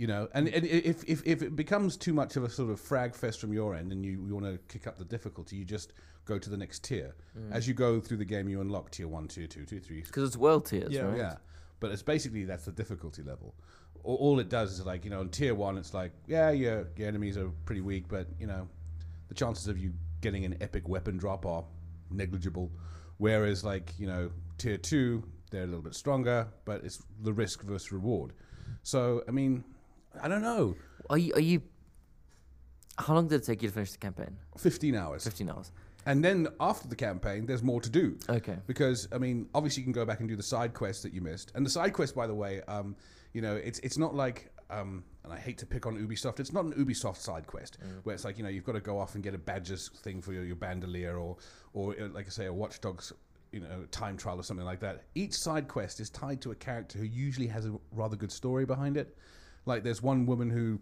You 0.00 0.06
know, 0.06 0.28
and, 0.32 0.46
and 0.46 0.64
if, 0.64 1.02
if 1.08 1.26
if 1.26 1.42
it 1.42 1.56
becomes 1.56 1.96
too 1.96 2.12
much 2.12 2.36
of 2.36 2.44
a 2.44 2.48
sort 2.48 2.70
of 2.70 2.78
frag 2.78 3.16
fest 3.16 3.40
from 3.40 3.52
your 3.52 3.74
end, 3.74 3.90
and 3.90 4.04
you, 4.06 4.12
you 4.28 4.32
want 4.32 4.46
to 4.46 4.56
kick 4.72 4.86
up 4.86 4.96
the 4.96 5.04
difficulty, 5.04 5.56
you 5.56 5.64
just 5.64 5.92
go 6.24 6.38
to 6.38 6.48
the 6.48 6.56
next 6.56 6.84
tier. 6.84 7.16
Mm. 7.36 7.50
As 7.50 7.66
you 7.66 7.74
go 7.74 7.98
through 7.98 8.18
the 8.18 8.24
game, 8.24 8.48
you 8.48 8.60
unlock 8.60 8.92
tier 8.92 9.08
one, 9.08 9.26
tier 9.26 9.48
two, 9.48 9.64
tier 9.64 9.80
three, 9.80 10.02
Because 10.02 10.22
it's 10.22 10.36
world 10.36 10.66
tiers, 10.66 10.92
Yeah. 10.92 11.00
right? 11.00 11.16
yeah, 11.18 11.34
but 11.80 11.90
it's 11.90 12.04
basically 12.04 12.44
that's 12.44 12.64
the 12.64 12.70
difficulty 12.70 13.24
level. 13.24 13.56
All, 14.04 14.14
all 14.18 14.38
it 14.38 14.48
does 14.48 14.78
is 14.78 14.86
like 14.86 15.02
you 15.04 15.10
know, 15.10 15.20
in 15.22 15.30
tier 15.30 15.56
one, 15.56 15.76
it's 15.76 15.92
like 15.92 16.12
yeah, 16.28 16.50
your 16.52 16.86
your 16.96 17.08
enemies 17.08 17.36
are 17.36 17.50
pretty 17.64 17.80
weak, 17.80 18.04
but 18.06 18.28
you 18.38 18.46
know, 18.46 18.68
the 19.26 19.34
chances 19.34 19.66
of 19.66 19.78
you 19.78 19.92
getting 20.20 20.44
an 20.44 20.58
epic 20.60 20.88
weapon 20.88 21.16
drop 21.16 21.44
are 21.44 21.64
negligible. 22.12 22.70
Whereas 23.16 23.64
like 23.64 23.94
you 23.98 24.06
know, 24.06 24.30
tier 24.58 24.78
two, 24.78 25.24
they're 25.50 25.64
a 25.64 25.66
little 25.66 25.82
bit 25.82 25.94
stronger, 25.94 26.48
but 26.64 26.84
it's 26.84 27.02
the 27.22 27.32
risk 27.32 27.62
versus 27.62 27.92
reward. 27.92 28.32
So 28.82 29.22
I 29.28 29.30
mean, 29.30 29.64
I 30.22 30.28
don't 30.28 30.42
know, 30.42 30.76
Are 31.10 31.18
you 31.18 31.32
are 31.34 31.40
you? 31.40 31.62
How 32.98 33.14
long 33.14 33.28
did 33.28 33.42
it 33.42 33.44
take 33.46 33.62
you 33.62 33.68
to 33.68 33.74
finish 33.74 33.92
the 33.92 33.98
campaign? 33.98 34.36
fifteen 34.56 34.94
hours, 34.94 35.24
Fifteen 35.24 35.50
hours. 35.50 35.70
and 36.06 36.24
then 36.24 36.48
after 36.60 36.88
the 36.88 36.96
campaign, 36.96 37.46
there's 37.46 37.62
more 37.62 37.80
to 37.80 37.90
do. 37.90 38.16
Okay. 38.28 38.56
because 38.66 39.08
I 39.12 39.18
mean, 39.18 39.48
obviously 39.54 39.82
you 39.82 39.84
can 39.86 39.92
go 39.92 40.04
back 40.04 40.20
and 40.20 40.28
do 40.28 40.36
the 40.36 40.42
side 40.42 40.74
quests 40.74 41.02
that 41.04 41.12
you 41.12 41.20
missed. 41.20 41.52
And 41.54 41.64
the 41.64 41.70
side 41.70 41.92
quest, 41.92 42.14
by 42.14 42.26
the 42.26 42.34
way, 42.34 42.60
um, 42.68 42.96
you 43.32 43.40
know, 43.42 43.54
it's 43.54 43.78
it's 43.80 43.98
not 43.98 44.14
like, 44.14 44.50
um, 44.70 45.04
and 45.22 45.32
I 45.32 45.38
hate 45.38 45.58
to 45.58 45.66
pick 45.66 45.86
on 45.86 45.96
Ubisoft. 45.96 46.40
It's 46.40 46.52
not 46.52 46.64
an 46.64 46.72
Ubisoft 46.72 47.18
side 47.18 47.46
quest 47.46 47.78
where 48.02 48.14
it's 48.14 48.24
like 48.24 48.36
you 48.36 48.42
know 48.42 48.50
you've 48.50 48.64
got 48.64 48.72
to 48.72 48.80
go 48.80 48.98
off 48.98 49.14
and 49.14 49.22
get 49.22 49.34
a 49.34 49.38
badges 49.38 49.90
thing 50.02 50.20
for 50.20 50.32
your, 50.32 50.44
your 50.44 50.56
bandolier 50.56 51.16
or 51.18 51.36
or 51.72 51.94
uh, 52.00 52.08
like 52.08 52.26
I 52.26 52.30
say 52.30 52.46
a 52.46 52.52
Watch 52.52 52.80
Dogs. 52.80 53.12
You 53.52 53.60
know, 53.60 53.86
time 53.90 54.16
trial 54.16 54.38
or 54.38 54.42
something 54.42 54.66
like 54.66 54.80
that. 54.80 55.04
Each 55.14 55.34
side 55.34 55.68
quest 55.68 56.00
is 56.00 56.10
tied 56.10 56.40
to 56.42 56.50
a 56.50 56.54
character 56.54 56.98
who 56.98 57.04
usually 57.04 57.46
has 57.46 57.66
a 57.66 57.74
rather 57.92 58.16
good 58.16 58.32
story 58.32 58.66
behind 58.66 58.96
it. 58.96 59.16
Like, 59.64 59.84
there's 59.84 60.02
one 60.02 60.26
woman 60.26 60.50
who 60.50 60.80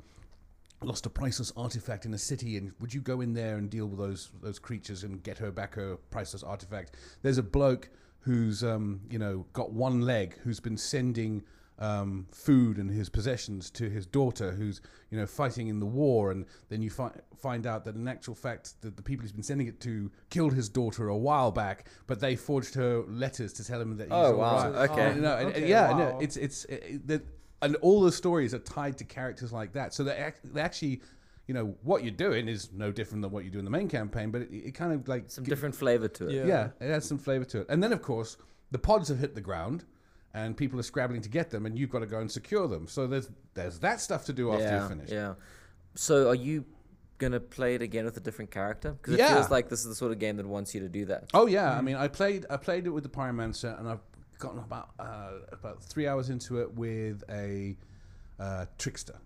lost 0.83 1.07
a 1.07 1.11
priceless 1.11 1.53
artifact 1.57 2.05
in 2.05 2.13
a 2.13 2.19
city 2.19 2.57
and 2.57 2.73
would 2.81 2.93
you 2.93 3.01
go 3.01 3.21
in 3.23 3.33
there 3.33 3.57
and 3.57 3.71
deal 3.71 3.87
with 3.87 3.99
those 3.99 4.31
those 4.43 4.59
creatures 4.59 5.05
and 5.05 5.23
get 5.23 5.39
her 5.39 5.51
back 5.51 5.75
her 5.75 5.97
priceless 6.11 6.43
artifact 6.43 6.95
there's 7.23 7.39
a 7.39 7.43
bloke 7.43 7.89
who's 8.21 8.63
um, 8.63 9.01
you 9.09 9.19
know 9.19 9.47
got 9.53 9.73
one 9.73 10.03
leg 10.03 10.37
who's 10.43 10.61
been 10.61 10.77
sending 10.77 11.43
um, 11.79 12.27
food 12.33 12.79
and 12.79 12.91
his 12.91 13.09
possessions 13.09 13.71
to 13.71 13.91
his 13.91 14.07
daughter 14.07 14.53
who's 14.53 14.81
you 15.11 15.19
know 15.19 15.27
fighting 15.27 15.69
in 15.69 15.79
the 15.79 15.87
war 15.87 16.31
and 16.31 16.47
then 16.71 16.81
you 16.81 16.89
fi- 16.91 17.13
find 17.39 17.67
out 17.67 17.85
that 17.85 17.95
in 17.95 18.09
actual 18.09 18.35
fact 18.35 18.81
that 18.81 18.97
the 18.97 19.03
people 19.03 19.23
he's 19.23 19.33
been 19.33 19.43
sending 19.43 19.67
it 19.67 19.79
to 19.81 20.11
killed 20.31 20.55
his 20.55 20.69
daughter 20.71 21.09
a 21.09 21.17
while 21.17 21.51
back 21.53 21.87
but 22.07 22.19
they 22.19 22.35
forged 22.35 22.75
her 22.75 23.03
letters 23.09 23.53
to 23.53 23.63
tell 23.65 23.79
him 23.81 23.97
that 23.99 24.05
he's 24.05 24.13
Oh, 24.13 24.33
all 24.33 24.39
wow. 24.39 24.71
right. 24.73 24.91
Okay. 24.91 25.15
You 25.17 25.21
know, 25.21 25.37
and- 25.37 25.47
and 25.49 25.57
Okay, 25.57 25.69
yeah, 25.69 25.89
no, 25.97 26.19
it's 26.21 26.37
it's 26.39 26.65
it, 26.65 27.07
that, 27.09 27.23
and 27.63 27.77
all 27.77 28.01
the 28.01 28.13
stories 28.13 28.55
are 28.55 28.59
tied 28.59 28.97
to 28.99 29.05
characters 29.05 29.53
like 29.53 29.73
that. 29.75 29.93
So 29.95 30.03
they 30.05 30.17
ac- 30.17 30.37
they 30.45 30.61
actually, 30.61 31.01
you 31.47 31.55
know, 31.55 31.75
what 31.83 32.03
you're 32.05 32.11
doing 32.11 32.49
is 32.49 32.71
no 32.73 32.91
different 32.93 33.23
than 33.23 33.31
what 33.31 33.45
you 33.45 33.51
do 33.51 33.59
in 33.59 33.65
the 33.65 33.71
main 33.71 33.89
campaign, 33.89 34.31
but 34.31 34.43
it, 34.43 34.49
it 34.53 34.73
kind 34.73 34.93
of 34.93 35.09
like 35.09 35.25
Some 35.31 35.45
gi- 35.45 35.51
different 35.51 35.75
flavor 35.75 36.09
to 36.09 36.29
it. 36.29 36.33
Yeah. 36.35 36.45
Yeah, 36.47 36.69
it 36.81 36.91
adds 36.91 37.07
some 37.07 37.19
flavor 37.19 37.45
to 37.47 37.61
it. 37.61 37.67
And 37.69 37.83
then 37.83 37.93
of 37.93 38.01
course 38.03 38.37
the 38.71 38.79
pods 38.79 39.09
have 39.09 39.19
hit 39.19 39.35
the 39.35 39.41
ground. 39.41 39.85
And 40.37 40.55
people 40.57 40.79
are 40.79 40.83
scrabbling 40.83 41.23
to 41.23 41.29
get 41.31 41.51
them, 41.51 41.65
and 41.67 41.79
you've 41.79 41.89
got 41.91 42.01
to 42.01 42.07
go 42.07 42.19
and 42.21 42.31
secure 42.31 42.69
them. 42.69 42.87
So 42.87 43.07
there's 43.07 43.31
there's 43.55 43.79
that 43.79 44.01
stuff 44.01 44.27
to 44.27 44.33
do 44.35 44.53
after 44.53 44.65
yeah, 44.65 44.83
you 44.83 44.89
finish. 44.89 45.11
Yeah. 45.11 45.35
So 45.95 46.29
are 46.29 46.35
you 46.35 46.65
gonna 47.19 47.41
play 47.41 47.75
it 47.75 47.81
again 47.81 48.05
with 48.05 48.17
a 48.19 48.21
different 48.21 48.51
character? 48.51 48.91
Because 48.93 49.15
it 49.15 49.21
Yeah. 49.21 49.35
feels 49.35 49.51
like 49.51 49.71
this 49.71 49.81
is 49.81 49.87
the 49.87 49.95
sort 49.95 50.13
of 50.13 50.19
game 50.19 50.37
that 50.37 50.47
wants 50.47 50.75
you 50.75 50.81
to 50.81 50.91
do 50.91 51.07
that. 51.07 51.31
Oh 51.33 51.47
yeah, 51.47 51.73
I 51.73 51.81
mean, 51.81 51.97
I 51.97 52.09
played 52.09 52.45
I 52.51 52.59
played 52.59 52.85
it 52.87 52.91
with 52.91 53.03
the 53.05 53.09
Pyromancer, 53.09 53.79
and 53.79 53.89
I've 53.89 54.01
gotten 54.39 54.59
about 54.59 54.91
uh, 54.99 55.31
about 55.53 55.83
three 55.83 56.07
hours 56.07 56.29
into 56.29 56.61
it 56.61 56.71
with 56.75 57.25
a 57.31 57.75
uh, 58.39 58.67
trickster. 58.77 59.17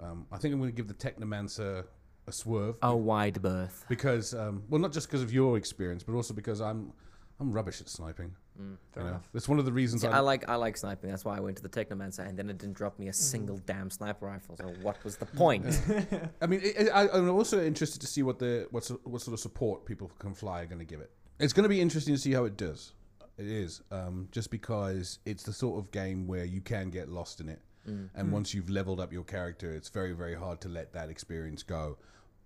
Um, 0.00 0.26
I 0.32 0.36
think 0.38 0.52
I'm 0.52 0.58
going 0.60 0.72
to 0.72 0.76
give 0.76 0.88
the 0.88 0.94
Technomancer 0.94 1.84
a 2.26 2.32
swerve 2.32 2.74
A 2.82 2.94
wide 2.94 3.40
berth. 3.40 3.84
because, 3.88 4.34
um, 4.34 4.64
well, 4.68 4.80
not 4.80 4.92
just 4.92 5.06
because 5.06 5.22
of 5.22 5.32
your 5.32 5.56
experience, 5.56 6.02
but 6.02 6.14
also 6.14 6.34
because 6.34 6.60
I'm 6.60 6.92
I'm 7.38 7.52
rubbish 7.52 7.80
at 7.80 7.88
sniping. 7.88 8.34
Fair 8.56 9.02
you 9.02 9.02
know, 9.02 9.08
enough. 9.08 9.28
that's 9.32 9.48
one 9.48 9.58
of 9.58 9.64
the 9.64 9.72
reasons 9.72 10.02
See, 10.02 10.08
I, 10.08 10.18
I 10.18 10.20
like 10.20 10.48
I 10.48 10.54
like 10.56 10.76
sniping. 10.76 11.10
That's 11.10 11.24
why 11.24 11.36
I 11.36 11.40
went 11.40 11.56
to 11.58 11.62
the 11.62 11.68
Technomancer, 11.68 12.26
and 12.28 12.38
then 12.38 12.48
it 12.50 12.58
didn't 12.58 12.76
drop 12.76 12.98
me 12.98 13.08
a 13.08 13.12
single 13.12 13.58
damn 13.66 13.90
sniper 13.90 14.26
rifle. 14.26 14.56
So 14.56 14.72
what 14.82 15.02
was 15.04 15.16
the 15.16 15.26
point? 15.26 15.66
I 16.40 16.46
mean, 16.46 16.60
it, 16.62 16.76
it, 16.76 16.90
I, 16.94 17.08
I'm 17.08 17.28
also 17.30 17.62
interested 17.62 18.00
to 18.00 18.06
see 18.06 18.22
what 18.22 18.38
the 18.38 18.66
what 18.70 18.84
sort- 18.84 19.06
what 19.06 19.20
sort 19.22 19.34
of 19.34 19.40
support 19.40 19.84
people 19.84 20.10
can 20.18 20.34
fly 20.34 20.62
are 20.62 20.66
going 20.66 20.78
to 20.78 20.84
give 20.84 21.00
it. 21.00 21.10
It's 21.38 21.52
going 21.52 21.64
to 21.64 21.68
be 21.68 21.80
interesting 21.80 22.14
to 22.14 22.20
see 22.20 22.32
how 22.32 22.44
it 22.44 22.56
does. 22.56 22.94
It 23.38 23.46
is 23.48 23.82
um, 23.90 24.28
just 24.32 24.50
because 24.50 25.18
it's 25.26 25.42
the 25.42 25.52
sort 25.52 25.78
of 25.78 25.90
game 25.90 26.26
where 26.26 26.44
you 26.46 26.62
can 26.62 26.88
get 26.90 27.08
lost 27.08 27.40
in 27.40 27.48
it, 27.48 27.60
Mm. 27.88 28.08
and 28.16 28.32
once 28.32 28.52
you've 28.52 28.68
leveled 28.68 28.98
up 28.98 29.12
your 29.12 29.22
character, 29.22 29.72
it's 29.72 29.90
very 29.90 30.12
very 30.12 30.34
hard 30.34 30.60
to 30.62 30.68
let 30.68 30.92
that 30.94 31.08
experience 31.08 31.62
go. 31.62 31.98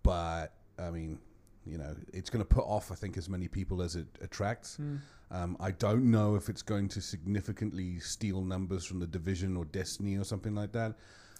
But 0.02 0.48
I 0.78 0.90
mean, 0.90 1.18
you 1.66 1.78
know, 1.78 1.94
it's 2.12 2.30
going 2.30 2.42
to 2.42 2.48
put 2.48 2.64
off 2.64 2.90
I 2.90 2.94
think 2.94 3.16
as 3.16 3.28
many 3.28 3.48
people 3.48 3.82
as 3.82 3.96
it 3.96 4.06
attracts. 4.20 4.76
Hmm. 4.76 4.96
Um, 5.32 5.56
I 5.60 5.70
don't 5.70 6.10
know 6.10 6.34
if 6.34 6.48
it's 6.48 6.62
going 6.62 6.88
to 6.88 7.00
significantly 7.00 8.00
steal 8.00 8.40
numbers 8.42 8.84
from 8.84 8.98
the 8.98 9.06
Division 9.06 9.56
or 9.56 9.64
Destiny 9.66 10.16
or 10.16 10.24
something 10.24 10.54
like 10.54 10.72
that. 10.72 10.94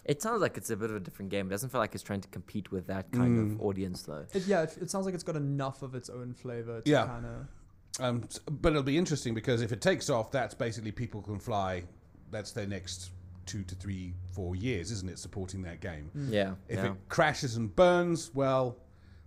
It 0.04 0.22
sounds 0.22 0.40
like 0.40 0.56
it's 0.56 0.70
a 0.70 0.76
bit 0.76 0.90
of 0.90 0.96
a 0.96 1.00
different 1.00 1.30
game. 1.30 1.48
It 1.48 1.50
doesn't 1.50 1.70
feel 1.70 1.80
like 1.80 1.94
it's 1.94 2.02
trying 2.04 2.20
to 2.20 2.28
compete 2.28 2.70
with 2.70 2.86
that 2.86 3.10
kind 3.12 3.36
Mm. 3.38 3.54
of 3.56 3.62
audience, 3.62 4.02
though. 4.02 4.24
It, 4.32 4.46
yeah, 4.46 4.62
it, 4.62 4.78
it 4.80 4.90
sounds 4.90 5.06
like 5.06 5.14
it's 5.14 5.24
got 5.24 5.36
enough 5.36 5.82
of 5.82 5.94
its 5.94 6.08
own 6.08 6.34
flavor 6.34 6.80
to 6.80 6.90
Yeah. 6.90 7.06
kind 7.06 7.26
of. 7.26 7.46
Um, 8.02 8.28
but 8.48 8.70
it'll 8.70 8.82
be 8.84 8.96
interesting 8.96 9.34
because 9.34 9.60
if 9.60 9.72
it 9.72 9.80
takes 9.80 10.08
off, 10.08 10.30
that's 10.30 10.54
basically 10.54 10.92
people 10.92 11.20
can 11.20 11.38
fly. 11.38 11.82
That's 12.30 12.52
their 12.52 12.66
next 12.66 13.10
two 13.44 13.64
to 13.64 13.74
three, 13.74 14.14
four 14.32 14.54
years, 14.54 14.90
isn't 14.92 15.10
it? 15.10 15.18
Supporting 15.18 15.62
that 15.62 15.80
game. 15.80 16.10
Yeah. 16.14 16.54
If 16.68 16.78
yeah. 16.78 16.92
it 16.92 17.08
crashes 17.08 17.56
and 17.56 17.74
burns, 17.74 18.30
well, 18.34 18.76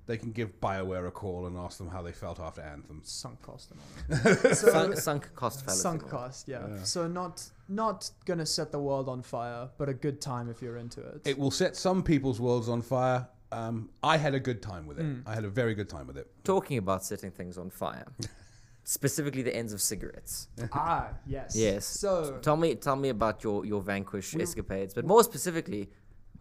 they 0.06 0.18
can 0.18 0.32
give 0.32 0.60
Bioware 0.60 1.08
a 1.08 1.12
call 1.12 1.46
and 1.48 1.58
ask 1.58 1.78
them 1.78 1.88
how 1.90 2.02
they 2.02 2.12
felt 2.12 2.40
after 2.40 2.62
Anthem. 2.62 3.02
Sunk 3.04 3.42
cost 3.42 3.72
and 3.72 3.80
all. 3.80 4.18
that. 4.34 4.56
so, 4.58 4.68
sunk, 4.72 4.98
sunk 4.98 5.36
cost 5.36 5.64
fellas. 5.66 5.82
sunk 5.82 6.08
cost, 6.10 6.48
yeah. 6.48 6.84
So 6.84 7.08
not 7.08 7.44
not 7.70 8.10
gonna 8.26 8.46
set 8.46 8.72
the 8.72 8.80
world 8.80 9.08
on 9.08 9.22
fire, 9.22 9.70
but 9.78 9.88
a 9.90 9.94
good 9.94 10.20
time 10.20 10.50
if 10.50 10.62
you're 10.62 10.78
into 10.78 11.02
it. 11.02 11.22
It 11.26 11.38
will 11.38 11.52
set 11.52 11.76
some 11.76 12.04
people's 12.04 12.40
worlds 12.42 12.68
on 12.70 12.82
fire. 12.82 13.28
Um, 13.52 13.90
I 14.02 14.18
had 14.18 14.34
a 14.34 14.40
good 14.40 14.62
time 14.62 14.88
with 14.88 15.00
it. 15.00 15.06
Mm. 15.06 15.24
I 15.28 15.34
had 15.36 15.46
a 15.46 15.50
very 15.50 15.76
good 15.76 15.88
time 15.88 16.08
with 16.08 16.18
it. 16.18 16.28
Talking 16.44 16.80
about 16.80 17.04
setting 17.06 17.30
things 17.32 17.58
on 17.58 17.70
fire, 17.70 18.08
specifically 18.84 19.42
the 19.44 19.56
ends 19.56 19.72
of 19.74 19.82
cigarettes. 19.82 20.48
ah, 20.74 21.10
yes. 21.26 21.56
Yes. 21.56 21.86
So 21.86 22.40
Tell 22.42 22.58
me, 22.58 22.76
tell 22.76 22.96
me 22.96 23.10
about 23.10 23.44
your 23.44 23.66
your 23.66 23.82
Vanquish 23.82 24.34
We- 24.34 24.42
escapades, 24.44 24.94
but 24.94 25.06
more 25.06 25.24
specifically, 25.24 25.90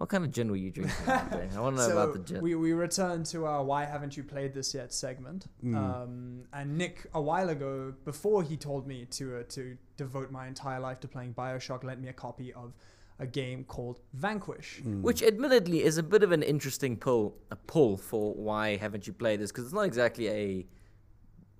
what 0.02 0.08
kind 0.08 0.24
of 0.24 0.32
gin 0.32 0.50
were 0.50 0.56
you 0.56 0.72
drinking? 0.72 0.96
that 1.06 1.30
day? 1.38 1.48
I 1.56 1.60
want 1.60 1.76
to 1.76 1.82
know 1.82 1.88
so 1.88 1.96
about 1.96 2.12
the 2.12 2.18
gin. 2.18 2.42
we 2.42 2.56
we 2.56 2.72
return 2.72 3.22
to 3.22 3.46
our 3.46 3.62
"Why 3.62 3.84
haven't 3.84 4.16
you 4.16 4.24
played 4.24 4.52
this 4.52 4.74
yet?" 4.74 4.92
segment. 4.92 5.46
Mm. 5.64 5.76
Um, 5.76 6.42
and 6.52 6.76
Nick, 6.76 7.06
a 7.14 7.22
while 7.22 7.50
ago, 7.50 7.94
before 8.04 8.42
he 8.42 8.56
told 8.56 8.88
me 8.88 9.04
to 9.12 9.36
uh, 9.36 9.42
to 9.50 9.76
devote 9.96 10.32
my 10.32 10.48
entire 10.48 10.80
life 10.80 10.98
to 11.00 11.06
playing 11.08 11.34
Bioshock, 11.34 11.84
lent 11.84 12.00
me 12.00 12.08
a 12.08 12.12
copy 12.12 12.52
of 12.52 12.74
a 13.20 13.28
game 13.28 13.62
called 13.62 14.00
Vanquish. 14.14 14.80
Mm. 14.84 15.02
Which, 15.02 15.22
admittedly, 15.22 15.84
is 15.84 15.98
a 15.98 16.02
bit 16.02 16.24
of 16.24 16.32
an 16.32 16.42
interesting 16.42 16.96
pull, 16.96 17.36
a 17.52 17.56
pull 17.56 17.96
for 17.96 18.34
why 18.34 18.74
haven't 18.74 19.06
you 19.06 19.12
played 19.12 19.38
this? 19.40 19.52
Because 19.52 19.66
it's 19.66 19.72
not 19.74 19.82
exactly 19.82 20.28
a 20.28 20.66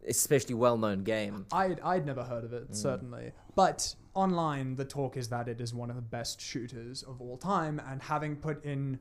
especially 0.08 0.56
well-known 0.56 1.04
game. 1.04 1.46
I'd 1.52 1.78
I'd 1.78 2.06
never 2.06 2.25
heard 2.25 2.42
of 2.42 2.52
it 2.52 2.72
Mm. 2.72 2.75
certainly, 2.75 3.30
but 3.54 3.94
online 4.14 4.76
the 4.76 4.85
talk 4.85 5.16
is 5.16 5.28
that 5.28 5.49
it 5.49 5.61
is 5.61 5.73
one 5.75 5.90
of 5.90 5.97
the 5.97 6.02
best 6.02 6.40
shooters 6.40 7.02
of 7.02 7.21
all 7.21 7.37
time, 7.37 7.81
and 7.88 8.02
having 8.02 8.37
put 8.37 8.64
in. 8.64 8.99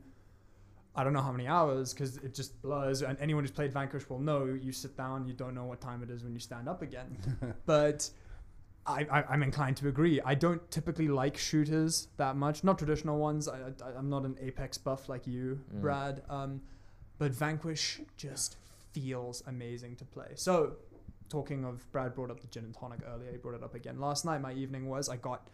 I 0.94 1.04
don't 1.04 1.14
know 1.14 1.22
how 1.22 1.32
many 1.32 1.46
hours 1.46 1.94
because 1.94 2.18
it 2.18 2.34
just 2.34 2.60
blurs. 2.60 3.00
And 3.02 3.16
anyone 3.18 3.42
who's 3.44 3.50
played 3.50 3.72
Vanquish 3.72 4.10
will 4.10 4.18
know 4.18 4.44
you 4.44 4.72
sit 4.72 4.94
down, 4.94 5.26
you 5.26 5.32
don't 5.32 5.54
know 5.54 5.64
what 5.64 5.80
time 5.80 6.02
it 6.02 6.10
is 6.10 6.22
when 6.22 6.34
you 6.34 6.38
stand 6.38 6.68
up 6.68 6.82
again. 6.82 7.16
but 7.64 8.10
I, 8.86 9.06
I, 9.10 9.22
I'm 9.30 9.42
inclined 9.42 9.78
to 9.78 9.88
agree. 9.88 10.20
I 10.22 10.34
don't 10.34 10.70
typically 10.70 11.08
like 11.08 11.38
shooters 11.38 12.08
that 12.18 12.36
much, 12.36 12.62
not 12.62 12.76
traditional 12.76 13.18
ones. 13.18 13.48
I, 13.48 13.56
I, 13.82 13.96
I'm 13.96 14.10
not 14.10 14.24
an 14.26 14.36
Apex 14.38 14.76
buff 14.76 15.08
like 15.08 15.26
you, 15.26 15.60
Mm. 15.74 15.80
Brad. 15.80 16.22
Um, 16.28 16.60
but 17.16 17.32
Vanquish 17.32 18.00
just 18.18 18.56
feels 18.92 19.42
amazing 19.46 19.96
to 19.96 20.04
play. 20.04 20.32
So, 20.34 20.74
talking 21.32 21.64
of 21.64 21.90
Brad 21.92 22.14
brought 22.14 22.30
up 22.30 22.40
the 22.40 22.46
gin 22.48 22.64
and 22.64 22.74
tonic 22.74 23.00
earlier. 23.12 23.30
He 23.30 23.38
brought 23.38 23.54
it 23.54 23.62
up 23.64 23.74
again 23.74 23.98
last 23.98 24.24
night. 24.24 24.40
My 24.40 24.52
evening 24.52 24.88
was 24.88 25.08
I 25.08 25.16
got, 25.16 25.48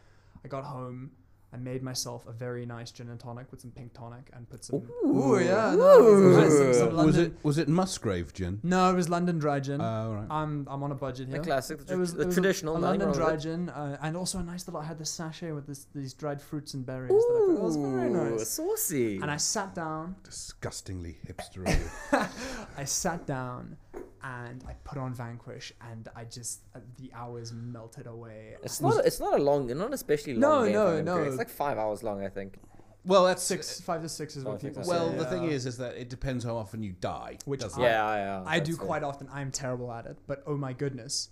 I 0.44 0.48
got 0.48 0.64
home. 0.64 1.12
I 1.50 1.56
made 1.56 1.82
myself 1.82 2.26
a 2.26 2.32
very 2.46 2.66
nice 2.66 2.90
gin 2.90 3.08
and 3.08 3.18
tonic 3.18 3.46
with 3.50 3.62
some 3.62 3.70
pink 3.70 3.94
tonic 3.94 4.28
and 4.34 4.46
put 4.50 4.62
some. 4.66 4.82
Ooh. 5.06 5.38
yeah, 5.42 5.74
no, 5.74 6.06
it 6.06 6.24
was 6.26 6.36
nice. 6.36 6.78
Some- 6.78 6.94
some 6.96 7.06
was 7.06 7.16
it 7.16 7.32
was 7.42 7.56
it 7.56 7.68
Musgrave 7.68 8.34
gin? 8.34 8.60
No, 8.62 8.90
it 8.90 8.94
was 8.94 9.08
London 9.08 9.38
dry 9.38 9.58
gin. 9.58 9.80
Uh, 9.80 9.84
all 10.08 10.14
right. 10.14 10.26
I'm 10.28 10.66
I'm 10.70 10.82
on 10.82 10.92
a 10.92 10.94
budget 10.94 11.28
The 11.30 11.36
here. 11.36 11.42
classic, 11.42 11.86
the, 11.86 11.94
It 11.94 11.96
was, 11.96 12.12
the 12.12 12.24
it 12.24 12.26
was 12.26 12.36
a- 12.36 12.40
traditional, 12.42 12.76
a, 12.76 12.80
nothing 12.80 13.00
London 13.00 13.18
dry 13.18 13.32
it. 13.32 13.38
gin, 13.38 13.70
uh, 13.70 13.96
and 14.02 14.14
also 14.14 14.40
a 14.40 14.42
nice 14.42 14.66
little. 14.68 14.78
I 14.78 14.84
had 14.84 14.98
this 14.98 15.08
sachet 15.08 15.52
with 15.52 15.66
this, 15.66 15.86
these 15.94 16.12
dried 16.12 16.42
fruits 16.42 16.74
and 16.74 16.84
berries. 16.84 17.12
Ooh, 17.12 17.16
that 17.16 17.42
I 17.42 17.46
put. 17.46 17.56
It 17.56 17.62
was 17.62 17.76
very 17.76 18.10
nice. 18.10 18.48
saucy. 18.50 19.16
And 19.22 19.30
I 19.30 19.38
sat 19.38 19.74
down. 19.74 20.16
Disgustingly 20.24 21.16
hipster. 21.26 21.64
I 22.76 22.84
sat 22.84 23.26
down, 23.26 23.78
and 24.22 24.64
I 24.68 24.74
put 24.84 24.98
on 24.98 25.14
Vanquish, 25.14 25.72
and 25.90 26.08
I 26.16 26.24
just 26.24 26.60
uh, 26.74 26.80
the 26.98 27.10
hours 27.14 27.52
melted 27.52 28.06
away. 28.06 28.56
It's 28.62 28.80
not. 28.80 29.04
It's 29.06 29.20
not 29.20 29.38
a 29.38 29.42
long. 29.42 29.66
Not 29.68 29.92
especially 29.94 30.34
No, 30.34 30.56
long. 30.58 30.64
game 30.64 30.72
no, 30.74 31.00
no. 31.02 31.22
It's 31.22 31.36
like 31.36 31.48
five 31.50 31.78
hours 31.78 32.02
long, 32.02 32.24
I 32.24 32.28
think. 32.28 32.58
well, 33.04 33.24
that's 33.24 33.42
six, 33.42 33.80
five 33.80 34.02
to 34.02 34.08
six 34.08 34.36
is 34.36 34.44
what 34.44 34.60
people 34.60 34.76
that's 34.76 34.88
say. 34.88 34.94
Well, 34.94 35.10
the 35.10 35.22
yeah. 35.22 35.30
thing 35.30 35.44
is, 35.44 35.66
is 35.66 35.78
that 35.78 35.94
it 35.96 36.08
depends 36.10 36.44
how 36.44 36.56
often 36.56 36.82
you 36.82 36.92
die. 37.00 37.38
Which 37.46 37.60
doesn't 37.60 37.82
I- 37.82 37.86
yeah, 37.86 38.14
yeah. 38.16 38.42
I 38.46 38.58
do 38.58 38.72
that's 38.72 38.78
fair. 38.78 38.86
quite 38.86 39.02
often. 39.02 39.28
I'm 39.32 39.50
terrible 39.50 39.92
at 39.92 40.06
it, 40.06 40.18
but 40.26 40.42
oh 40.46 40.56
my 40.56 40.72
goodness, 40.72 41.30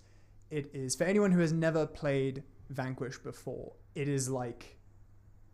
it 0.49 0.69
is 0.73 0.95
for 0.95 1.03
anyone 1.03 1.31
who 1.31 1.39
has 1.41 1.53
never 1.53 1.85
played 1.85 2.43
Vanquish 2.69 3.17
before. 3.19 3.73
It 3.95 4.07
is 4.07 4.29
like, 4.29 4.76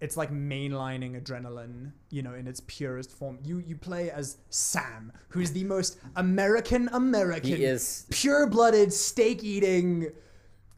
it's 0.03 0.17
like 0.17 0.31
mainlining 0.31 1.19
adrenaline, 1.19 1.91
you 2.09 2.21
know, 2.21 2.33
in 2.33 2.45
its 2.51 2.61
purest 2.67 3.09
form. 3.11 3.39
You 3.43 3.55
you 3.69 3.75
play 3.77 4.11
as 4.11 4.37
Sam, 4.49 5.11
who's 5.29 5.51
the 5.53 5.63
most 5.63 5.97
American 6.15 6.89
American, 6.91 7.55
He 7.57 7.63
is. 7.63 8.05
pure-blooded, 8.11 8.91
steak-eating, 8.93 10.11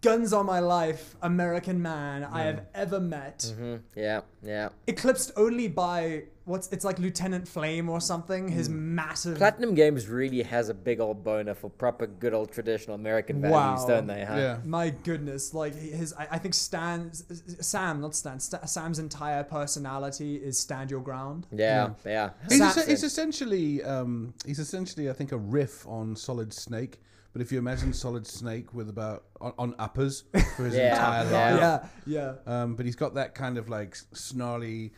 guns 0.02 0.32
on 0.34 0.46
my 0.46 0.60
life 0.60 1.16
American 1.24 1.82
man 1.82 2.24
I 2.24 2.44
have 2.44 2.62
ever 2.76 3.00
met 3.00 3.52
hmm 3.58 3.78
Yeah, 3.96 4.22
yeah. 4.44 4.70
eclipsed 4.88 5.32
only 5.36 5.68
by 5.68 6.26
what's 6.46 6.68
it's 6.72 6.86
like 6.86 7.00
Lieutenant 7.00 7.48
Flame 7.48 7.90
or 7.90 8.00
something. 8.00 8.48
His 8.48 8.70
Mm. 8.70 8.74
massive 8.74 9.38
Platinum 9.38 9.74
Games 9.76 10.08
really 10.08 10.44
has 10.44 10.70
a 10.70 10.74
big 10.74 11.00
old 11.00 11.24
boner 11.24 11.54
for 11.56 11.70
proper 11.70 12.06
good 12.08 12.34
old 12.34 12.52
traditional 12.52 12.96
American 12.96 13.42
values, 13.42 13.82
Wow. 13.82 13.88
don't 13.88 14.08
they? 14.08 14.24
Huh? 14.24 14.36
Yeah. 14.38 14.58
My 14.64 14.90
goodness, 14.92 15.54
like 15.54 15.74
his, 15.76 16.14
I, 16.14 16.28
I 16.32 16.38
think 16.38 16.54
Stan, 16.54 17.12
Sam, 17.14 18.02
not 18.02 18.16
Stan, 18.16 18.40
Sta- 18.40 18.66
Sam's 18.66 19.00
entire 19.00 19.44
personality 19.44 20.36
is 20.36 20.58
stand 20.58 20.92
your 20.92 21.02
ground. 21.02 21.48
Yeah, 21.52 21.92
yeah. 22.06 22.30
He's, 22.50 22.60
Sa- 22.60 22.80
es- 22.82 22.88
he's 22.88 23.04
essentially, 23.04 23.84
um, 23.84 24.34
he's 24.46 24.60
essentially, 24.60 25.10
I 25.10 25.14
think, 25.14 25.32
a 25.32 25.38
riff 25.38 25.86
on 25.88 26.16
Solid 26.16 26.54
Snake. 26.54 27.02
But 27.34 27.42
if 27.42 27.52
you 27.52 27.58
imagine 27.60 27.92
Solid 27.92 28.26
Snake 28.26 28.74
with 28.74 28.88
about 28.88 29.26
on, 29.42 29.52
on 29.58 29.76
uppers 29.78 30.24
for 30.56 30.64
his 30.64 30.74
Yeah, 30.76 30.92
entire 30.94 31.26
yeah. 31.32 31.68
life, 31.74 31.90
Yeah, 32.06 32.34
yeah. 32.46 32.62
um, 32.62 32.76
but 32.76 32.86
he's 32.86 32.96
got 32.96 33.16
that 33.16 33.36
kind 33.36 33.58
of 33.58 33.68
like 33.68 33.98
snarly. 34.14 34.94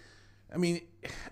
I 0.54 0.58
mean, 0.58 0.82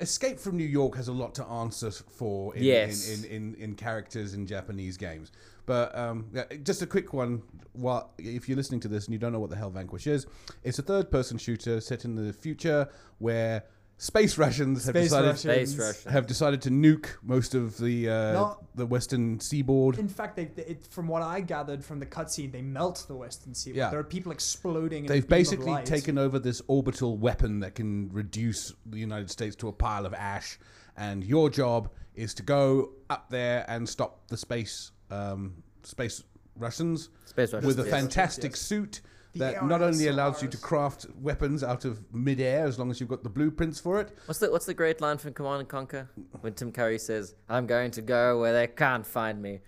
Escape 0.01 0.39
from 0.39 0.57
New 0.57 0.65
York 0.65 0.95
has 0.95 1.07
a 1.07 1.13
lot 1.13 1.35
to 1.35 1.45
answer 1.45 1.89
for 1.91 2.55
in, 2.55 2.63
Yes. 2.63 3.07
in, 3.09 3.23
in, 3.25 3.31
in, 3.31 3.55
in 3.61 3.75
characters 3.75 4.33
in 4.33 4.45
Japanese 4.45 4.97
games. 4.97 5.31
But 5.65 5.97
um, 5.97 6.27
yeah, 6.33 6.43
just 6.63 6.81
a 6.81 6.85
quick 6.87 7.13
one. 7.13 7.41
While, 7.73 8.11
if 8.17 8.47
you're 8.47 8.57
listening 8.57 8.81
to 8.81 8.87
this 8.87 9.05
and 9.05 9.13
you 9.13 9.19
don't 9.19 9.31
know 9.33 9.39
what 9.39 9.49
the 9.49 9.55
hell 9.55 9.69
Vanquish 9.71 10.05
is, 10.07 10.27
it's 10.63 10.79
a 10.79 10.83
third 10.83 11.09
person 11.11 11.37
shooter 11.37 11.81
set 11.81 12.05
in 12.05 12.15
the 12.15 12.31
future 12.33 12.87
where 13.19 13.63
space 13.97 14.37
Russians 14.37 14.85
have 14.85 14.93
Space 14.93 15.03
decided 15.05 15.27
Russians. 15.27 15.71
Space 15.73 16.05
Rush. 16.05 16.13
have 16.13 16.27
decided 16.27 16.61
to 16.63 16.69
nuke 16.69 17.07
most 17.23 17.55
of 17.55 17.77
the 17.77 18.09
uh, 18.09 18.33
No. 18.33 18.57
the 18.75 18.85
western 18.85 19.39
seaboard. 19.39 19.97
In 19.97 20.07
fact, 20.09 20.35
they, 20.35 20.45
they, 20.45 20.63
it, 20.63 20.85
from 20.87 21.07
what 21.07 21.21
I 21.21 21.39
gathered 21.41 21.83
from 21.83 21.99
the 21.99 22.05
cutscene, 22.05 22.51
they 22.51 22.61
melt 22.61 23.05
the 23.07 23.15
Western 23.15 23.53
Seaboard. 23.53 23.77
Yeah. 23.77 23.89
There 23.89 23.99
are 23.99 24.03
people 24.03 24.31
exploding. 24.31 25.05
In 25.05 25.11
a 25.11 25.13
They've 25.13 25.21
beam 25.21 25.25
of 25.25 25.29
basically 25.39 25.71
light. 25.71 25.85
taken 25.85 26.17
over 26.17 26.39
this 26.39 26.61
orbital 26.67 27.17
weapon 27.17 27.59
that 27.61 27.75
can 27.75 28.09
reduce 28.11 28.73
the 28.85 28.99
United 28.99 29.31
States 29.31 29.55
to 29.57 29.67
a 29.69 29.73
pile 29.73 30.05
of 30.05 30.13
ash, 30.13 30.59
and 30.97 31.23
your 31.23 31.49
job 31.49 31.89
is 32.15 32.33
to 32.33 32.43
go 32.43 32.91
up 33.09 33.29
there 33.29 33.65
and 33.67 33.87
stop 33.87 34.27
the 34.27 34.37
space 34.37 34.91
um, 35.11 35.53
space 35.83 36.23
Russians 36.57 37.09
Space 37.25 37.53
Rush. 37.53 37.63
with 37.63 37.79
a 37.79 37.83
yes. 37.83 37.91
fantastic 37.91 38.51
Yes. 38.51 38.61
suit 38.61 39.01
The 39.01 39.09
that 39.35 39.65
not 39.65 39.81
only 39.81 40.07
allows 40.07 40.41
you 40.41 40.47
to 40.49 40.57
craft 40.57 41.05
weapons 41.21 41.63
out 41.63 41.85
of 41.85 42.01
midair 42.13 42.65
as 42.65 42.79
long 42.79 42.89
as 42.91 42.99
you've 42.99 43.09
got 43.09 43.23
the 43.23 43.29
blueprints 43.29 43.79
for 43.79 43.99
it. 44.01 44.17
What's 44.25 44.39
the 44.39 44.51
What's 44.51 44.65
the 44.65 44.73
great 44.73 45.01
line 45.01 45.17
from 45.17 45.33
Command 45.33 45.59
and 45.61 45.69
Conquer 45.69 46.09
when 46.41 46.53
Tim 46.53 46.71
Curry 46.71 46.99
says, 46.99 47.35
"I'm 47.49 47.67
going 47.67 47.91
to 47.91 48.01
go 48.01 48.39
where 48.39 48.53
they 48.53 48.67
can't 48.67 49.05
find 49.05 49.41
me." 49.41 49.59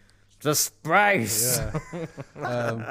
To 0.41 0.53
space. 0.53 1.59
um, 2.43 2.85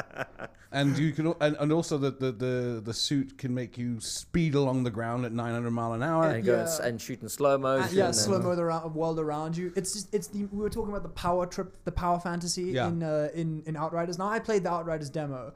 and 0.72 0.98
you 0.98 1.12
can, 1.12 1.32
and, 1.40 1.56
and 1.60 1.72
also 1.72 1.96
the, 1.96 2.10
the, 2.10 2.32
the, 2.32 2.82
the 2.84 2.92
suit 2.92 3.38
can 3.38 3.54
make 3.54 3.78
you 3.78 4.00
speed 4.00 4.56
along 4.56 4.82
the 4.82 4.90
ground 4.90 5.24
at 5.24 5.30
900 5.32 5.70
mile 5.70 5.92
an 5.92 6.02
hour. 6.02 6.28
And 6.28 6.44
go 6.44 6.58
and, 6.58 6.68
Yeah. 6.68 6.86
and 6.86 7.00
shoot 7.00 7.22
in 7.22 7.28
slow 7.28 7.56
motion. 7.56 7.96
Uh, 8.00 8.06
yeah, 8.06 8.10
slow 8.10 8.40
mo 8.40 8.56
the 8.56 8.64
ra- 8.64 8.88
world 8.88 9.20
around 9.20 9.56
you. 9.56 9.72
It's 9.76 9.92
just 9.92 10.12
it's 10.12 10.26
the 10.26 10.46
we 10.46 10.58
were 10.58 10.68
talking 10.68 10.90
about 10.90 11.04
the 11.04 11.08
power 11.10 11.46
trip, 11.46 11.76
the 11.84 11.92
power 11.92 12.18
fantasy 12.18 12.64
Yeah. 12.64 12.88
in 12.88 13.02
uh, 13.04 13.28
in 13.32 13.62
in 13.64 13.76
Outriders. 13.76 14.18
Now 14.18 14.28
I 14.28 14.40
played 14.40 14.64
the 14.64 14.70
Outriders 14.72 15.08
demo, 15.08 15.52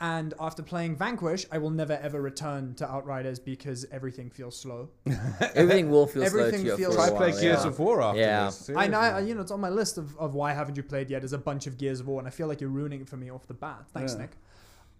And 0.00 0.32
after 0.38 0.62
playing 0.62 0.94
Vanquish, 0.96 1.44
I 1.50 1.58
will 1.58 1.70
never 1.70 1.94
ever 1.94 2.22
return 2.22 2.74
to 2.76 2.88
Outriders 2.88 3.40
because 3.40 3.84
everything 3.90 4.30
feels 4.30 4.56
slow. 4.56 4.90
Everything 5.56 5.90
will 5.90 6.06
feel 6.06 6.22
Everything 6.22 6.60
slow 6.60 6.76
to 6.76 6.82
you 6.82 6.88
feels- 6.88 6.94
for 6.94 7.02
a 7.02 7.08
Try 7.08 7.16
play 7.16 7.30
Gears 7.32 7.42
yeah. 7.64 7.66
of 7.66 7.78
War 7.80 8.00
after 8.02 8.20
Yeah. 8.20 8.44
this. 8.46 8.70
I 8.76 8.86
know, 8.86 8.98
I, 9.00 9.18
you 9.20 9.34
know, 9.34 9.40
it's 9.40 9.50
on 9.50 9.60
my 9.60 9.70
list 9.70 9.98
of, 9.98 10.16
of 10.16 10.34
why 10.34 10.52
haven't 10.52 10.76
you 10.76 10.84
played 10.84 11.10
yet. 11.10 11.24
Is 11.24 11.32
a 11.32 11.38
bunch 11.38 11.66
of 11.66 11.76
Gears 11.78 11.98
of 11.98 12.06
War, 12.06 12.20
and 12.20 12.28
I 12.28 12.30
feel 12.30 12.46
like 12.46 12.60
you're 12.60 12.70
ruining 12.70 13.00
it 13.00 13.08
for 13.08 13.16
me 13.16 13.28
off 13.28 13.48
the 13.48 13.54
bat. 13.54 13.86
Thanks, 13.92 14.12
Yeah. 14.12 14.20
Nick. 14.20 14.30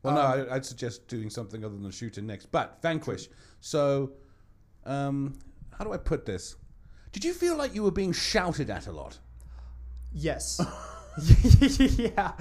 Well, 0.02 0.14
no, 0.14 0.20
Um, 0.20 0.48
I, 0.50 0.56
I'd 0.56 0.66
suggest 0.66 1.06
doing 1.06 1.30
something 1.30 1.64
other 1.64 1.76
than 1.76 1.90
shooting 1.92 2.26
next. 2.26 2.46
But 2.50 2.78
Vanquish. 2.82 3.28
So, 3.60 4.12
um, 4.84 5.38
how 5.78 5.84
do 5.84 5.92
I 5.92 5.96
put 5.96 6.26
this? 6.26 6.56
Did 7.12 7.24
you 7.24 7.32
feel 7.34 7.56
like 7.56 7.72
you 7.74 7.84
were 7.84 7.90
being 7.92 8.12
shouted 8.12 8.68
at 8.68 8.88
a 8.88 8.92
lot? 8.92 9.18
Yes. 10.12 10.60
yeah, 11.98 12.32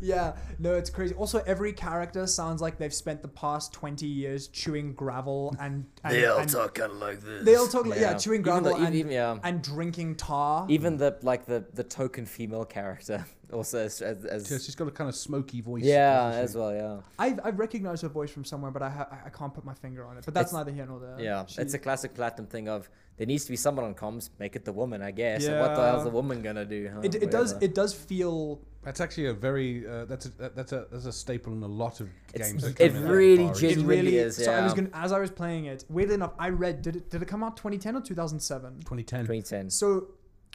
yeah. 0.00 0.36
No, 0.58 0.74
it's 0.74 0.90
crazy. 0.90 1.14
Also, 1.14 1.42
every 1.46 1.72
character 1.72 2.26
sounds 2.26 2.60
like 2.60 2.78
they've 2.78 2.94
spent 2.94 3.22
the 3.22 3.28
past 3.28 3.72
twenty 3.72 4.06
years 4.06 4.48
chewing 4.48 4.94
gravel 4.94 5.54
and, 5.60 5.86
and 6.04 6.14
They 6.14 6.26
all 6.26 6.38
and 6.40 6.50
talk 6.50 6.74
kind 6.74 6.92
of 6.92 6.98
like 6.98 7.20
this. 7.20 7.44
They 7.44 7.54
all 7.56 7.68
talk 7.68 7.86
like 7.86 8.00
yeah, 8.00 8.14
chewing 8.14 8.40
Even 8.40 8.62
gravel 8.62 8.76
the- 8.78 8.84
and, 8.84 8.94
even, 8.94 9.12
yeah. 9.12 9.38
and 9.42 9.62
drinking 9.62 10.16
tar. 10.16 10.66
Even 10.68 10.96
the 10.96 11.18
like 11.22 11.46
the 11.46 11.64
the 11.74 11.84
token 11.84 12.26
female 12.26 12.64
character 12.64 13.24
also 13.52 13.78
as 13.78 14.00
as, 14.02 14.24
as 14.24 14.50
Yeah, 14.50 14.58
she's 14.58 14.74
got 14.74 14.88
a 14.88 14.90
kind 14.90 15.08
of 15.08 15.16
smoky 15.16 15.60
voice. 15.60 15.84
yeah 15.84 16.14
doesn't 16.30 16.42
as 16.44 16.52
she? 16.52 16.58
well 16.58 16.72
yeah 16.74 16.96
I've, 17.18 17.40
I've 17.44 17.58
recognized 17.58 18.02
her 18.02 18.08
voice 18.08 18.30
from 18.30 18.44
somewhere, 18.44 18.70
but 18.70 18.82
I 18.82 18.90
ha- 18.90 19.08
I 19.24 19.30
can't 19.30 19.54
put 19.54 19.64
my 19.64 19.74
finger 19.74 20.04
on 20.06 20.18
it. 20.18 20.24
But 20.24 20.34
that's 20.34 20.52
It's- 20.52 20.58
neither 20.58 20.72
here 20.76 20.86
nor 20.86 21.00
there. 21.00 21.16
yeah 21.18 21.46
She- 21.46 21.60
it's 21.62 21.74
a 21.74 21.78
classic 21.78 22.14
platinum 22.14 22.46
thing 22.46 22.68
of 22.68 22.88
there 23.16 23.26
needs 23.26 23.44
to 23.46 23.50
be 23.50 23.56
someone 23.56 23.84
on 23.84 23.94
comms 23.94 24.30
make 24.38 24.54
it 24.56 24.64
the 24.64 24.72
woman 24.72 25.02
I 25.02 25.10
guess 25.10 25.46
and 25.46 25.58
what 25.60 25.74
the 25.74 25.82
hell's 25.82 25.98
Yeah. 26.00 26.04
the 26.04 26.10
woman 26.10 26.42
gonna 26.42 26.64
do 26.64 26.90
huh? 26.92 27.00
it, 27.02 27.14
it 27.14 27.30
does 27.30 27.54
Whatever. 27.54 27.64
it 27.64 27.74
does 27.74 27.94
feel 27.94 28.60
That's 28.82 29.00
actually 29.00 29.26
a 29.26 29.34
very 29.34 29.86
uh, 29.88 30.04
that's 30.04 30.26
a 30.26 30.30
that- 30.38 30.54
that's 30.56 30.72
a 30.72 30.86
that's 30.90 31.06
a 31.06 31.12
staple 31.12 31.52
in 31.52 31.62
a 31.62 31.66
lot 31.66 32.00
of 32.00 32.08
It's- 32.34 32.50
games. 32.52 32.62
that 32.62 32.78
it 32.80 32.88
come 32.92 32.96
in 32.98 33.02
that 33.04 33.12
really 33.12 33.44
far. 33.46 33.52
it 33.52 33.58
genuinely 33.58 33.96
really 33.96 34.16
is, 34.18 34.36
So 34.36 34.52
I 34.52 34.62
was 34.62 34.72
yeah. 34.72 34.76
gonna 34.84 35.04
as 35.04 35.10
I 35.12 35.18
was 35.18 35.30
playing 35.30 35.64
it. 35.66 35.84
Weirdly 35.88 36.14
enough, 36.14 36.34
I 36.38 36.50
read 36.50 36.82
did 36.82 36.96
it 36.96 37.10
did 37.10 37.22
it 37.22 37.28
come 37.28 37.42
out 37.42 37.56
2010 37.56 37.96
or 37.96 38.00
2007? 38.02 38.80
2010. 38.80 39.20
2010 39.26 39.70
So 39.70 40.08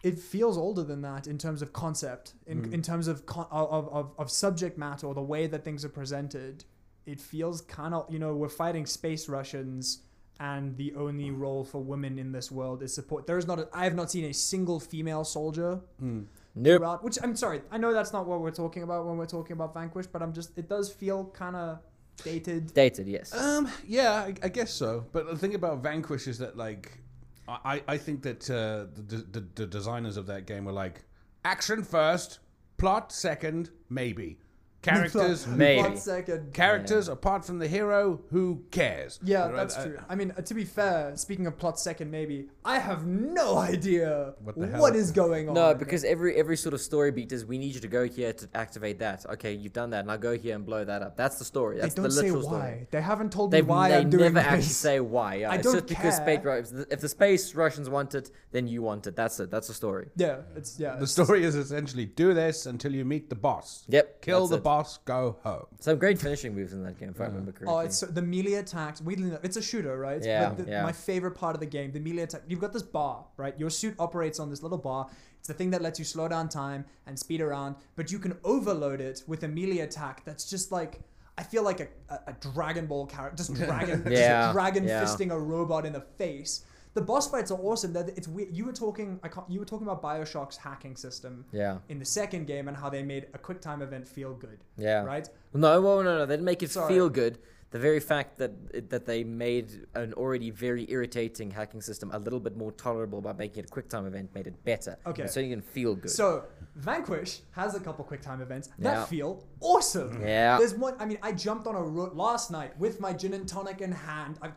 it 0.04 0.20
feels 0.20 0.58
older 0.58 0.84
than 0.84 1.02
that 1.02 1.28
in 1.28 1.38
terms 1.38 1.62
of 1.62 1.72
concept, 1.74 2.34
in, 2.46 2.62
Mm. 2.64 2.74
in 2.74 2.82
terms 2.82 3.08
of, 3.08 3.26
con- 3.26 3.48
of, 3.52 3.88
of 3.90 4.12
of 4.18 4.30
subject 4.30 4.78
matter 4.78 5.08
or 5.08 5.14
the 5.16 5.22
way 5.22 5.48
that 5.48 5.64
things 5.64 5.84
are 5.86 5.90
presented. 6.02 6.66
It 7.06 7.20
feels 7.20 7.62
kind 7.62 7.94
of 7.94 8.02
you 8.14 8.20
know 8.20 8.36
we're 8.36 8.50
fighting 8.64 8.86
space 8.86 9.28
Russians, 9.30 10.04
and 10.40 10.76
the 10.78 10.94
only 10.96 11.32
role 11.32 11.64
for 11.64 11.80
women 11.84 12.18
in 12.20 12.32
this 12.32 12.52
world 12.52 12.82
is 12.84 12.94
support. 12.94 13.28
There 13.28 13.38
is 13.38 13.48
not. 13.48 13.60
A, 13.60 13.68
I 13.74 13.84
have 13.86 13.96
not 13.96 14.10
seen 14.12 14.26
a 14.26 14.34
single 14.34 14.80
female 14.80 15.24
soldier 15.24 15.80
Mm. 16.02 16.26
nope 16.56 16.80
throughout. 16.80 17.04
Which 17.04 17.18
I'm 17.24 17.36
sorry, 17.36 17.62
I 17.72 17.78
know 17.78 17.92
that's 17.94 18.14
not 18.14 18.26
what 18.26 18.40
we're 18.42 18.52
talking 18.64 18.84
about 18.84 19.06
when 19.06 19.18
we're 19.18 19.26
talking 19.38 19.54
about 19.54 19.74
Vanquish, 19.74 20.08
but 20.08 20.22
I'm 20.22 20.34
just 20.34 20.58
it 20.58 20.68
does 20.70 20.90
feel 20.92 21.26
kind 21.34 21.56
of 21.56 21.80
dated. 22.24 22.74
dated 22.74 23.08
yes 23.08 23.34
Um, 23.34 23.68
yeah, 23.88 24.12
I, 24.14 24.34
I 24.44 24.50
guess 24.50 24.72
so. 24.72 25.06
But 25.12 25.26
the 25.30 25.38
thing 25.38 25.56
about 25.56 25.82
Vanquish 25.84 26.28
is 26.28 26.38
that, 26.38 26.56
like, 26.56 27.00
I, 27.48 27.84
I 27.88 27.98
think 27.98 28.22
that 28.24 28.50
uh, 28.50 28.86
the, 28.96 29.18
the, 29.18 29.48
the 29.56 29.66
designers 29.66 30.18
of 30.18 30.28
that 30.28 30.46
game 30.46 30.66
were 30.66 30.72
like, 30.72 31.04
action 31.44 31.84
first, 31.84 32.40
plot 32.78 33.12
second, 33.12 33.70
maybe. 33.90 34.40
Characters, 34.84 35.48
Maybe. 35.64 35.82
One 35.82 35.98
second. 35.98 36.54
characters 36.54 37.08
apart 37.08 37.46
from 37.46 37.58
the 37.58 37.68
hero, 37.68 38.22
who 38.30 38.62
cares? 38.70 39.20
Yeah, 39.24 39.46
Right, 39.48 39.56
that's 39.56 39.78
I- 39.78 39.84
true. 39.86 40.00
I 40.10 40.16
mean, 40.16 40.32
uh, 40.38 40.42
to 40.42 40.54
be 40.54 40.66
fair, 40.66 41.16
speaking 41.16 41.48
of 41.48 41.58
plot 41.58 41.80
second, 41.80 42.12
maybe 42.12 42.50
I 42.66 42.80
have 42.80 43.06
no 43.08 43.58
idea 43.58 44.34
What 44.44 44.60
the 44.60 44.68
hell? 44.68 44.82
what 44.82 44.96
is 44.96 45.12
going 45.12 45.48
on. 45.48 45.56
No, 45.56 45.74
because 45.74 46.04
every 46.04 46.36
every 46.36 46.58
sort 46.58 46.74
of 46.74 46.82
story 46.82 47.12
beat 47.12 47.32
is 47.32 47.46
we 47.46 47.58
need 47.58 47.74
you 47.76 47.82
to 47.82 47.88
go 47.88 48.08
here 48.08 48.34
to 48.34 48.50
activate 48.54 49.00
that. 49.00 49.26
Okay, 49.34 49.54
you've 49.54 49.74
done 49.74 49.90
that. 49.92 50.06
Now 50.06 50.18
go 50.18 50.38
here 50.38 50.56
and 50.56 50.66
blow 50.66 50.84
that 50.84 51.02
up. 51.02 51.16
That's 51.16 51.38
the 51.40 51.46
story. 51.46 51.78
That's 51.80 51.94
they 51.94 52.02
don't 52.02 52.10
the 52.10 52.22
say 52.22 52.32
why. 52.32 52.42
story. 52.42 52.88
They 52.92 53.02
haven't 53.02 53.32
told 53.32 53.52
They 53.52 53.62
me 53.62 53.68
why 53.68 53.90
they 53.90 53.96
I'm 53.98 54.10
doing 54.10 54.34
never 54.34 54.40
this. 54.40 54.46
actually 54.48 54.64
say 54.88 55.00
why. 55.00 55.36
Yeah, 55.36 55.52
I 55.52 55.56
it's 55.56 55.64
don't 55.64 55.76
just 55.76 55.88
because 55.88 56.16
space 56.18 56.74
if 56.92 57.00
the, 57.00 57.10
space 57.10 57.56
Russians 57.56 57.90
want 57.90 58.16
it, 58.16 58.30
then 58.52 58.68
you 58.68 58.82
want 58.82 59.08
it. 59.08 59.16
That's 59.16 59.40
it. 59.40 59.50
That's 59.50 59.68
the 59.70 59.74
story. 59.74 60.10
Yeah, 60.16 60.42
it's 60.56 60.78
yeah. 60.80 60.92
The 60.92 60.96
it's- 61.08 61.12
story 61.12 61.44
is 61.44 61.56
essentially 61.56 62.06
do 62.06 62.34
this 62.34 62.66
until 62.66 62.94
you 62.94 63.06
meet 63.06 63.30
the 63.30 63.36
boss. 63.36 63.86
Yep. 63.88 64.22
Kill 64.22 64.48
the 64.48 64.58
it. 64.58 64.64
Boss, 64.78 64.98
go 65.06 65.38
home. 65.44 65.66
Some 65.80 65.98
great 65.98 66.20
finishing 66.20 66.56
moves 66.56 66.74
in 66.74 66.84
that 66.84 67.00
game, 67.00 67.10
if 67.10 67.22
I 67.22 67.26
remember 67.26 67.52
oh, 67.56 67.60
correctly. 67.60 67.76
Oh, 67.76 67.80
it's 67.80 67.98
so, 67.98 68.06
the 68.08 68.22
melee 68.22 68.54
attacks. 68.54 69.02
Weirdly 69.02 69.30
enough, 69.30 69.44
it's 69.44 69.58
a 69.58 69.62
shooter, 69.62 69.98
right? 69.98 70.24
Yeah, 70.24 70.50
But 70.50 70.66
the, 70.66 70.72
yeah. 70.72 70.84
My 70.84 70.92
favorite 70.92 71.32
part 71.32 71.56
of 71.56 71.60
the 71.60 71.66
game, 71.66 71.92
the 71.92 72.00
melee 72.00 72.24
attack. 72.24 72.42
You've 72.48 72.60
got 72.60 72.74
this 72.74 72.84
bar, 72.84 73.26
right? 73.38 73.58
Your 73.60 73.70
suit 73.70 73.96
operates 74.00 74.40
on 74.40 74.50
this 74.50 74.64
little 74.64 74.78
bar. 74.78 75.10
It's 75.40 75.48
the 75.48 75.54
thing 75.54 75.72
that 75.72 75.82
lets 75.82 76.00
you 76.00 76.06
slow 76.06 76.28
down 76.28 76.50
time 76.50 76.86
and 77.06 77.18
speed 77.18 77.42
around, 77.42 77.76
but 77.96 78.12
you 78.12 78.20
can 78.20 78.38
overload 78.44 79.02
it 79.02 79.24
with 79.28 79.44
a 79.44 79.48
melee 79.48 79.80
attack 79.80 80.24
that's 80.26 80.50
just 80.50 80.72
like. 80.72 81.02
I 81.36 81.42
feel 81.42 81.64
like 81.64 81.80
a, 81.80 81.88
a, 82.10 82.20
a 82.28 82.34
Dragon 82.54 82.86
Ball 82.86 83.08
character, 83.08 83.38
just 83.38 83.56
dragon, 83.70 84.04
Yeah, 84.08 84.44
just 84.44 84.54
dragon 84.54 84.84
yeah. 84.88 85.04
fisting 85.04 85.32
a 85.32 85.40
robot 85.40 85.84
in 85.84 85.94
the 85.94 86.02
face. 86.02 86.64
The 86.94 87.02
boss 87.02 87.30
fights 87.30 87.50
are 87.52 87.60
awesome. 87.60 87.94
That 87.94 88.10
it's 88.10 88.28
weird. 88.28 88.56
You 88.56 88.66
were 88.66 88.74
talking, 88.74 89.20
I 89.24 89.28
can't, 89.28 89.50
you 89.50 89.60
were 89.60 89.66
talking 89.66 89.88
about 89.88 90.02
Bioshock's 90.02 90.58
hacking 90.58 90.96
system 90.96 91.46
yeah, 91.52 91.78
in 91.90 91.98
the 92.00 92.06
second 92.06 92.46
game 92.46 92.68
and 92.68 92.78
how 92.78 92.90
they 92.90 93.02
made 93.02 93.28
a 93.34 93.38
quick 93.38 93.62
time 93.62 93.82
event 93.82 94.08
feel 94.08 94.34
good, 94.34 94.60
yeah. 94.78 95.04
right? 95.04 95.28
No, 95.54 95.82
well, 95.82 96.04
no, 96.04 96.18
no. 96.20 96.26
They 96.26 96.34
didn't 96.34 96.46
make 96.46 96.62
it 96.62 96.72
Sorry. 96.72 96.94
feel 96.94 97.10
good. 97.10 97.40
The 97.72 97.80
very 97.80 98.00
fact 98.00 98.38
that 98.38 98.90
that 98.92 99.08
they 99.08 99.24
made 99.24 99.88
an 99.96 100.14
already 100.14 100.52
very 100.52 100.86
irritating 100.92 101.50
hacking 101.50 101.82
system 101.82 102.12
a 102.14 102.20
little 102.20 102.40
bit 102.40 102.56
more 102.56 102.72
tolerable 102.72 103.20
by 103.20 103.34
making 103.34 103.64
it 103.64 103.66
a 103.66 103.70
quick 103.70 103.90
time 103.90 104.06
event 104.06 104.30
made 104.36 104.46
it 104.46 104.64
better. 104.64 104.96
Okay. 105.08 105.26
So 105.26 105.40
you 105.40 105.50
can 105.50 105.64
feel 105.64 105.96
good. 105.96 106.12
So 106.12 106.44
Vanquish 106.76 107.40
has 107.54 107.74
a 107.74 107.80
couple 107.80 108.06
quick 108.06 108.22
time 108.22 108.42
events 108.44 108.70
Yeah. 108.78 108.92
that 108.92 109.10
feel 109.10 109.44
awesome. 109.60 110.22
Yeah. 110.22 110.60
There's 110.60 110.76
one. 110.76 110.94
I 111.00 111.06
mean, 111.06 111.18
I 111.24 111.32
jumped 111.32 111.66
on 111.66 111.74
a 111.74 111.82
ro- 111.82 112.12
last 112.14 112.52
night 112.52 112.78
with 112.78 113.00
my 113.00 113.12
gin 113.12 113.34
and 113.34 113.48
tonic 113.48 113.82
in 113.82 113.92
hand. 113.92 114.38
I 114.44 114.52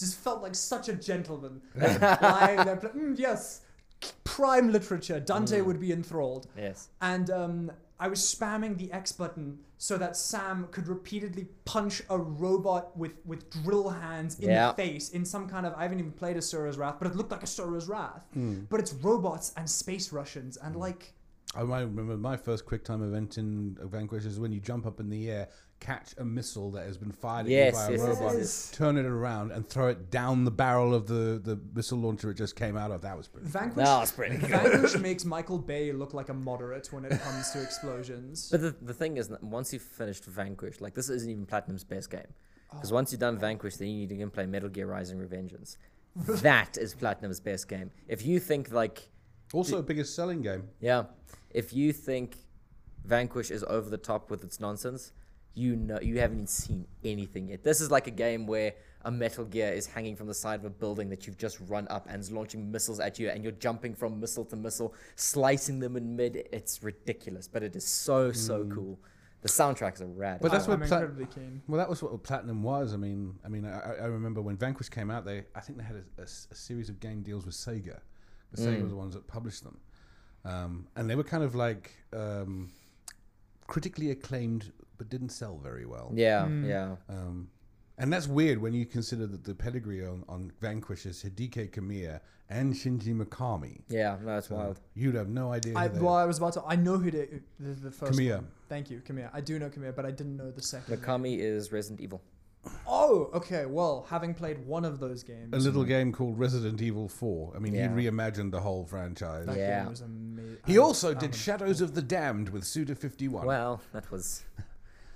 just 0.00 0.16
felt 0.18 0.42
like 0.42 0.54
such 0.54 0.88
a 0.88 0.94
gentleman, 0.94 1.60
lying 1.76 2.56
there. 2.64 2.76
Mm, 2.94 3.18
yes, 3.18 3.60
prime 4.24 4.72
literature. 4.72 5.20
Dante 5.20 5.60
would 5.60 5.78
be 5.80 5.92
enthralled. 5.92 6.46
yes. 6.56 6.88
And 7.00 7.30
um, 7.30 7.72
I 7.98 8.08
was 8.08 8.20
spamming 8.20 8.78
the 8.78 8.90
X 8.92 9.12
button 9.12 9.58
so 9.78 9.96
that 9.98 10.16
Sam 10.16 10.68
could 10.70 10.88
repeatedly 10.88 11.46
punch 11.64 12.02
a 12.10 12.18
robot 12.18 12.96
with, 12.96 13.12
with 13.24 13.48
drill 13.62 13.88
hands 13.90 14.38
in 14.38 14.50
Yeah. 14.50 14.68
the 14.68 14.74
face 14.74 15.10
in 15.10 15.24
some 15.24 15.48
kind 15.48 15.64
of. 15.66 15.74
I 15.74 15.82
haven't 15.82 15.98
even 16.00 16.12
played 16.12 16.36
Asura's 16.36 16.76
Wrath, 16.78 16.96
but 16.98 17.08
it 17.08 17.14
looked 17.16 17.30
like 17.30 17.42
Asura's 17.42 17.88
Wrath. 17.88 18.26
Hmm. 18.34 18.60
But 18.70 18.80
it's 18.80 18.92
robots 18.92 19.52
and 19.56 19.68
space 19.68 20.12
Russians 20.12 20.56
and 20.56 20.76
like. 20.76 21.12
I 21.54 21.64
might 21.64 21.80
remember 21.80 22.16
my 22.16 22.36
first 22.36 22.64
QuickTime 22.64 23.02
event 23.06 23.36
in 23.36 23.76
Vanquish 23.82 24.24
is 24.24 24.38
when 24.38 24.52
you 24.52 24.60
jump 24.60 24.86
up 24.86 25.00
in 25.00 25.10
the 25.10 25.28
air, 25.30 25.48
catch 25.80 26.14
a 26.18 26.24
missile 26.24 26.70
that 26.70 26.86
has 26.86 26.96
been 26.96 27.10
fired 27.10 27.46
at 27.46 27.50
Yes, 27.50 27.74
you 27.74 27.78
by 27.78 27.86
a 27.86 27.90
yes, 27.90 28.00
yes, 28.00 28.20
robot, 28.20 28.36
yes. 28.38 28.70
turn 28.72 28.96
it 28.96 29.04
around, 29.06 29.50
and 29.50 29.68
throw 29.68 29.88
it 29.88 30.12
down 30.12 30.44
the 30.44 30.50
barrel 30.52 30.94
of 30.94 31.08
the, 31.08 31.40
the 31.42 31.58
missile 31.74 31.98
launcher 31.98 32.30
it 32.30 32.34
just 32.34 32.54
came 32.54 32.76
out 32.76 32.92
of. 32.92 33.02
That 33.02 33.16
was 33.16 33.26
pretty. 33.26 33.48
Vanquish, 33.48 33.84
No, 33.84 34.00
it's 34.00 34.12
pretty 34.12 34.36
good. 34.36 34.50
Vanquish 34.50 34.96
makes 34.98 35.24
Michael 35.24 35.58
Bay 35.58 35.90
look 35.92 36.14
like 36.14 36.28
a 36.28 36.34
moderate 36.34 36.92
when 36.92 37.04
it 37.04 37.20
comes 37.20 37.50
to 37.50 37.62
explosions. 37.62 38.48
But 38.48 38.60
the, 38.60 38.76
the 38.82 38.94
thing 38.94 39.16
is, 39.16 39.28
that 39.28 39.42
once 39.42 39.72
you've 39.72 39.82
finished 39.82 40.24
Vanquish, 40.26 40.80
like 40.80 40.94
this 40.94 41.08
isn't 41.10 41.28
even 41.28 41.46
Platinum's 41.46 41.82
best 41.82 42.10
game. 42.10 42.22
Oh. 42.70 42.76
Because 42.76 42.92
once 42.92 43.10
you've 43.10 43.20
done 43.20 43.36
oh. 43.36 43.40
Vanquish, 43.40 43.76
then 43.76 43.88
you 43.88 43.96
need 43.96 44.10
to 44.10 44.16
go 44.16 44.22
and 44.22 44.32
play 44.32 44.46
Metal 44.46 44.68
Gear 44.68 44.86
Rising 44.86 45.18
Revengeance. 45.18 45.78
that 46.42 46.78
is 46.78 46.94
Platinum's 46.94 47.40
best 47.40 47.66
game. 47.68 47.90
If 48.06 48.24
you 48.24 48.38
think 48.38 48.70
like, 48.70 49.08
Also, 49.52 49.78
a 49.78 49.82
biggest 49.82 50.14
selling 50.14 50.42
game. 50.42 50.68
yeah, 50.80 51.04
if 51.50 51.72
you 51.72 51.92
think 51.92 52.36
Vanquish 53.04 53.50
is 53.50 53.64
over 53.64 53.88
the 53.90 53.98
top 53.98 54.30
with 54.30 54.44
its 54.44 54.60
nonsense, 54.60 55.12
you 55.54 55.74
know 55.76 55.98
you 56.00 56.18
haven't 56.18 56.36
even 56.36 56.46
seen 56.46 56.86
anything 57.04 57.48
yet. 57.48 57.64
This 57.64 57.80
is 57.80 57.90
like 57.90 58.06
a 58.06 58.10
game 58.12 58.46
where 58.46 58.74
a 59.04 59.10
Metal 59.10 59.44
Gear 59.44 59.72
is 59.72 59.86
hanging 59.86 60.14
from 60.14 60.26
the 60.26 60.34
side 60.34 60.60
of 60.60 60.64
a 60.66 60.70
building 60.70 61.08
that 61.08 61.26
you've 61.26 61.38
just 61.38 61.58
run 61.68 61.88
up 61.90 62.06
and 62.08 62.20
is 62.20 62.30
launching 62.30 62.70
missiles 62.70 63.00
at 63.00 63.18
you, 63.18 63.30
and 63.30 63.42
you're 63.42 63.52
jumping 63.52 63.94
from 63.94 64.20
missile 64.20 64.44
to 64.44 64.56
missile, 64.56 64.94
slicing 65.16 65.80
them 65.80 65.96
in 65.96 66.14
mid. 66.14 66.48
It's 66.52 66.82
ridiculous, 66.82 67.48
but 67.48 67.62
it 67.62 67.74
is 67.74 67.84
so 67.86 68.30
so 68.32 68.64
cool. 68.66 68.98
The 69.42 69.48
soundtracks 69.48 70.02
are 70.02 70.06
rad. 70.06 70.40
But 70.42 70.52
that's 70.52 70.66
I'm 70.68 70.78
what 70.80 70.86
Pla- 70.86 70.98
incredibly 70.98 71.24
keen. 71.34 71.62
Well, 71.66 71.78
that 71.78 71.88
was 71.88 72.02
what 72.02 72.22
Platinum 72.22 72.62
was. 72.62 72.92
I 72.92 72.98
mean, 72.98 73.38
I 73.42 73.48
mean, 73.48 73.64
I, 73.64 73.94
I 74.02 74.04
remember 74.04 74.42
when 74.42 74.58
Vanquish 74.58 74.90
came 74.90 75.10
out. 75.10 75.24
They, 75.24 75.44
I 75.54 75.60
think 75.60 75.78
they 75.78 75.84
had 75.84 76.04
a 76.18 76.26
series 76.26 76.90
of 76.90 77.00
game 77.00 77.22
deals 77.22 77.46
with 77.46 77.54
Sega. 77.54 78.00
The 78.52 78.60
Sega 78.60 78.76
Mm. 78.78 78.82
were 78.82 78.88
the 78.88 78.96
ones 78.96 79.14
that 79.14 79.26
published 79.26 79.64
them, 79.64 79.78
um, 80.44 80.86
and 80.96 81.08
they 81.08 81.14
were 81.16 81.24
kind 81.24 81.42
of 81.44 81.54
like 81.54 81.92
um, 82.12 82.70
critically 83.66 84.10
acclaimed, 84.10 84.72
but 84.98 85.08
didn't 85.08 85.30
sell 85.30 85.58
very 85.58 85.86
well. 85.86 86.10
yeah, 86.14 86.44
Mm. 86.46 86.68
yeah, 86.68 86.96
Um, 87.08 87.48
and 87.98 88.12
that's 88.12 88.26
weird 88.26 88.60
when 88.60 88.72
you 88.74 88.86
consider 88.86 89.26
that 89.26 89.44
the 89.44 89.54
pedigree 89.54 90.04
on, 90.06 90.24
on 90.28 90.52
Vanquish 90.60 91.04
is 91.06 91.22
Hideki 91.22 91.70
Kamiya 91.70 92.20
and 92.48 92.72
Shinji 92.74 93.14
Mikami. 93.14 93.82
yeah. 93.88 94.16
No, 94.24 94.38
it's 94.38 94.48
So 94.48 94.56
wild. 94.56 94.80
You'd 94.94 95.14
have 95.14 95.28
no 95.28 95.52
idea. 95.52 95.76
I, 95.76 95.88
they 95.88 96.00
well, 96.00 96.14
are. 96.14 96.22
I 96.22 96.26
was 96.26 96.38
about 96.38 96.54
to. 96.54 96.62
I 96.66 96.76
know 96.76 96.96
who 96.98 97.10
the, 97.10 97.28
the, 97.60 97.72
the 97.74 97.90
first. 97.90 98.12
Kamiya. 98.18 98.36
one. 98.36 98.48
Thank 98.68 98.90
you, 98.90 99.00
Kamiya. 99.00 99.30
I 99.32 99.40
do 99.40 99.58
know 99.58 99.68
Kamiya, 99.68 99.94
but 99.94 100.04
I 100.06 100.10
didn't 100.10 100.36
know 100.36 100.50
the 100.50 100.62
second. 100.62 100.96
Mikami 100.96 101.38
is 101.38 101.70
Resident 101.72 102.00
Evil. 102.00 102.22
Oh, 102.86 103.30
okay. 103.34 103.64
Well, 103.66 104.06
having 104.10 104.34
played 104.34 104.66
one 104.66 104.84
of 104.84 104.98
those 105.00 105.22
games, 105.22 105.52
a 105.54 105.58
little 105.58 105.84
game 105.84 106.12
called 106.12 106.38
Resident 106.38 106.82
Evil 106.82 107.08
4. 107.08 107.52
I 107.56 107.58
mean, 107.58 107.72
Yeah. 107.74 107.88
he 107.94 108.06
reimagined 108.08 108.50
the 108.50 108.60
whole 108.60 108.84
franchise. 108.84 109.46
that 109.46 109.56
Yeah. 109.56 109.80
game 109.82 109.90
was 109.90 110.00
amazing. 110.02 110.29
He 110.66 110.78
also 110.78 111.14
did 111.14 111.34
Shadows 111.34 111.80
of 111.80 111.94
the 111.94 112.02
Damned 112.02 112.50
with 112.50 112.64
Suda 112.64 112.94
51. 112.94 113.46
Well, 113.46 113.80
that 113.92 114.10
was 114.10 114.44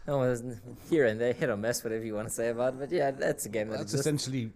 Oh, 0.06 0.18
well, 0.18 0.34
there's- 0.34 0.60
here 0.90 1.06
and 1.06 1.18
there, 1.20 1.32
hit 1.32 1.48
or 1.48 1.56
miss, 1.56 1.82
whatever 1.82 2.04
you 2.04 2.14
want 2.14 2.28
to 2.28 2.34
say 2.34 2.50
about 2.50 2.74
it. 2.74 2.78
But 2.80 2.92
yeah, 2.92 3.10
that's 3.10 3.46
a 3.46 3.48
game 3.48 3.68
that 3.68 3.78
That's 3.78 3.94
exists. 3.94 4.06
essentially 4.06 4.52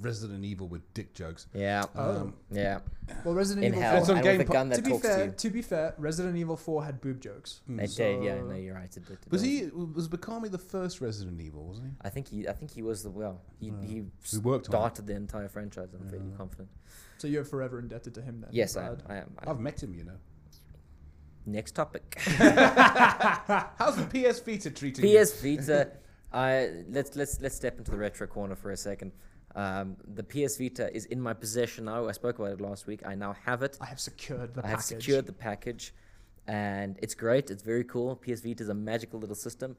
Resident 0.00 0.44
Evil 0.44 0.68
with 0.68 0.82
dick 0.94 1.12
jokes. 1.14 1.46
Yeah, 1.52 1.84
Um, 1.94 2.34
yeah. 2.50 2.80
Well, 3.24 3.34
Resident 3.34 3.66
In 3.66 3.72
Evil 3.74 3.82
hell, 3.82 4.04
4. 4.04 4.16
It's 4.16 4.24
Game 4.24 4.38
with 4.38 4.48
a 4.48 4.52
gun 4.52 4.70
To 4.70 4.76
that 4.76 4.84
be 4.84 4.90
talks 4.90 5.02
to 5.02 5.08
fair, 5.08 5.24
you. 5.26 5.30
to 5.32 5.50
be 5.50 5.62
fair, 5.62 5.94
Resident 5.98 6.36
Evil 6.36 6.56
4 6.56 6.84
had 6.84 7.00
boob 7.00 7.20
jokes. 7.20 7.60
mm. 7.68 7.80
It 7.82 7.94
did, 7.96 8.22
yeah. 8.24 8.36
So- 8.38 8.46
No, 8.46 8.54
you're 8.56 8.74
right. 8.74 8.96
It 8.96 9.06
did. 9.06 9.18
It 9.24 9.30
Was 9.32 9.42
he? 9.42 9.66
Was 9.66 10.08
Mikami 10.08 10.50
the 10.50 10.58
first 10.58 11.00
Resident 11.00 11.40
Evil? 11.40 11.66
Wasn't 11.66 11.86
he? 11.88 11.92
I 12.02 12.08
think 12.10 12.28
he. 12.28 12.48
I 12.48 12.52
think 12.52 12.70
he 12.72 12.82
was 12.82 13.02
the 13.02 13.10
well. 13.10 13.42
He 13.60 13.70
Uh, 13.70 13.74
he 13.80 14.00
We 14.32 14.38
worked 14.40 14.66
on. 14.66 14.70
started 14.72 15.06
the 15.06 15.14
entire 15.14 15.48
franchise. 15.48 15.88
I'm 15.94 16.08
fairly 16.08 16.30
Yeah. 16.30 16.36
confident. 16.36 16.68
So 17.18 17.28
you're 17.28 17.44
forever 17.44 17.78
indebted 17.78 18.14
to 18.14 18.22
him 18.22 18.40
then. 18.40 18.50
Yes, 18.52 18.76
I 18.76 18.88
am. 18.88 18.94
Brad. 18.96 19.04
I 19.08 19.16
am. 19.16 19.34
I 19.38 19.50
I've 19.50 19.60
met 19.60 19.82
him, 19.82 19.94
you 19.94 20.04
know. 20.04 20.18
Next 21.46 21.72
topic. 21.72 22.18
How's 22.24 23.96
the 23.96 24.06
PS 24.12 24.40
Vita 24.40 24.70
treating 24.70 25.04
you? 25.06 25.24
PS 25.24 25.40
Vita. 25.42 25.92
I 26.32 26.82
let's 26.90 27.14
let's 27.14 27.40
let's 27.40 27.54
step 27.54 27.78
into 27.78 27.92
the 27.92 27.96
retro 27.96 28.26
corner 28.26 28.56
for 28.56 28.72
a 28.72 28.76
second. 28.76 29.12
Um, 29.54 29.96
the 30.14 30.22
PS 30.22 30.58
Vita 30.58 30.94
is 30.94 31.06
in 31.06 31.20
my 31.20 31.32
possession 31.32 31.86
now. 31.86 32.08
I 32.08 32.12
spoke 32.12 32.38
about 32.38 32.52
it 32.52 32.60
last 32.60 32.86
week. 32.86 33.06
I 33.06 33.14
now 33.14 33.34
have 33.44 33.62
it. 33.62 33.78
I 33.80 33.86
have 33.86 34.00
secured 34.00 34.54
the 34.54 34.62
package. 34.62 34.66
I 34.66 34.70
have 34.70 34.82
secured 34.82 35.26
the 35.26 35.32
package, 35.32 35.94
and 36.46 36.98
it's 37.00 37.14
great. 37.14 37.50
It's 37.50 37.62
very 37.62 37.84
cool. 37.84 38.16
PS 38.16 38.40
Vita 38.40 38.62
is 38.62 38.68
a 38.68 38.74
magical 38.74 39.20
little 39.20 39.36
system. 39.36 39.76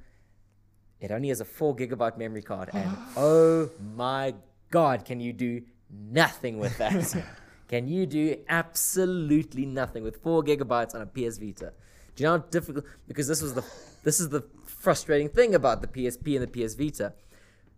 It 0.99 1.11
only 1.11 1.27
has 1.27 1.41
a 1.41 1.45
four 1.45 1.75
gigabyte 1.75 2.17
memory 2.17 2.41
card, 2.41 2.69
and 2.73 2.97
oh 3.17 3.69
my 3.95 4.33
god, 4.71 5.05
can 5.05 5.19
you 5.19 5.33
do 5.33 5.61
nothing 5.89 6.59
with 6.59 6.77
that? 6.77 7.23
can 7.67 7.87
you 7.87 8.05
do 8.05 8.37
absolutely 8.49 9.65
nothing 9.65 10.03
with 10.03 10.21
four 10.21 10.43
gigabytes 10.43 10.95
on 10.95 11.01
a 11.01 11.05
PS 11.05 11.37
Vita? 11.37 11.73
Do 12.15 12.23
you 12.23 12.29
know 12.29 12.37
how 12.37 12.45
difficult? 12.49 12.85
Because 13.07 13.27
this 13.27 13.41
was 13.41 13.53
the 13.53 13.63
this 14.03 14.19
is 14.19 14.29
the 14.29 14.43
frustrating 14.65 15.29
thing 15.29 15.53
about 15.53 15.81
the 15.81 15.87
PSP 15.87 16.39
and 16.39 16.47
the 16.47 16.65
PS 16.65 16.73
Vita. 16.73 17.13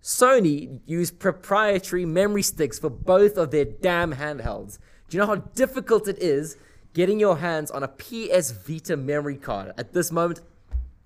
Sony 0.01 0.79
used 0.85 1.19
proprietary 1.19 2.05
memory 2.05 2.41
sticks 2.41 2.79
for 2.79 2.89
both 2.89 3.37
of 3.37 3.51
their 3.51 3.65
damn 3.65 4.13
handhelds. 4.13 4.79
Do 5.09 5.17
you 5.17 5.21
know 5.21 5.27
how 5.27 5.35
difficult 5.35 6.07
it 6.07 6.19
is 6.19 6.55
getting 6.93 7.19
your 7.19 7.37
hands 7.37 7.69
on 7.69 7.83
a 7.83 7.87
PS 7.87 8.51
Vita 8.51 8.95
memory 8.95 9.35
card 9.35 9.73
at 9.77 9.93
this 9.93 10.11
moment? 10.11 10.41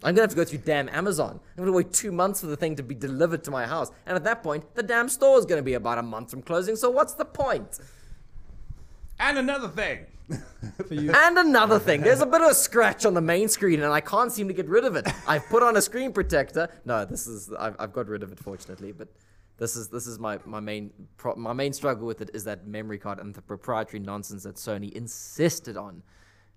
I'm 0.04 0.16
gonna 0.16 0.22
have 0.22 0.30
to 0.32 0.36
go 0.36 0.44
through 0.44 0.60
damn 0.60 0.90
Amazon. 0.90 1.40
I'm 1.58 1.64
gonna 1.64 1.76
wait 1.76 1.94
two 1.94 2.12
months 2.12 2.42
for 2.42 2.48
the 2.48 2.58
thing 2.58 2.76
to 2.76 2.84
be 2.84 2.96
delivered 2.96 3.44
to 3.46 3.52
my 3.52 3.66
house. 3.66 3.92
And 4.06 4.16
at 4.16 4.24
that 4.26 4.44
point, 4.44 4.76
the 4.76 4.84
damn 4.84 5.10
store 5.10 5.40
is 5.40 5.46
gonna 5.46 5.62
be 5.62 5.74
about 5.74 5.98
a 5.98 6.04
month 6.04 6.32
from 6.32 6.42
closing, 6.42 6.76
so 6.76 6.90
what's 6.90 7.14
the 7.14 7.26
point? 7.26 7.80
And 9.20 9.38
another 9.38 9.70
thing. 9.70 10.06
For 10.88 10.94
you. 10.94 11.12
And 11.14 11.38
another 11.38 11.80
thing, 11.80 12.02
there's 12.02 12.22
a 12.22 12.26
bit 12.26 12.42
of 12.42 12.52
a 12.52 12.54
scratch 12.54 13.06
on 13.06 13.14
the 13.14 13.22
main 13.22 13.50
screen, 13.50 13.82
and 13.82 13.92
I 13.92 14.02
can't 14.02 14.32
seem 14.32 14.48
to 14.48 14.54
get 14.54 14.68
rid 14.68 14.86
of 14.86 14.96
it. 14.96 15.08
I've 15.28 15.46
put 15.48 15.62
on 15.62 15.76
a 15.76 15.82
screen 15.82 16.14
protector. 16.14 16.70
No, 16.86 17.06
this 17.06 17.28
is 17.28 17.52
I've, 17.60 17.76
I've 17.78 17.94
got 17.94 18.08
rid 18.08 18.24
of 18.24 18.32
it 18.32 18.40
fortunately, 18.40 18.92
but 18.92 19.10
this 19.58 19.76
is 19.76 19.90
this 19.90 20.08
is 20.08 20.20
my 20.20 20.40
my 20.46 20.60
main 20.60 20.92
pro, 21.18 21.36
my 21.36 21.54
main 21.54 21.74
struggle 21.74 22.08
with 22.08 22.22
it 22.22 22.32
is 22.34 22.44
that 22.46 22.66
memory 22.66 22.98
card 22.98 23.20
and 23.20 23.34
the 23.34 23.42
proprietary 23.42 24.00
nonsense 24.00 24.44
that 24.44 24.56
Sony 24.56 24.92
insisted 24.94 25.78
on. 25.78 26.02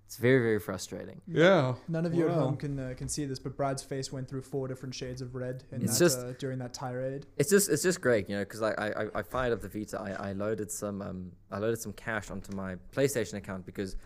It's 0.07 0.15
very 0.15 0.39
very 0.41 0.59
frustrating. 0.59 1.19
Yeah. 1.27 1.75
None 1.89 2.05
of 2.05 2.13
you 2.13 2.29
at 2.29 2.35
Wow. 2.35 2.45
home 2.45 2.55
can 2.57 2.79
uh, 2.79 2.93
can 2.97 3.09
see 3.09 3.25
this, 3.25 3.39
but 3.39 3.57
Brad's 3.57 3.83
face 3.83 4.09
went 4.09 4.29
through 4.29 4.41
four 4.41 4.65
different 4.69 4.95
shades 4.95 5.21
of 5.21 5.35
red 5.35 5.65
in 5.73 5.81
It's 5.81 5.99
that, 5.99 6.05
just- 6.05 6.19
uh, 6.19 6.31
during 6.39 6.59
that 6.59 6.73
tirade. 6.73 7.25
It's 7.35 7.49
just 7.49 7.69
it's 7.69 7.83
just 7.83 7.99
great, 7.99 8.29
you 8.29 8.37
know, 8.37 8.43
because 8.45 8.61
I, 8.61 8.71
I 8.71 8.87
I- 9.03 9.09
I 9.15 9.21
fired 9.21 9.51
up 9.51 9.59
the 9.61 9.67
Vita. 9.67 9.99
I, 9.99 10.29
I 10.29 10.31
loaded 10.31 10.71
some 10.71 11.01
um 11.01 11.31
I 11.51 11.57
loaded 11.59 11.79
some 11.81 11.91
cash 11.91 12.31
onto 12.31 12.55
my 12.55 12.77
PlayStation 12.95 13.33
account 13.33 13.65
because 13.65 13.97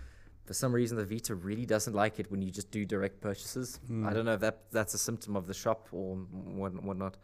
for 0.46 0.54
some 0.56 0.74
reason 0.74 0.98
the 0.98 1.06
Vita 1.06 1.36
really 1.36 1.68
doesn't 1.68 1.94
like 1.94 2.18
it 2.20 2.32
when 2.32 2.42
you 2.42 2.50
just 2.50 2.72
do 2.72 2.84
direct 2.84 3.22
purchases. 3.22 3.80
I 4.04 4.12
don't 4.12 4.26
know 4.26 4.34
if 4.34 4.40
that 4.40 4.58
that's 4.72 4.96
a 4.96 4.98
symptom 4.98 5.36
of 5.36 5.46
the 5.46 5.54
shop 5.54 5.88
or 5.92 6.16
what 6.16 6.72
whatnot. 6.84 7.18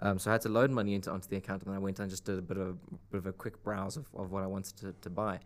Um, 0.00 0.18
so 0.18 0.30
I 0.30 0.32
had 0.32 0.40
to 0.40 0.48
load 0.48 0.70
money 0.70 0.94
into 0.94 1.10
onto 1.12 1.28
the 1.28 1.36
account, 1.36 1.62
and 1.62 1.68
then 1.70 1.76
I 1.76 1.78
went 1.78 2.00
and 2.00 2.08
just 2.10 2.24
did 2.24 2.38
a 2.38 2.42
bit 2.42 2.56
of 2.56 2.68
a 2.68 2.74
bit 3.10 3.18
of 3.18 3.26
a 3.26 3.32
quick 3.32 3.62
browse 3.62 3.98
of, 3.98 4.06
of 4.14 4.32
what 4.32 4.42
I 4.42 4.46
wanted 4.46 4.76
to, 4.78 4.94
to 5.02 5.10
buy. 5.10 5.38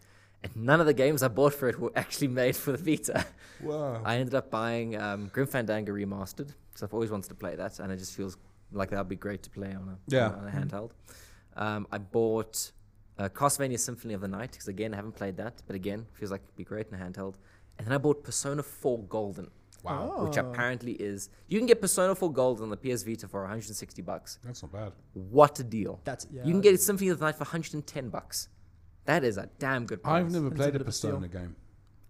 And 0.44 0.54
none 0.56 0.80
of 0.80 0.86
the 0.86 0.94
games 0.94 1.22
I 1.22 1.28
bought 1.28 1.52
for 1.54 1.68
it 1.68 1.78
were 1.80 1.90
actually 1.96 2.28
made 2.28 2.54
for 2.56 2.72
the 2.72 2.78
Vita. 2.78 3.26
Wow. 3.62 4.00
I 4.04 4.16
ended 4.18 4.34
up 4.34 4.50
buying 4.50 4.96
um, 4.96 5.30
Grim 5.32 5.48
Fandango 5.48 5.92
remastered, 5.92 6.50
so 6.76 6.86
I've 6.86 6.94
always 6.94 7.10
wanted 7.10 7.28
to 7.30 7.34
play 7.34 7.56
that, 7.56 7.80
and 7.80 7.90
it 7.90 7.96
just 7.96 8.14
feels 8.14 8.36
like 8.70 8.90
that 8.90 8.98
would 8.98 9.08
be 9.08 9.16
great 9.16 9.42
to 9.44 9.50
play 9.50 9.72
on 9.74 9.88
a 9.88 9.98
Yeah. 10.14 10.28
on 10.28 10.46
a 10.46 10.50
handheld. 10.50 10.90
Um, 11.56 11.88
I 11.90 11.98
bought 11.98 12.70
uh, 13.18 13.28
Castlevania 13.30 13.78
Symphony 13.80 14.14
of 14.14 14.20
the 14.20 14.28
Night 14.28 14.52
because 14.52 14.68
again 14.68 14.92
I 14.92 14.96
haven't 14.96 15.16
played 15.16 15.36
that, 15.38 15.60
but 15.66 15.74
again 15.74 16.06
feels 16.12 16.30
like 16.30 16.42
it'd 16.44 16.54
be 16.56 16.62
great 16.64 16.86
in 16.88 16.94
a 16.94 16.98
handheld. 17.04 17.34
And 17.78 17.86
then 17.86 17.92
I 17.92 17.98
bought 17.98 18.22
Persona 18.22 18.62
4 18.62 19.02
Golden, 19.04 19.50
wow. 19.82 20.24
which 20.24 20.38
Oh. 20.38 20.48
apparently 20.50 20.92
is 20.92 21.30
you 21.48 21.58
can 21.58 21.66
get 21.66 21.80
Persona 21.80 22.14
4 22.14 22.32
Golden 22.32 22.62
on 22.64 22.70
the 22.70 22.76
PS 22.76 23.02
Vita 23.02 23.26
for 23.26 23.40
160 23.40 24.02
bucks. 24.02 24.38
That's 24.44 24.62
not 24.62 24.70
bad. 24.72 24.92
What 25.14 25.58
a 25.58 25.64
deal! 25.64 26.00
That's 26.04 26.28
yeah. 26.30 26.44
You 26.44 26.52
can 26.52 26.60
get 26.60 26.80
Symphony 26.80 27.10
of 27.10 27.18
the 27.18 27.24
Night 27.24 27.34
for 27.34 27.42
110 27.44 28.08
bucks. 28.08 28.48
That 29.08 29.24
is 29.24 29.38
a 29.38 29.48
damn 29.58 29.86
good 29.86 30.02
price. 30.02 30.22
I've 30.22 30.30
never 30.30 30.48
It's 30.48 30.54
a 30.54 30.58
played 30.58 30.76
a 30.76 30.80
of 30.80 30.86
a 30.88 30.92
steal. 30.92 31.18
Game. 31.20 31.56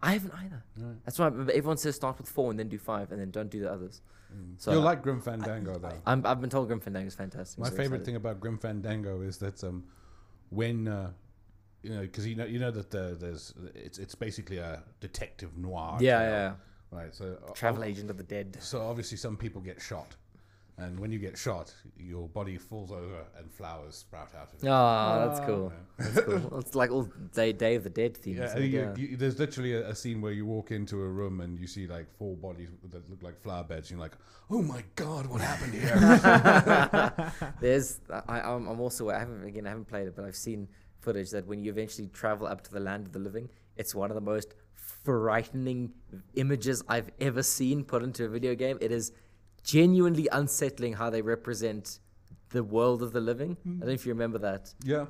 I 0.03 0.15
haven't 0.15 0.33
either. 0.35 0.65
Right. 0.77 0.97
That's 1.05 1.17
why 1.17 1.29
everyone 1.29 1.77
says 1.77 1.95
start 1.95 2.19
with 2.19 2.29
four 2.29 2.51
and 2.51 2.59
then 2.59 2.69
do 2.69 2.77
five 2.77 3.13
and 3.13 3.21
then 3.21 3.31
don't 3.31 3.49
do 3.49 3.61
the 3.61 3.71
others. 3.73 4.01
So 4.57 4.73
You'll 4.73 4.81
I- 4.83 4.87
like 4.87 5.03
Grim 5.03 5.21
Fandango, 5.21 5.79
though. 5.79 5.93
I'm, 6.07 6.27
I've 6.27 6.41
been 6.41 6.51
told 6.51 6.67
Grim 6.67 6.81
Fandango 6.81 7.07
is 7.07 7.15
fantastic. 7.15 7.57
My 7.61 7.67
so 7.67 7.71
favorite 7.71 7.85
excited. 7.87 8.05
thing 8.07 8.17
about 8.17 8.41
Grim 8.41 8.59
Fandango 8.59 9.21
is 9.21 9.39
that 9.39 9.63
um, 9.63 9.85
when 10.51 10.89
uh, 10.89 11.13
you 11.85 11.91
know, 11.91 12.01
because 12.01 12.27
you 12.27 12.35
know, 12.35 12.45
you 12.47 12.59
know 12.59 12.73
that 12.73 12.91
the, 12.91 13.17
there's 13.19 13.55
it's 13.77 13.99
it's 14.01 14.17
basically 14.17 14.59
a 14.59 14.83
detective 14.99 15.57
noir. 15.57 15.99
Yeah, 16.01 16.19
tale, 16.19 16.31
yeah. 16.31 16.53
Right. 16.91 17.15
So 17.15 17.39
uh, 17.47 17.53
Travel 17.53 17.85
agent 17.85 18.11
of 18.11 18.17
the 18.17 18.25
dead. 18.25 18.57
So 18.61 18.81
obviously, 18.83 19.19
some 19.19 19.37
people 19.37 19.61
get 19.61 19.81
shot, 19.81 20.17
and 20.79 20.99
when 21.01 21.11
you 21.11 21.19
get 21.19 21.37
shot, 21.37 21.75
your 21.99 22.29
body 22.29 22.57
falls 22.57 22.93
over 22.93 23.25
and 23.37 23.51
flowers 23.53 23.97
sprout 23.97 24.31
out 24.41 24.49
of 24.53 24.63
it. 24.63 24.69
Oh, 24.69 25.29
that's 25.29 25.41
cool. 25.41 25.73
That's 25.99 26.21
cool. 26.25 26.59
it's 26.61 26.75
like 26.75 26.91
all 26.91 27.09
day, 27.35 27.53
day 27.53 27.75
of 27.75 27.83
the 27.85 27.91
Dead 27.91 28.17
themes. 28.17 28.39
Yeah, 28.39 28.45
isn't 28.47 28.57
and 28.59 28.65
it? 28.65 28.69
you, 28.71 28.81
Yeah. 28.81 28.95
you, 28.97 29.17
there's 29.17 29.39
literally 29.39 29.75
a, 29.75 29.89
a 29.89 29.95
scene 29.95 30.21
where 30.21 30.33
you 30.33 30.47
walk 30.47 30.71
into 30.71 31.03
a 31.03 31.09
room 31.09 31.41
and 31.41 31.59
you 31.59 31.67
see 31.67 31.87
like 31.89 32.07
four 32.17 32.37
bodies 32.37 32.69
that 32.91 33.11
look 33.11 33.23
like 33.23 33.41
flower 33.41 33.65
beds. 33.65 33.91
And 33.91 33.99
you're 33.99 34.05
like, 34.09 34.17
oh 34.51 34.63
my 34.63 34.85
god, 34.95 35.27
what 35.27 35.41
happened 35.41 35.75
here? 35.75 37.33
There's, 37.61 38.01
I, 38.29 38.41
I'm, 38.41 38.69
I'm 38.69 38.81
also, 38.81 39.11
I 39.11 39.19
haven't, 39.19 39.45
again, 39.45 39.67
I 39.67 39.71
haven't 39.71 39.89
played 39.89 40.07
it, 40.07 40.15
but 40.15 40.25
I've 40.25 40.37
seen 40.37 40.69
footage 41.01 41.31
that 41.31 41.47
when 41.47 41.63
you 41.65 41.71
eventually 41.71 42.09
travel 42.09 42.47
up 42.47 42.63
to 42.65 42.73
the 42.73 42.81
land 42.81 43.07
of 43.07 43.13
the 43.13 43.19
living, 43.19 43.49
it's 43.77 43.95
one 43.95 44.11
of 44.11 44.15
the 44.15 44.21
most 44.21 44.55
frightening 45.05 45.93
images 46.35 46.83
I've 46.89 47.11
ever 47.21 47.43
seen 47.43 47.85
put 47.85 48.03
into 48.03 48.25
a 48.25 48.29
video 48.29 48.55
game. 48.55 48.79
It 48.81 48.93
is 48.93 49.13
genuinely 49.65 50.29
unsettling 50.33 50.95
how 50.95 51.11
they 51.11 51.23
represent 51.23 51.99
the 52.51 52.63
world 52.65 53.03
of 53.03 53.13
the 53.13 53.21
living. 53.21 53.57
I 53.65 53.69
don't 53.69 53.81
know 53.81 53.93
if 53.93 54.07
you 54.07 54.13
remember 54.13 54.39
that. 54.39 54.73
yeah. 54.85 55.07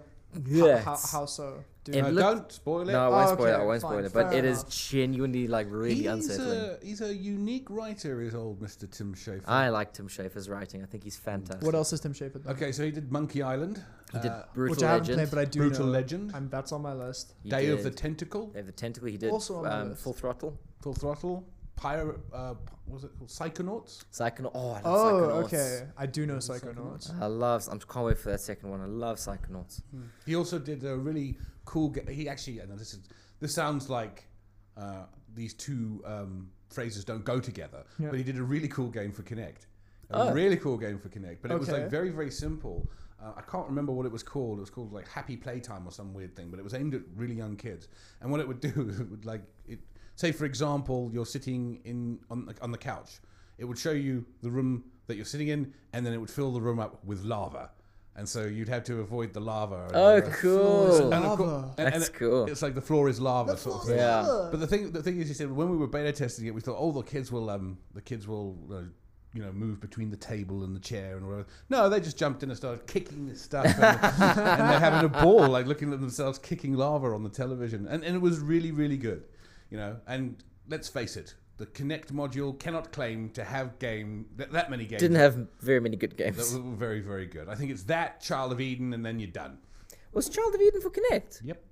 Yeah. 0.46 0.80
How, 0.80 0.94
how, 0.94 1.06
how 1.20 1.24
so? 1.26 1.64
Do 1.84 1.92
It 1.92 2.02
looked- 2.12 2.18
don't 2.18 2.52
spoil 2.52 2.86
it. 2.86 2.92
no, 2.92 3.06
I 3.06 3.08
won't 3.08 3.30
Oh, 3.30 3.34
spoil 3.34 3.46
it. 3.46 3.52
I 3.52 3.64
won't 3.64 3.80
spoil 3.80 3.92
fine, 3.94 4.04
it. 4.04 4.12
But 4.12 4.28
fair 4.28 4.38
it 4.40 4.44
is 4.44 4.60
enough. 4.60 4.70
genuinely 4.76 5.48
like 5.48 5.66
really 5.70 5.94
he's 5.94 6.06
unsettling. 6.06 6.58
a 6.82 6.84
he's 6.84 7.00
a 7.00 7.14
unique 7.14 7.70
writer. 7.70 8.20
Is 8.20 8.34
old 8.34 8.60
Mister 8.60 8.86
Tim 8.86 9.14
Schafer. 9.14 9.40
I 9.48 9.70
like 9.70 9.94
Tim 9.94 10.06
Schafer's 10.06 10.50
writing. 10.50 10.82
I 10.82 10.86
think 10.86 11.04
he's 11.04 11.16
fantastic. 11.16 11.62
what 11.64 11.74
else 11.74 11.94
is 11.94 12.00
Tim 12.00 12.12
Schafer 12.12 12.44
done? 12.44 12.52
okay, 12.54 12.72
so 12.72 12.84
he 12.84 12.90
did 12.90 13.10
Monkey 13.10 13.40
Island. 13.42 13.82
He 14.12 14.18
did 14.18 14.30
uh, 14.30 14.42
Brutal 14.52 14.74
Which 14.76 14.82
I 14.84 14.90
haven't 14.90 15.08
Legend. 15.08 15.16
played, 15.16 15.30
but 15.30 15.38
I 15.38 15.44
do 15.46 15.58
Brutal 15.60 15.86
know. 15.86 15.92
Legend. 15.92 16.32
And 16.34 16.50
that's 16.50 16.72
on 16.72 16.82
my 16.82 16.92
list. 16.92 17.32
He 17.42 17.48
Day 17.48 17.68
of 17.70 17.82
the 17.82 17.90
Tentacle. 17.90 18.48
Day 18.48 18.60
of 18.60 18.66
the 18.66 18.72
Tentacle. 18.72 19.08
He 19.08 19.16
did 19.16 19.30
Also 19.30 19.64
on 19.64 19.72
um, 19.72 19.88
list. 19.90 20.02
Full 20.02 20.12
Throttle. 20.12 20.58
Full 20.82 20.92
Throttle. 20.94 21.46
Pyro. 21.78 22.20
Uh, 22.32 22.54
what 22.86 22.94
was 22.94 23.04
it 23.04 23.10
called? 23.16 23.30
Psychonauts. 23.30 24.04
Psychonaut. 24.12 24.50
Oh, 24.54 24.70
I 24.70 24.80
love 24.80 24.84
Oh, 24.84 25.42
Psychonauts. 25.42 25.44
okay. 25.44 25.86
I 25.96 26.06
do 26.06 26.26
know 26.26 26.36
Psychonauts. 26.36 27.10
Psychonauts. 27.10 27.20
I 27.22 27.26
love. 27.26 27.68
I 27.70 27.76
can't 27.92 28.06
wait 28.06 28.18
for 28.18 28.30
that 28.30 28.40
second 28.40 28.70
one. 28.70 28.80
I 28.80 28.86
love 28.86 29.16
Psychonauts. 29.18 29.82
He 30.26 30.34
also 30.36 30.58
did 30.58 30.84
a 30.84 30.96
really 30.96 31.38
cool. 31.64 31.88
Ga- 31.90 32.10
he 32.12 32.28
actually, 32.28 32.58
and 32.58 32.78
this 32.78 32.92
is 32.94 33.00
this 33.40 33.54
sounds 33.54 33.88
like 33.88 34.26
uh, 34.76 35.04
these 35.34 35.54
two 35.54 36.02
um, 36.06 36.50
phrases 36.70 37.04
don't 37.04 37.24
go 37.24 37.38
together, 37.40 37.84
Yeah. 37.98 38.08
but 38.10 38.18
he 38.18 38.24
did 38.24 38.38
a 38.38 38.42
really 38.42 38.68
cool 38.68 38.88
game 38.88 39.12
for 39.12 39.22
Kinect. 39.22 39.66
A 40.10 40.16
Oh. 40.22 40.32
really 40.32 40.56
cool 40.56 40.78
game 40.78 40.98
for 40.98 41.08
Kinect. 41.10 41.38
but 41.42 41.50
it 41.50 41.58
was 41.58 41.68
like 41.70 41.88
very 41.90 42.10
very 42.10 42.30
simple. 42.30 42.88
Uh, 43.20 43.32
I 43.36 43.40
can't 43.42 43.66
remember 43.68 43.90
what 43.92 44.06
it 44.06 44.12
was 44.12 44.22
called. 44.22 44.58
It 44.58 44.60
was 44.62 44.70
called 44.70 44.92
like 44.92 45.08
Happy 45.08 45.36
Playtime 45.36 45.84
or 45.86 45.90
some 45.90 46.14
weird 46.14 46.34
thing, 46.36 46.50
but 46.50 46.58
it 46.60 46.62
was 46.62 46.72
aimed 46.74 46.94
at 46.94 47.02
really 47.16 47.34
young 47.34 47.56
kids. 47.56 47.88
And 48.20 48.30
what 48.30 48.38
it 48.40 48.46
would 48.48 48.60
do 48.60 48.68
it 49.00 49.10
would 49.10 49.24
like 49.26 49.42
it. 49.66 49.80
Say 50.18 50.32
for 50.32 50.46
example, 50.46 51.10
you're 51.12 51.24
sitting 51.36 51.80
in 51.84 52.18
on 52.28 52.46
the, 52.46 52.54
on 52.60 52.72
the 52.72 52.78
couch. 52.78 53.20
It 53.56 53.64
would 53.66 53.78
show 53.78 53.92
you 53.92 54.24
the 54.42 54.50
room 54.50 54.82
that 55.06 55.14
you're 55.14 55.24
sitting 55.24 55.46
in, 55.46 55.72
and 55.92 56.04
then 56.04 56.12
it 56.12 56.16
would 56.18 56.28
fill 56.28 56.50
the 56.52 56.60
room 56.60 56.80
up 56.80 57.04
with 57.04 57.22
lava. 57.22 57.70
And 58.16 58.28
so 58.28 58.44
you'd 58.46 58.68
have 58.68 58.82
to 58.84 58.98
avoid 58.98 59.32
the 59.32 59.38
lava. 59.40 59.84
and 59.86 59.94
Oh, 59.96 60.20
cool. 60.40 61.12
And 61.12 61.24
of 61.24 61.38
Lava. 61.38 61.74
and- 61.78 61.86
and 61.86 61.94
That's 61.94 62.08
it- 62.08 62.14
cool. 62.16 62.46
It's 62.46 62.62
like 62.62 62.74
the 62.74 62.80
floor 62.82 63.08
is 63.08 63.20
lava 63.20 63.56
sort 63.56 63.76
of 63.76 63.84
thing. 63.86 63.96
Yeah. 63.98 64.48
But 64.50 64.58
the 64.58 64.66
thing, 64.66 64.90
the 64.90 65.04
thing 65.04 65.20
is, 65.20 65.28
he 65.28 65.34
said 65.34 65.52
when 65.52 65.70
we 65.70 65.76
were 65.76 65.86
beta 65.86 66.10
testing 66.10 66.46
it, 66.46 66.52
we 66.54 66.60
thought, 66.60 66.78
oh, 66.80 66.90
the 66.90 67.02
kids 67.02 67.30
will, 67.30 67.48
um, 67.48 67.78
the 67.94 68.00
kids 68.02 68.26
will, 68.26 68.58
uh, 68.72 68.80
you 69.34 69.42
know, 69.44 69.52
move 69.52 69.80
between 69.80 70.10
the 70.10 70.16
table 70.16 70.64
and 70.64 70.74
the 70.74 70.80
chair 70.80 71.16
and 71.16 71.28
whatever. 71.28 71.46
No, 71.70 71.88
they 71.88 72.00
just 72.00 72.18
jumped 72.18 72.42
in 72.42 72.48
and 72.50 72.56
started 72.56 72.88
kicking 72.88 73.26
this 73.28 73.40
stuff, 73.40 73.66
and, 73.66 73.76
and 73.84 74.68
they're 74.68 74.80
having 74.80 75.04
a 75.04 75.22
ball, 75.22 75.48
like 75.48 75.66
looking 75.66 75.92
at 75.92 76.00
themselves 76.00 76.40
kicking 76.40 76.74
lava 76.74 77.06
on 77.14 77.22
the 77.22 77.28
television, 77.30 77.86
and 77.86 78.02
and 78.02 78.16
it 78.16 78.20
was 78.20 78.40
really, 78.40 78.72
really 78.72 78.96
good, 78.96 79.22
you 79.70 79.76
know. 79.76 79.96
And 80.06 80.42
let's 80.68 80.88
face 80.88 81.16
it, 81.16 81.34
the 81.56 81.66
Kinect 81.66 82.12
module 82.12 82.58
cannot 82.58 82.92
claim 82.92 83.30
to 83.30 83.44
have 83.44 83.78
game 83.78 84.26
that, 84.36 84.52
that 84.52 84.70
many 84.70 84.86
games. 84.86 85.00
Didn't 85.00 85.16
have 85.16 85.48
very 85.60 85.80
many 85.80 85.96
good 85.96 86.16
games. 86.16 86.52
that 86.52 86.62
were 86.62 86.76
very 86.76 87.00
very 87.00 87.26
good. 87.26 87.48
I 87.48 87.54
think 87.54 87.70
it's 87.70 87.84
that 87.84 88.20
Child 88.20 88.52
of 88.52 88.60
Eden, 88.60 88.92
and 88.92 89.04
then 89.04 89.18
you're 89.18 89.30
done. 89.30 89.58
Was 90.12 90.28
Child 90.28 90.54
of 90.54 90.60
Eden 90.60 90.80
for 90.80 90.90
Kinect? 90.90 91.44
Yep. 91.44 91.62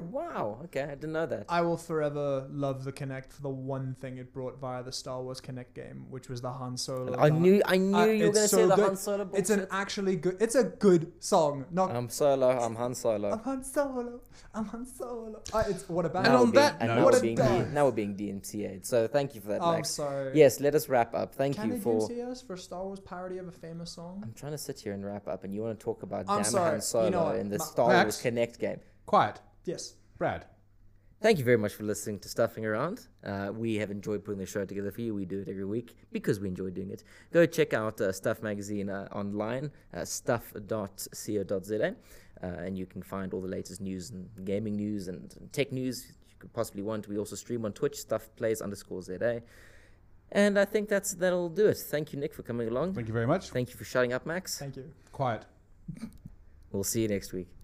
Wow. 0.00 0.60
Okay, 0.64 0.82
I 0.82 0.94
didn't 0.94 1.12
know 1.12 1.26
that. 1.26 1.46
I 1.48 1.62
will 1.62 1.76
forever 1.78 2.46
love 2.50 2.84
the 2.84 2.92
Kinect 2.92 3.32
for 3.32 3.42
the 3.42 3.48
one 3.48 3.96
thing 4.00 4.18
it 4.18 4.32
brought 4.32 4.58
via 4.60 4.82
the 4.82 4.92
Star 4.92 5.22
Wars 5.22 5.40
Kinect 5.40 5.74
game, 5.74 6.04
which 6.10 6.28
was 6.28 6.40
the 6.42 6.52
Han 6.52 6.76
Solo. 6.76 7.16
I 7.18 7.30
the 7.30 7.34
knew. 7.36 7.62
I 7.64 7.76
knew 7.78 7.96
Uh, 7.96 8.04
you 8.04 8.24
were 8.24 8.28
it's 8.30 8.36
gonna 8.38 8.48
so 8.48 8.56
say 8.58 8.66
the 8.66 8.76
good. 8.76 8.84
Han 8.84 8.96
Solo 8.96 9.24
bullshit. 9.24 9.40
It's 9.40 9.50
an 9.50 9.66
actually 9.70 10.16
good. 10.16 10.36
It's 10.40 10.54
a 10.54 10.64
good 10.64 11.12
song. 11.20 11.64
Not 11.70 11.90
I'm 11.90 12.08
Solo. 12.10 12.50
I'm 12.50 12.74
Han 12.76 12.94
Solo. 12.94 13.30
I'm 13.32 13.38
Han 13.40 13.64
Solo. 13.64 14.20
I'm 14.54 14.64
Han 14.66 14.86
Solo. 14.86 15.42
Uh, 15.52 15.64
it's 15.68 15.88
what 15.88 16.04
a 16.04 16.10
band. 16.10 16.26
And 16.26 16.34
Now 16.34 16.40
on 16.40 16.46
we're 16.46 16.52
being, 16.52 16.64
that 16.64 16.76
and 16.80 16.88
now 16.94 17.04
What 17.04 17.14
we're 17.14 17.20
being 17.20 17.36
dog. 17.36 17.72
Now 17.72 17.84
we're 17.86 17.92
being 17.92 18.14
DMCA'd. 18.16 18.84
So 18.86 19.06
thank 19.08 19.34
you 19.34 19.40
for 19.40 19.48
that, 19.48 19.62
I'm 19.62 19.76
Max. 19.76 19.90
sorry. 19.90 20.32
Yes, 20.34 20.60
let 20.60 20.74
us 20.74 20.88
wrap 20.88 21.14
up. 21.14 21.34
Thank 21.34 21.56
you 21.56 21.62
for. 21.62 21.62
Can 21.62 21.70
you 21.70 21.76
they 21.78 21.82
for. 21.82 22.08
DMCA 22.26 22.30
us 22.30 22.42
for 22.42 22.52
a 22.54 22.58
Star 22.58 22.84
Wars 22.84 23.00
parody 23.00 23.38
of 23.38 23.48
a 23.48 23.52
famous 23.52 23.90
song? 23.92 24.20
I'm 24.22 24.34
trying 24.34 24.52
to 24.52 24.58
sit 24.58 24.78
here 24.80 24.92
and 24.92 25.04
wrap 25.04 25.26
up, 25.28 25.44
and 25.44 25.54
you 25.54 25.62
want 25.62 25.78
to 25.78 25.82
talk 25.82 26.02
about 26.02 26.26
I'm 26.28 26.42
damn 26.42 26.44
sorry, 26.44 26.70
Han 26.72 26.80
Solo 26.82 27.04
you 27.06 27.10
know 27.10 27.30
in 27.30 27.48
the 27.48 27.58
Ma- 27.58 27.64
Star 27.64 27.88
Max? 27.88 28.22
Wars 28.22 28.34
Kinect 28.34 28.58
game. 28.58 28.80
Quiet, 29.06 29.40
Yes. 29.68 29.96
Brad. 30.16 30.46
Thank 31.20 31.38
you 31.38 31.44
very 31.44 31.58
much 31.58 31.74
for 31.74 31.82
listening 31.82 32.20
to 32.20 32.28
Stuffing 32.28 32.64
Around. 32.64 33.08
Uh, 33.22 33.50
we 33.52 33.74
have 33.74 33.90
enjoyed 33.90 34.24
putting 34.24 34.38
the 34.38 34.46
show 34.46 34.64
together 34.64 34.90
for 34.90 35.02
you. 35.02 35.14
We 35.14 35.26
do 35.26 35.40
it 35.40 35.48
every 35.48 35.66
week 35.66 35.94
because 36.10 36.40
we 36.40 36.48
enjoy 36.48 36.70
doing 36.70 36.90
it. 36.90 37.04
Go 37.32 37.44
check 37.44 37.74
out 37.74 38.00
uh, 38.00 38.10
Stuff 38.12 38.42
Magazine 38.42 38.88
uh, 38.88 39.08
online, 39.12 39.70
uh, 39.92 40.06
stuff.co.za, 40.06 41.86
uh, 41.86 42.46
and 42.46 42.78
you 42.78 42.86
can 42.86 43.02
find 43.02 43.34
all 43.34 43.42
the 43.42 43.48
latest 43.48 43.82
news 43.82 44.10
and 44.10 44.30
gaming 44.46 44.74
news 44.74 45.08
and, 45.08 45.34
and 45.38 45.52
tech 45.52 45.70
news 45.70 46.06
you 46.30 46.36
could 46.38 46.52
possibly 46.54 46.82
want. 46.82 47.06
We 47.06 47.18
also 47.18 47.36
stream 47.36 47.66
on 47.66 47.72
Twitch, 47.72 47.96
Stuff 47.96 48.30
Plays 48.36 48.62
underscore 48.62 49.02
ZA. 49.02 49.42
And 50.32 50.58
I 50.58 50.64
think 50.64 50.88
that's 50.88 51.14
that'll 51.14 51.50
do 51.50 51.66
it. 51.66 51.76
Thank 51.76 52.14
you, 52.14 52.18
Nick, 52.18 52.32
for 52.32 52.42
coming 52.42 52.68
along. 52.68 52.94
Thank 52.94 53.08
you 53.08 53.14
very 53.14 53.26
much. 53.26 53.50
Thank 53.50 53.68
you 53.70 53.76
for 53.76 53.84
shutting 53.84 54.14
up, 54.14 54.24
Max. 54.24 54.58
Thank 54.58 54.76
you. 54.76 54.90
Quiet. 55.12 55.44
We'll 56.72 56.84
see 56.84 57.02
you 57.02 57.08
next 57.08 57.34
week. 57.34 57.57